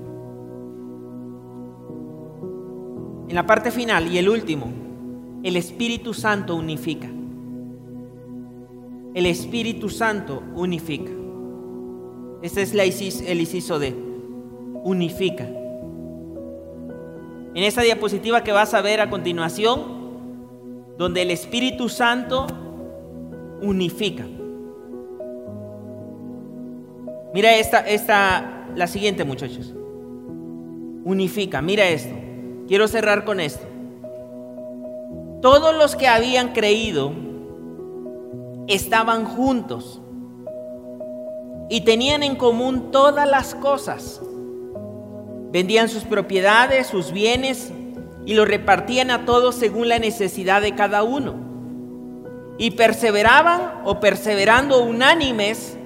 En 3.29 3.35
la 3.35 3.47
parte 3.47 3.71
final 3.71 4.11
y 4.11 4.17
el 4.17 4.29
último, 4.29 4.73
el 5.43 5.57
Espíritu 5.57 6.15
Santo 6.15 6.57
unifica. 6.57 7.09
El 9.15 9.27
Espíritu 9.27 9.91
Santo 9.91 10.43
unifica. 10.55 11.11
Este 12.41 12.63
es 12.63 12.73
el 12.73 13.41
inciso 13.41 13.79
de 13.79 13.95
unifica. 14.85 15.45
En 17.55 17.65
esta 17.65 17.83
diapositiva 17.83 18.45
que 18.45 18.53
vas 18.53 18.73
a 18.75 18.81
ver 18.81 19.01
a 19.01 19.11
continuación, 19.11 19.99
donde 20.97 21.23
el 21.23 21.31
Espíritu 21.31 21.89
Santo 21.89 22.47
unifica. 23.61 24.27
Mira 27.35 27.57
esta, 27.57 27.81
esta, 27.81 28.69
la 28.75 28.87
siguiente 28.87 29.25
muchachos. 29.25 29.75
Unifica, 31.05 31.61
mira 31.61 31.89
esto. 31.89 32.18
Quiero 32.69 32.87
cerrar 32.87 33.25
con 33.25 33.41
esto. 33.41 33.67
Todos 35.41 35.75
los 35.75 35.97
que 35.97 36.07
habían 36.07 36.53
creído 36.53 37.13
estaban 38.67 39.25
juntos 39.25 40.03
y 41.71 41.81
tenían 41.81 42.23
en 42.23 42.37
común 42.37 42.91
todas 42.91 43.27
las 43.27 43.55
cosas. 43.55 44.21
Vendían 45.51 45.89
sus 45.89 46.05
propiedades, 46.05 46.89
sus 46.89 47.11
bienes 47.11 47.73
y 48.27 48.35
los 48.35 48.47
repartían 48.47 49.11
a 49.11 49.25
todos 49.25 49.55
según 49.55 49.89
la 49.89 49.99
necesidad 49.99 50.61
de 50.61 50.75
cada 50.75 51.03
uno. 51.03 51.37
Y 52.59 52.73
perseveraban 52.73 53.81
o 53.85 53.99
perseverando 53.99 54.85
unánimes 54.85 55.79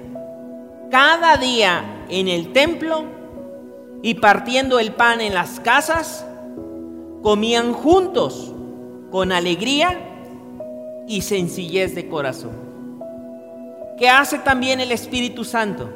cada 0.91 1.37
día 1.37 2.05
en 2.09 2.27
el 2.27 2.51
templo 2.51 3.05
y 4.01 4.15
partiendo 4.15 4.79
el 4.79 4.91
pan 4.91 5.21
en 5.21 5.33
las 5.33 5.61
casas, 5.61 6.25
comían 7.23 7.73
juntos 7.73 8.53
con 9.09 9.31
alegría 9.31 9.97
y 11.07 11.21
sencillez 11.21 11.95
de 11.95 12.09
corazón. 12.09 12.51
¿Qué 13.97 14.09
hace 14.09 14.39
también 14.39 14.81
el 14.81 14.91
Espíritu 14.91 15.45
Santo? 15.45 15.89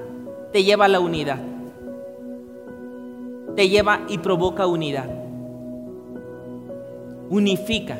Te 0.53 0.63
lleva 0.63 0.85
a 0.85 0.87
la 0.87 1.01
unidad. 1.01 1.39
Te 3.55 3.67
lleva 3.67 4.01
y 4.07 4.19
provoca 4.19 4.65
unidad. 4.67 5.09
Unifica. 7.29 7.99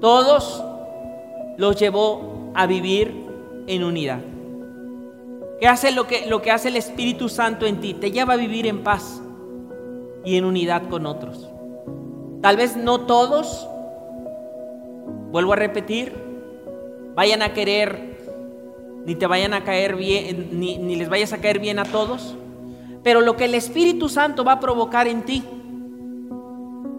Todos 0.00 0.62
los 1.56 1.76
llevó 1.76 2.50
a 2.54 2.66
vivir 2.66 3.14
en 3.66 3.82
unidad. 3.82 4.20
¿Qué 5.58 5.66
hace 5.66 5.92
lo 5.92 6.06
que, 6.06 6.26
lo 6.26 6.42
que 6.42 6.50
hace 6.50 6.68
el 6.68 6.76
Espíritu 6.76 7.30
Santo 7.30 7.64
en 7.64 7.80
ti? 7.80 7.94
Te 7.94 8.10
lleva 8.10 8.34
a 8.34 8.36
vivir 8.36 8.66
en 8.66 8.82
paz 8.82 9.22
y 10.24 10.36
en 10.36 10.44
unidad 10.44 10.88
con 10.90 11.06
otros. 11.06 11.48
Tal 12.46 12.56
vez 12.56 12.76
no 12.76 13.00
todos, 13.00 13.68
vuelvo 15.32 15.54
a 15.54 15.56
repetir, 15.56 16.12
vayan 17.16 17.42
a 17.42 17.52
querer 17.52 18.20
ni 19.04 19.16
te 19.16 19.26
vayan 19.26 19.52
a 19.52 19.64
caer 19.64 19.96
bien, 19.96 20.50
ni, 20.52 20.94
les 20.94 21.08
vayas 21.08 21.32
a 21.32 21.38
caer 21.38 21.58
bien 21.58 21.80
a 21.80 21.84
todos. 21.84 22.36
Pero 23.02 23.20
lo 23.20 23.36
que 23.36 23.46
el 23.46 23.56
Espíritu 23.56 24.08
Santo 24.08 24.44
va 24.44 24.52
a 24.52 24.60
provocar 24.60 25.08
en 25.08 25.22
ti 25.22 25.42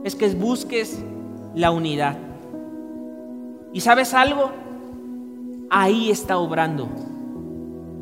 es 0.04 0.16
que 0.18 0.28
busques 0.32 1.02
la 1.56 1.72
unidad. 1.72 2.18
¿Y 3.72 3.80
sabes 3.80 4.14
algo? 4.14 4.52
Ahí 5.70 6.12
está 6.12 6.40
obrando 6.40 6.90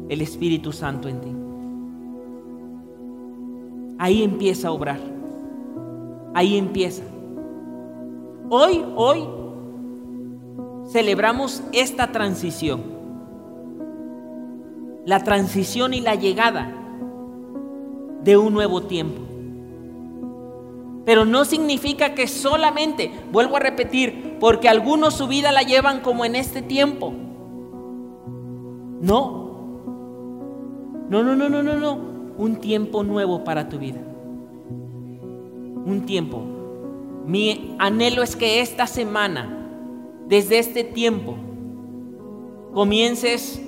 el 0.10 0.20
Espíritu 0.24 0.72
Santo 0.72 1.10
en 1.10 1.22
ti. 1.22 1.36
Ahí 4.00 4.24
empieza 4.24 4.70
a 4.70 4.72
obrar. 4.72 5.00
Ahí 6.34 6.58
empieza. 6.58 7.04
Hoy, 8.50 8.86
hoy 8.96 9.28
celebramos 10.92 11.64
esta 11.72 12.12
transición 12.12 12.96
la 15.06 15.20
transición 15.20 15.94
y 15.94 16.02
la 16.02 16.16
llegada 16.16 16.74
de 18.24 18.38
un 18.38 18.54
nuevo 18.54 18.82
tiempo. 18.84 19.22
Pero 21.06 21.26
no 21.26 21.46
significa 21.46 22.16
que 22.16 22.28
solamente, 22.28 23.12
vuelvo 23.32 23.58
a 23.58 23.60
repetir, 23.60 24.38
porque 24.40 24.68
algunos 24.68 25.14
su 25.14 25.28
vida 25.28 25.52
la 25.52 25.62
llevan 25.62 26.00
como 26.00 26.26
en 26.26 26.36
este 26.36 26.64
tiempo. 26.64 27.14
No. 29.02 29.46
No, 31.08 31.24
no, 31.24 31.36
no, 31.36 31.48
no, 31.48 31.62
no, 31.62 31.76
no. 31.76 32.00
Un 32.38 32.56
tiempo 32.56 33.04
nuevo 33.04 33.44
para 33.44 33.70
tu 33.70 33.78
vida. 33.78 34.02
Un 35.86 36.04
tiempo. 36.08 36.55
Mi 37.26 37.76
anhelo 37.80 38.22
es 38.22 38.36
que 38.36 38.62
esta 38.62 38.86
semana, 38.86 39.68
desde 40.28 40.60
este 40.60 40.84
tiempo, 40.84 41.36
comiences 42.74 43.62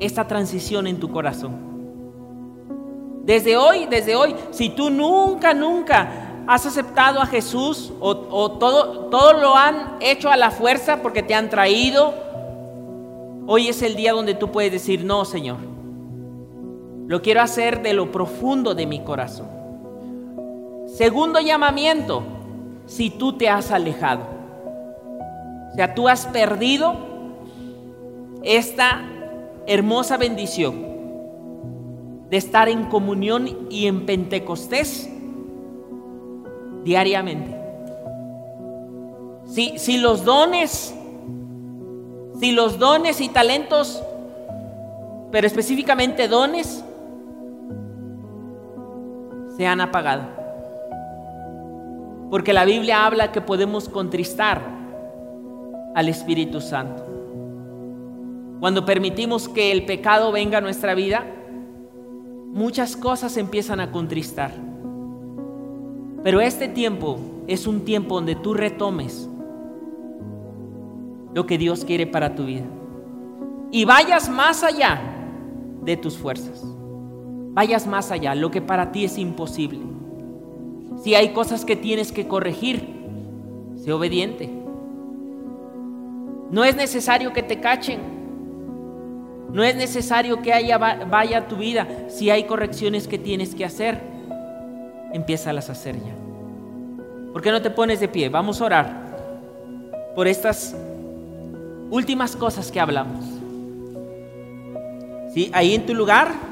esta 0.00 0.26
transición 0.26 0.86
en 0.86 0.98
tu 0.98 1.10
corazón. 1.10 1.70
Desde 3.24 3.56
hoy, 3.56 3.86
desde 3.86 4.16
hoy, 4.16 4.34
si 4.50 4.70
tú 4.70 4.88
nunca, 4.88 5.52
nunca 5.52 6.30
has 6.46 6.64
aceptado 6.64 7.20
a 7.20 7.26
Jesús 7.26 7.92
o, 8.00 8.16
todo, 8.52 9.06
todo 9.10 9.34
lo 9.34 9.54
han 9.54 9.98
hecho 10.00 10.30
a 10.30 10.36
la 10.36 10.50
fuerza 10.50 11.02
porque 11.02 11.22
te 11.22 11.34
han 11.34 11.50
traído, 11.50 12.14
hoy 13.46 13.68
es 13.68 13.82
el 13.82 13.94
día 13.96 14.12
donde 14.12 14.34
tú 14.34 14.50
puedes 14.50 14.72
decir, 14.72 15.04
no, 15.04 15.26
Señor, 15.26 15.58
lo 17.06 17.20
quiero 17.20 17.42
hacer 17.42 17.82
de 17.82 17.92
lo 17.92 18.10
profundo 18.10 18.74
de 18.74 18.86
mi 18.86 19.00
corazón. 19.04 19.59
Segundo 21.00 21.40
llamamiento, 21.40 22.22
si 22.84 23.08
tú 23.08 23.32
te 23.32 23.48
has 23.48 23.70
alejado. 23.70 24.20
O 25.72 25.74
sea, 25.74 25.94
tú 25.94 26.08
has 26.08 26.26
perdido 26.26 26.94
esta 28.42 29.00
hermosa 29.66 30.18
bendición 30.18 30.74
de 32.28 32.36
estar 32.36 32.68
en 32.68 32.84
comunión 32.84 33.66
y 33.70 33.86
en 33.86 34.04
Pentecostés 34.04 35.08
diariamente. 36.84 37.56
Si, 39.46 39.78
si 39.78 39.96
los 39.96 40.26
dones, 40.26 40.94
si 42.38 42.52
los 42.52 42.78
dones 42.78 43.22
y 43.22 43.30
talentos, 43.30 44.02
pero 45.32 45.46
específicamente 45.46 46.28
dones, 46.28 46.84
se 49.56 49.66
han 49.66 49.80
apagado. 49.80 50.39
Porque 52.30 52.52
la 52.52 52.64
Biblia 52.64 53.04
habla 53.04 53.32
que 53.32 53.40
podemos 53.40 53.88
contristar 53.88 54.62
al 55.94 56.08
Espíritu 56.08 56.60
Santo. 56.60 57.04
Cuando 58.60 58.84
permitimos 58.84 59.48
que 59.48 59.72
el 59.72 59.84
pecado 59.84 60.30
venga 60.30 60.58
a 60.58 60.60
nuestra 60.60 60.94
vida, 60.94 61.24
muchas 62.52 62.96
cosas 62.96 63.36
empiezan 63.36 63.80
a 63.80 63.90
contristar. 63.90 64.52
Pero 66.22 66.40
este 66.40 66.68
tiempo 66.68 67.18
es 67.46 67.66
un 67.66 67.84
tiempo 67.84 68.16
donde 68.16 68.36
tú 68.36 68.54
retomes 68.54 69.28
lo 71.34 71.46
que 71.46 71.58
Dios 71.58 71.84
quiere 71.84 72.06
para 72.06 72.34
tu 72.34 72.44
vida. 72.44 72.66
Y 73.72 73.84
vayas 73.84 74.28
más 74.28 74.62
allá 74.62 75.00
de 75.82 75.96
tus 75.96 76.16
fuerzas. 76.16 76.62
Vayas 77.52 77.86
más 77.86 78.10
allá, 78.10 78.34
lo 78.34 78.50
que 78.50 78.60
para 78.60 78.92
ti 78.92 79.04
es 79.04 79.16
imposible. 79.18 79.80
Si 81.02 81.14
hay 81.14 81.32
cosas 81.32 81.64
que 81.64 81.76
tienes 81.76 82.12
que 82.12 82.28
corregir, 82.28 82.86
sé 83.76 83.92
obediente. 83.92 84.50
No 86.50 86.64
es 86.64 86.76
necesario 86.76 87.32
que 87.32 87.42
te 87.42 87.60
cachen. 87.60 88.00
No 89.52 89.64
es 89.64 89.76
necesario 89.76 90.42
que 90.42 90.52
haya, 90.52 90.78
vaya 90.78 91.48
tu 91.48 91.56
vida. 91.56 91.86
Si 92.08 92.30
hay 92.30 92.44
correcciones 92.44 93.08
que 93.08 93.18
tienes 93.18 93.54
que 93.54 93.64
hacer, 93.64 94.00
empieza 95.12 95.50
a 95.50 95.58
hacer 95.58 95.96
ya. 95.96 96.14
¿Por 97.32 97.42
qué 97.42 97.50
no 97.50 97.62
te 97.62 97.70
pones 97.70 98.00
de 98.00 98.08
pie? 98.08 98.28
Vamos 98.28 98.60
a 98.60 98.64
orar 98.64 99.10
por 100.14 100.26
estas 100.26 100.76
últimas 101.90 102.36
cosas 102.36 102.70
que 102.70 102.80
hablamos. 102.80 103.24
¿Sí? 105.32 105.50
Ahí 105.54 105.74
en 105.74 105.86
tu 105.86 105.94
lugar. 105.94 106.49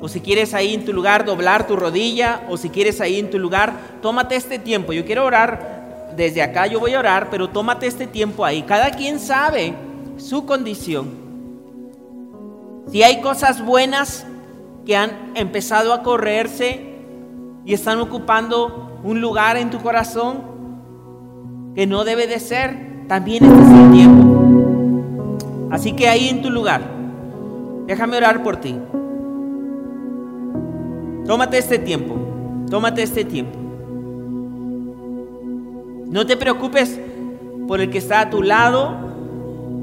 O 0.00 0.08
si 0.08 0.20
quieres 0.20 0.54
ahí 0.54 0.74
en 0.74 0.84
tu 0.84 0.92
lugar 0.92 1.24
doblar 1.24 1.66
tu 1.66 1.76
rodilla. 1.76 2.42
O 2.48 2.56
si 2.56 2.70
quieres 2.70 3.00
ahí 3.00 3.18
en 3.18 3.30
tu 3.30 3.38
lugar, 3.38 3.72
tómate 4.02 4.36
este 4.36 4.58
tiempo. 4.58 4.92
Yo 4.92 5.04
quiero 5.04 5.24
orar 5.24 6.12
desde 6.16 6.42
acá, 6.42 6.66
yo 6.66 6.80
voy 6.80 6.94
a 6.94 6.98
orar, 6.98 7.28
pero 7.30 7.48
tómate 7.48 7.86
este 7.86 8.06
tiempo 8.06 8.44
ahí. 8.44 8.62
Cada 8.62 8.90
quien 8.90 9.18
sabe 9.18 9.74
su 10.16 10.46
condición. 10.46 11.24
Si 12.90 13.02
hay 13.02 13.20
cosas 13.20 13.64
buenas 13.64 14.26
que 14.86 14.96
han 14.96 15.32
empezado 15.34 15.92
a 15.92 16.02
correrse 16.02 16.94
y 17.64 17.72
están 17.72 17.98
ocupando 18.00 19.00
un 19.02 19.20
lugar 19.20 19.56
en 19.56 19.70
tu 19.70 19.78
corazón 19.78 20.54
que 21.74 21.86
no 21.86 22.04
debe 22.04 22.26
de 22.26 22.38
ser, 22.38 23.06
también 23.08 23.44
este 23.44 23.62
es 23.62 23.70
el 23.70 23.92
tiempo. 23.92 25.38
Así 25.70 25.92
que 25.92 26.08
ahí 26.08 26.28
en 26.28 26.42
tu 26.42 26.50
lugar, 26.50 26.82
déjame 27.86 28.16
orar 28.16 28.42
por 28.42 28.58
ti. 28.58 28.76
Tómate 31.26 31.56
este 31.56 31.78
tiempo, 31.78 32.16
tómate 32.68 33.02
este 33.02 33.24
tiempo. 33.24 33.58
No 36.06 36.26
te 36.26 36.36
preocupes 36.36 37.00
por 37.66 37.80
el 37.80 37.90
que 37.90 37.96
está 37.96 38.20
a 38.20 38.30
tu 38.30 38.42
lado, 38.42 38.94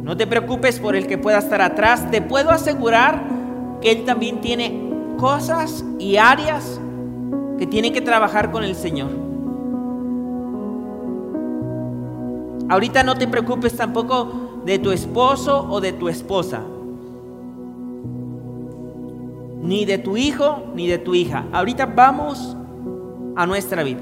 no 0.03 0.15
te 0.15 0.27
preocupes 0.27 0.79
por 0.79 0.95
el 0.95 1.07
que 1.07 1.17
pueda 1.17 1.39
estar 1.39 1.61
atrás. 1.61 2.11
Te 2.11 2.21
puedo 2.21 2.51
asegurar 2.51 3.23
que 3.81 3.91
Él 3.91 4.05
también 4.05 4.39
tiene 4.39 4.91
cosas 5.17 5.83
y 5.97 6.17
áreas 6.17 6.79
que 7.57 7.65
tiene 7.65 7.91
que 7.91 8.01
trabajar 8.01 8.51
con 8.51 8.63
el 8.63 8.75
Señor. 8.75 9.09
Ahorita 12.69 13.03
no 13.03 13.15
te 13.15 13.27
preocupes 13.27 13.75
tampoco 13.75 14.61
de 14.63 14.77
tu 14.77 14.91
esposo 14.91 15.67
o 15.69 15.81
de 15.81 15.91
tu 15.91 16.07
esposa 16.07 16.61
ni 19.71 19.85
de 19.85 19.97
tu 19.97 20.17
hijo, 20.17 20.65
ni 20.75 20.85
de 20.85 20.97
tu 20.97 21.15
hija. 21.15 21.47
Ahorita 21.53 21.85
vamos 21.85 22.57
a 23.37 23.45
nuestra 23.45 23.83
vida. 23.83 24.01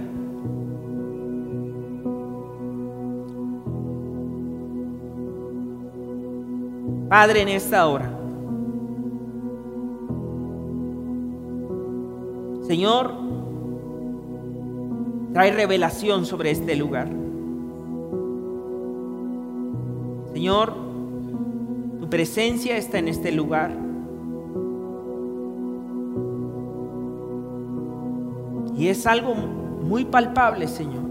Padre, 7.07 7.41
en 7.43 7.49
esta 7.49 7.87
hora, 7.87 8.09
Señor, 12.63 13.13
trae 15.33 15.51
revelación 15.51 16.25
sobre 16.25 16.49
este 16.49 16.75
lugar. 16.75 17.09
Señor, 20.33 20.73
tu 21.99 22.09
presencia 22.09 22.75
está 22.75 22.97
en 22.97 23.07
este 23.07 23.31
lugar. 23.31 23.88
Y 28.79 28.87
es 28.87 29.05
algo 29.05 29.35
muy 29.35 30.05
palpable, 30.05 30.65
Señor. 30.65 31.03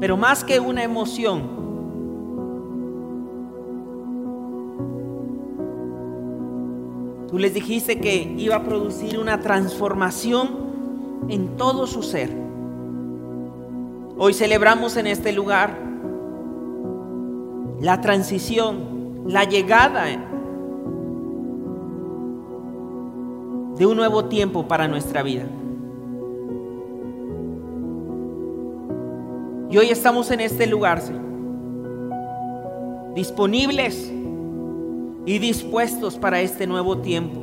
Pero 0.00 0.16
más 0.16 0.42
que 0.42 0.58
una 0.58 0.82
emoción, 0.82 1.42
tú 7.28 7.38
les 7.38 7.52
dijiste 7.52 8.00
que 8.00 8.34
iba 8.38 8.56
a 8.56 8.64
producir 8.64 9.18
una 9.18 9.42
transformación 9.42 10.48
en 11.28 11.58
todo 11.58 11.86
su 11.86 12.02
ser. 12.02 12.30
Hoy 14.16 14.32
celebramos 14.32 14.96
en 14.96 15.06
este 15.06 15.32
lugar 15.32 15.78
la 17.82 18.00
transición, 18.00 19.22
la 19.26 19.44
llegada 19.44 20.08
de 23.76 23.86
un 23.86 23.96
nuevo 23.96 24.24
tiempo 24.26 24.66
para 24.66 24.88
nuestra 24.88 25.22
vida. 25.22 25.44
Y 29.70 29.78
hoy 29.78 29.90
estamos 29.90 30.30
en 30.30 30.40
este 30.40 30.66
lugar, 30.66 31.00
Señor, 31.00 31.22
disponibles 33.14 34.12
y 35.26 35.38
dispuestos 35.38 36.16
para 36.16 36.40
este 36.40 36.66
nuevo 36.66 36.98
tiempo 36.98 37.40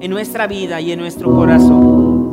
en 0.00 0.10
nuestra 0.10 0.46
vida 0.46 0.80
y 0.80 0.92
en 0.92 1.00
nuestro 1.00 1.34
corazón. 1.34 2.28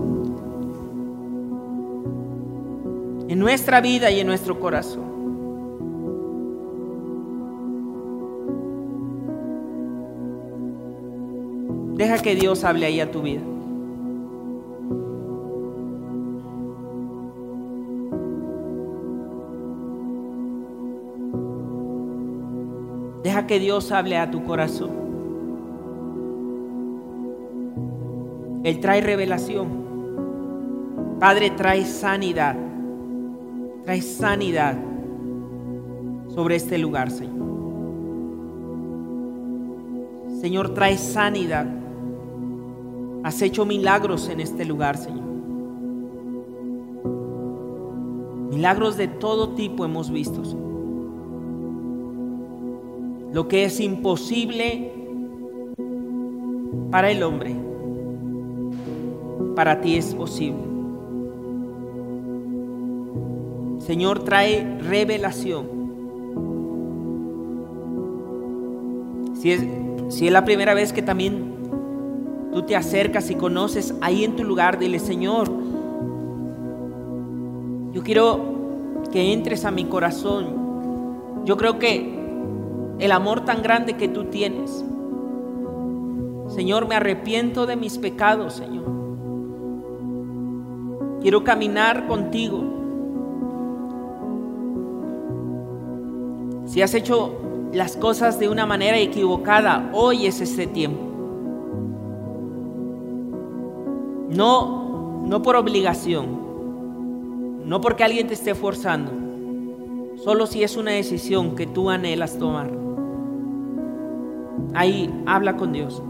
En 3.28 3.40
nuestra 3.40 3.82
vida 3.82 4.12
y 4.12 4.20
en 4.20 4.28
nuestro 4.28 4.60
corazón. 4.60 5.15
Deja 11.96 12.18
que 12.18 12.36
Dios 12.36 12.66
hable 12.66 12.86
ahí 12.86 13.00
a 13.00 13.10
tu 13.10 13.22
vida. 13.22 13.42
Deja 23.24 23.48
que 23.48 23.60
Dios 23.60 23.92
hable 23.94 24.18
a 24.18 24.30
tu 24.30 24.44
corazón. 24.44 24.92
Él 28.66 28.80
trae 28.82 29.00
revelación. 29.00 29.86
Padre, 31.20 31.52
trae 31.52 31.86
sanidad. 31.86 32.58
Trae 33.86 34.02
sanidad 34.02 34.78
sobre 36.28 36.58
este 36.58 36.78
lugar, 36.78 37.10
Señor. 37.10 37.46
Señor, 40.42 40.74
trae 40.74 40.98
sanidad. 40.98 41.85
Has 43.26 43.42
hecho 43.42 43.66
milagros 43.66 44.30
en 44.30 44.40
este 44.40 44.66
lugar, 44.66 44.98
Señor. 44.98 45.26
Milagros 48.52 48.98
de 48.98 49.08
todo 49.08 49.56
tipo 49.56 49.84
hemos 49.84 50.12
visto. 50.12 50.44
Lo 53.34 53.48
que 53.48 53.66
es 53.66 53.80
imposible 53.80 54.94
para 56.92 57.10
el 57.10 57.24
hombre, 57.24 57.56
para 59.56 59.82
ti 59.82 59.96
es 59.96 60.14
posible. 60.14 60.62
Señor, 63.80 64.24
trae 64.24 64.78
revelación. 64.82 65.66
Si 69.34 69.52
es, 69.52 69.66
si 70.10 70.28
es 70.28 70.32
la 70.32 70.46
primera 70.46 70.76
vez 70.76 70.94
que 70.94 71.02
también 71.02 71.65
tú 72.54 72.64
te 72.64 72.76
acercas 72.76 73.30
y 73.30 73.36
conoces 73.36 73.94
ahí 74.02 74.24
en 74.24 74.36
tu 74.36 74.44
lugar, 74.44 74.80
dile, 74.80 75.00
Señor, 75.00 75.50
yo 77.92 78.04
quiero 78.04 78.56
que 79.12 79.32
entres 79.32 79.64
a 79.64 79.72
mi 79.72 79.86
corazón. 79.86 81.44
Yo 81.46 81.56
creo 81.56 81.80
que 81.80 82.14
el 83.00 83.12
amor 83.12 83.46
tan 83.46 83.62
grande 83.62 83.94
que 83.94 84.08
tú 84.08 84.26
tienes, 84.26 84.84
Señor, 86.50 86.88
me 86.88 86.96
arrepiento 86.96 87.66
de 87.66 87.76
mis 87.76 87.98
pecados, 87.98 88.54
Señor. 88.54 88.86
Quiero 91.22 91.44
caminar 91.44 92.08
contigo. 92.08 92.64
Si 96.66 96.82
has 96.82 96.94
hecho 96.94 97.34
las 97.72 97.96
cosas 97.96 98.40
de 98.40 98.50
una 98.50 98.66
manera 98.66 98.98
equivocada, 98.98 99.90
hoy 99.94 100.28
es 100.28 100.42
ese 100.42 100.68
tiempo. 100.68 101.15
No, 104.36 105.24
no 105.26 105.42
por 105.42 105.56
obligación, 105.56 107.66
no 107.66 107.80
porque 107.80 108.04
alguien 108.04 108.28
te 108.28 108.34
esté 108.34 108.54
forzando, 108.54 109.14
solo 110.24 110.46
si 110.46 110.62
es 110.62 110.76
una 110.76 110.92
decisión 110.92 111.56
que 111.56 111.66
tú 111.66 111.90
anhelas 111.90 112.38
tomar. 112.38 112.70
Ahí 114.74 115.10
habla 115.26 115.56
con 115.56 115.72
Dios. 115.72 116.04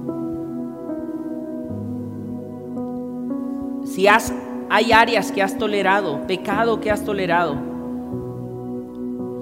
Si 3.85 4.07
has, 4.07 4.33
hay 4.71 4.91
áreas 4.91 5.31
que 5.31 5.43
has 5.43 5.59
tolerado, 5.59 6.25
pecado 6.25 6.81
que 6.81 6.89
has 6.89 7.05
tolerado, 7.05 7.55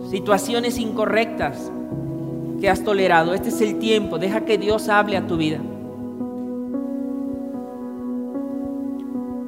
situaciones 0.10 0.78
incorrectas 0.78 1.72
que 2.60 2.70
has 2.70 2.84
tolerado, 2.84 3.34
este 3.34 3.48
es 3.48 3.62
el 3.62 3.80
tiempo, 3.80 4.20
deja 4.20 4.42
que 4.42 4.58
Dios 4.58 4.90
hable 4.90 5.16
a 5.16 5.26
tu 5.26 5.38
vida. 5.38 5.62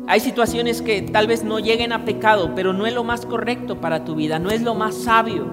Hay 0.07 0.19
situaciones 0.19 0.83
que 0.83 1.01
tal 1.01 1.25
vez 1.25 1.43
no 1.43 1.59
lleguen 1.59 1.91
a 1.91 2.05
pecado, 2.05 2.51
pero 2.55 2.73
no 2.73 2.85
es 2.85 2.93
lo 2.93 3.03
más 3.03 3.25
correcto 3.25 3.81
para 3.81 4.05
tu 4.05 4.13
vida, 4.15 4.37
no 4.37 4.51
es 4.51 4.61
lo 4.61 4.75
más 4.75 4.95
sabio. 4.95 5.45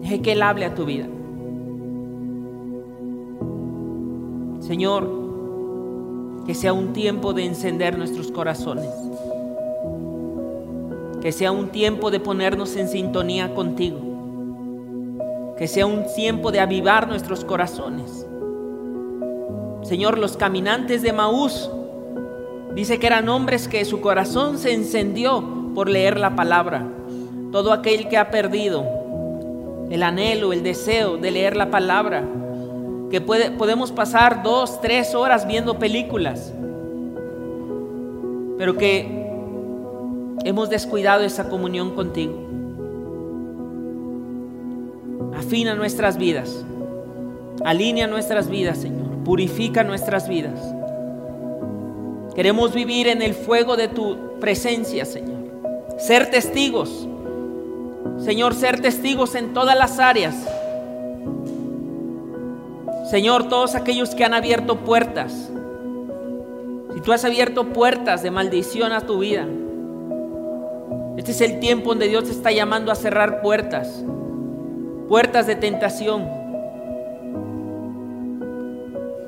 Deje 0.00 0.22
que 0.22 0.32
Él 0.32 0.42
hable 0.42 0.66
a 0.66 0.74
tu 0.74 0.84
vida. 0.84 1.06
Señor, 4.60 5.10
que 6.46 6.54
sea 6.54 6.72
un 6.72 6.92
tiempo 6.92 7.32
de 7.32 7.44
encender 7.44 7.98
nuestros 7.98 8.30
corazones. 8.30 8.90
Que 11.20 11.32
sea 11.32 11.50
un 11.50 11.70
tiempo 11.70 12.10
de 12.10 12.20
ponernos 12.20 12.76
en 12.76 12.88
sintonía 12.88 13.52
contigo. 13.52 13.98
Que 15.58 15.66
sea 15.66 15.86
un 15.86 16.04
tiempo 16.14 16.52
de 16.52 16.60
avivar 16.60 17.08
nuestros 17.08 17.44
corazones. 17.44 18.26
Señor, 19.84 20.18
los 20.18 20.36
caminantes 20.36 21.02
de 21.02 21.12
Maús, 21.12 21.70
dice 22.74 22.98
que 22.98 23.06
eran 23.06 23.28
hombres 23.28 23.68
que 23.68 23.84
su 23.84 24.00
corazón 24.00 24.58
se 24.58 24.72
encendió 24.72 25.44
por 25.74 25.88
leer 25.88 26.18
la 26.18 26.34
palabra. 26.34 26.86
Todo 27.52 27.72
aquel 27.72 28.08
que 28.08 28.16
ha 28.16 28.30
perdido 28.30 28.84
el 29.90 30.02
anhelo, 30.02 30.52
el 30.52 30.62
deseo 30.62 31.18
de 31.18 31.30
leer 31.30 31.56
la 31.56 31.70
palabra, 31.70 32.24
que 33.10 33.20
podemos 33.20 33.92
pasar 33.92 34.42
dos, 34.42 34.80
tres 34.80 35.14
horas 35.14 35.46
viendo 35.46 35.78
películas, 35.78 36.52
pero 38.58 38.76
que 38.76 39.06
hemos 40.44 40.70
descuidado 40.70 41.22
esa 41.22 41.48
comunión 41.48 41.94
contigo. 41.94 42.40
Afina 45.36 45.74
nuestras 45.74 46.16
vidas, 46.16 46.64
alinea 47.64 48.06
nuestras 48.06 48.48
vidas, 48.48 48.78
Señor, 48.78 49.03
purifica 49.24 49.82
nuestras 49.82 50.28
vidas. 50.28 50.60
Queremos 52.34 52.74
vivir 52.74 53.08
en 53.08 53.22
el 53.22 53.34
fuego 53.34 53.76
de 53.76 53.88
tu 53.88 54.38
presencia, 54.40 55.04
Señor. 55.04 55.38
Ser 55.98 56.30
testigos. 56.30 57.08
Señor, 58.18 58.54
ser 58.54 58.80
testigos 58.80 59.34
en 59.34 59.52
todas 59.52 59.76
las 59.76 59.98
áreas. 59.98 60.34
Señor, 63.10 63.48
todos 63.48 63.74
aquellos 63.74 64.14
que 64.14 64.24
han 64.24 64.34
abierto 64.34 64.80
puertas. 64.80 65.50
Si 66.94 67.00
tú 67.00 67.12
has 67.12 67.24
abierto 67.24 67.72
puertas 67.72 68.22
de 68.22 68.30
maldición 68.30 68.92
a 68.92 69.00
tu 69.02 69.18
vida, 69.18 69.46
este 71.16 71.30
es 71.30 71.40
el 71.40 71.60
tiempo 71.60 71.90
donde 71.90 72.08
Dios 72.08 72.24
te 72.24 72.30
está 72.30 72.50
llamando 72.50 72.90
a 72.90 72.96
cerrar 72.96 73.40
puertas. 73.40 74.02
Puertas 75.08 75.46
de 75.46 75.54
tentación. 75.54 76.43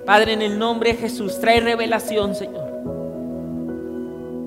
Padre, 0.06 0.34
en 0.34 0.42
el 0.42 0.56
nombre 0.56 0.92
de 0.92 0.98
Jesús, 0.98 1.40
trae 1.40 1.58
revelación, 1.58 2.36
Señor. 2.36 2.64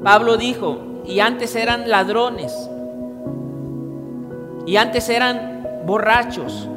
Pablo 0.01 0.37
dijo, 0.37 0.79
y 1.05 1.19
antes 1.19 1.53
eran 1.53 1.89
ladrones, 1.89 2.53
y 4.65 4.77
antes 4.77 5.09
eran 5.09 5.67
borrachos, 5.85 6.69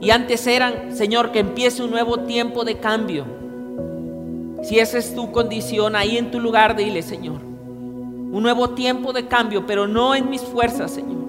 y 0.00 0.10
antes 0.10 0.48
eran, 0.48 0.96
Señor, 0.96 1.30
que 1.30 1.38
empiece 1.38 1.84
un 1.84 1.92
nuevo 1.92 2.20
tiempo 2.20 2.64
de 2.64 2.78
cambio. 2.78 3.26
Si 4.62 4.80
esa 4.80 4.98
es 4.98 5.14
tu 5.14 5.30
condición, 5.30 5.94
ahí 5.94 6.18
en 6.18 6.32
tu 6.32 6.40
lugar, 6.40 6.74
dile, 6.74 7.02
Señor, 7.02 7.40
un 7.42 8.42
nuevo 8.42 8.70
tiempo 8.70 9.12
de 9.12 9.28
cambio, 9.28 9.66
pero 9.66 9.86
no 9.86 10.16
en 10.16 10.28
mis 10.28 10.42
fuerzas, 10.42 10.90
Señor. 10.90 11.20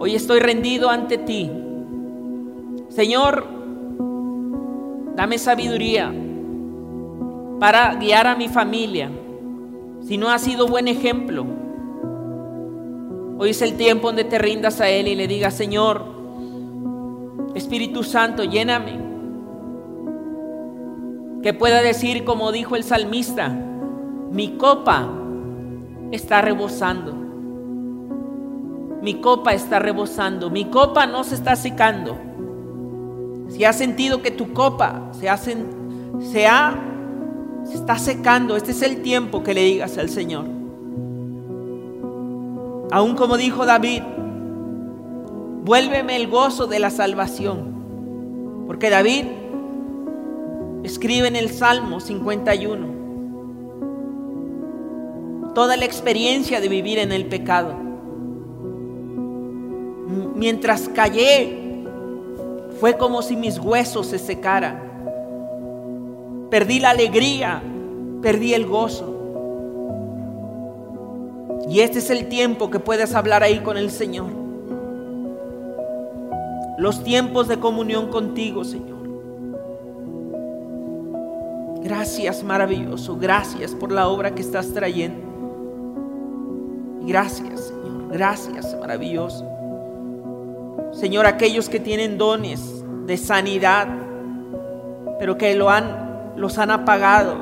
Hoy 0.00 0.16
estoy 0.16 0.40
rendido 0.40 0.90
ante 0.90 1.18
ti. 1.18 1.50
Señor, 2.88 3.46
dame 5.16 5.38
sabiduría 5.38 6.12
para 7.58 7.94
guiar 7.94 8.26
a 8.26 8.36
mi 8.36 8.48
familia 8.48 9.10
si 10.06 10.18
no 10.18 10.30
ha 10.30 10.38
sido 10.38 10.68
buen 10.68 10.86
ejemplo, 10.86 11.44
hoy 13.38 13.50
es 13.50 13.60
el 13.60 13.76
tiempo 13.76 14.06
donde 14.06 14.22
te 14.22 14.38
rindas 14.38 14.80
a 14.80 14.88
Él 14.88 15.08
y 15.08 15.16
le 15.16 15.26
digas, 15.26 15.52
Señor, 15.54 16.04
Espíritu 17.56 18.04
Santo, 18.04 18.44
lléname. 18.44 19.00
Que 21.42 21.52
pueda 21.52 21.82
decir, 21.82 22.24
como 22.24 22.52
dijo 22.52 22.76
el 22.76 22.84
salmista, 22.84 23.48
mi 24.30 24.56
copa 24.56 25.08
está 26.12 26.40
rebosando. 26.40 27.12
Mi 29.02 29.14
copa 29.20 29.54
está 29.54 29.80
rebosando. 29.80 30.50
Mi 30.50 30.66
copa 30.66 31.06
no 31.06 31.24
se 31.24 31.34
está 31.34 31.56
secando. 31.56 32.16
Si 33.48 33.64
has 33.64 33.76
sentido 33.76 34.22
que 34.22 34.30
tu 34.30 34.52
copa 34.52 35.10
se 35.12 35.28
ha, 35.28 35.36
se 35.36 36.46
ha 36.46 36.86
se 37.66 37.74
está 37.74 37.98
secando. 37.98 38.56
Este 38.56 38.70
es 38.70 38.82
el 38.82 39.02
tiempo 39.02 39.42
que 39.42 39.54
le 39.54 39.62
digas 39.62 39.98
al 39.98 40.08
Señor. 40.08 40.44
Aún 42.90 43.16
como 43.16 43.36
dijo 43.36 43.66
David, 43.66 44.02
vuélveme 45.64 46.16
el 46.16 46.28
gozo 46.28 46.66
de 46.66 46.78
la 46.78 46.90
salvación. 46.90 48.64
Porque 48.66 48.90
David 48.90 49.24
escribe 50.84 51.28
en 51.28 51.36
el 51.36 51.50
Salmo 51.50 52.00
51 52.00 52.96
toda 55.54 55.76
la 55.76 55.84
experiencia 55.84 56.60
de 56.60 56.68
vivir 56.68 56.98
en 56.98 57.12
el 57.12 57.26
pecado. 57.26 57.74
Mientras 60.34 60.88
callé, 60.88 61.65
fue 62.80 62.96
como 62.96 63.22
si 63.22 63.36
mis 63.36 63.58
huesos 63.58 64.06
se 64.06 64.18
secaran 64.18 64.86
perdí 66.50 66.80
la 66.80 66.90
alegría, 66.90 67.62
perdí 68.22 68.54
el 68.54 68.66
gozo. 68.66 69.12
Y 71.68 71.80
este 71.80 71.98
es 71.98 72.10
el 72.10 72.28
tiempo 72.28 72.70
que 72.70 72.78
puedes 72.78 73.14
hablar 73.14 73.42
ahí 73.42 73.58
con 73.60 73.76
el 73.76 73.90
Señor. 73.90 74.30
Los 76.78 77.02
tiempos 77.02 77.48
de 77.48 77.58
comunión 77.58 78.08
contigo, 78.08 78.64
Señor. 78.64 78.96
Gracias, 81.82 82.42
maravilloso. 82.44 83.16
Gracias 83.16 83.72
por 83.72 83.90
la 83.92 84.08
obra 84.08 84.34
que 84.34 84.42
estás 84.42 84.72
trayendo. 84.72 85.26
Gracias, 87.02 87.68
Señor. 87.68 88.08
Gracias, 88.12 88.76
maravilloso. 88.80 89.55
Señor, 90.98 91.26
aquellos 91.26 91.68
que 91.68 91.78
tienen 91.78 92.16
dones 92.16 92.82
de 93.06 93.18
sanidad, 93.18 93.86
pero 95.18 95.36
que 95.36 95.54
lo 95.54 95.68
han 95.70 96.06
los 96.36 96.58
han 96.58 96.70
apagado. 96.70 97.36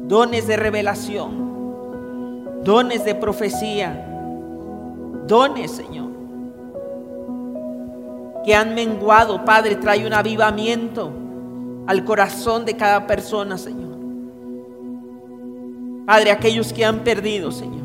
Dones 0.00 0.46
de 0.46 0.56
revelación, 0.56 2.62
dones 2.62 3.04
de 3.04 3.16
profecía, 3.16 4.06
dones, 5.26 5.72
Señor, 5.72 6.10
que 8.44 8.54
han 8.54 8.74
menguado. 8.74 9.44
Padre, 9.44 9.74
trae 9.76 10.06
un 10.06 10.12
avivamiento 10.12 11.10
al 11.88 12.04
corazón 12.04 12.64
de 12.64 12.76
cada 12.76 13.08
persona, 13.08 13.58
Señor. 13.58 13.96
Padre, 16.06 16.30
aquellos 16.30 16.72
que 16.72 16.84
han 16.84 17.00
perdido, 17.00 17.50
Señor, 17.50 17.82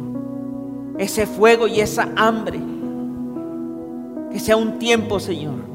ese 1.00 1.26
fuego 1.26 1.66
y 1.66 1.82
esa 1.82 2.08
hambre. 2.16 2.71
Que 4.32 4.40
sea 4.40 4.56
un 4.56 4.80
tiempo, 4.80 5.20
Señor, 5.20 5.72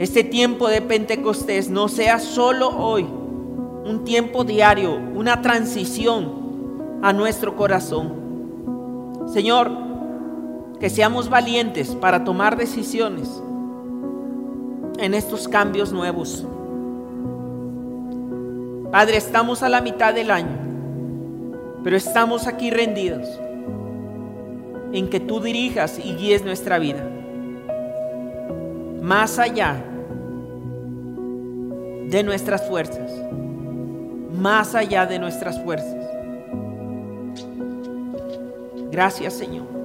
este 0.00 0.24
tiempo 0.24 0.68
de 0.68 0.80
Pentecostés 0.80 1.68
no 1.68 1.88
sea 1.88 2.18
solo 2.18 2.70
hoy, 2.70 3.02
un 3.04 4.02
tiempo 4.04 4.44
diario, 4.44 4.94
una 5.14 5.42
transición 5.42 6.98
a 7.02 7.12
nuestro 7.12 7.54
corazón. 7.54 9.28
Señor, 9.32 9.70
que 10.80 10.88
seamos 10.88 11.28
valientes 11.28 11.94
para 11.94 12.24
tomar 12.24 12.56
decisiones 12.56 13.42
en 14.98 15.12
estos 15.12 15.46
cambios 15.46 15.92
nuevos. 15.92 16.46
Padre, 18.90 19.18
estamos 19.18 19.62
a 19.62 19.68
la 19.68 19.82
mitad 19.82 20.14
del 20.14 20.30
año, 20.30 20.58
pero 21.84 21.96
estamos 21.96 22.46
aquí 22.46 22.70
rendidos 22.70 23.28
en 24.92 25.10
que 25.10 25.20
tú 25.20 25.40
dirijas 25.40 25.98
y 25.98 26.14
guíes 26.14 26.42
nuestra 26.42 26.78
vida. 26.78 27.19
Más 29.00 29.38
allá 29.38 29.82
de 32.08 32.22
nuestras 32.22 32.66
fuerzas, 32.68 33.10
más 34.32 34.74
allá 34.74 35.06
de 35.06 35.18
nuestras 35.18 35.62
fuerzas. 35.62 35.96
Gracias 38.90 39.34
Señor. 39.34 39.80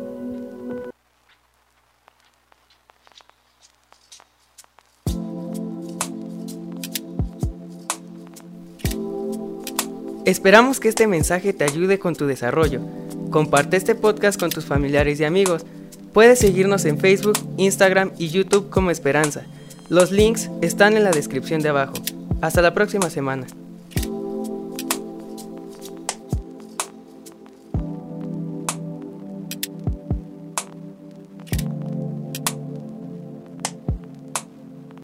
Esperamos 10.25 10.79
que 10.79 10.89
este 10.89 11.05
mensaje 11.05 11.53
te 11.53 11.63
ayude 11.63 11.99
con 11.99 12.15
tu 12.15 12.25
desarrollo. 12.25 12.81
Comparte 13.29 13.77
este 13.77 13.93
podcast 13.93 14.39
con 14.39 14.49
tus 14.49 14.65
familiares 14.65 15.19
y 15.19 15.23
amigos. 15.23 15.63
Puedes 16.15 16.39
seguirnos 16.39 16.85
en 16.85 16.97
Facebook, 16.97 17.37
Instagram 17.57 18.11
y 18.17 18.29
YouTube 18.29 18.69
como 18.69 18.89
Esperanza. 18.89 19.41
Los 19.89 20.13
links 20.13 20.49
están 20.61 20.95
en 20.95 21.03
la 21.03 21.11
descripción 21.11 21.61
de 21.61 21.67
abajo. 21.67 21.95
Hasta 22.39 22.61
la 22.61 22.73
próxima 22.73 23.09
semana. 23.09 23.47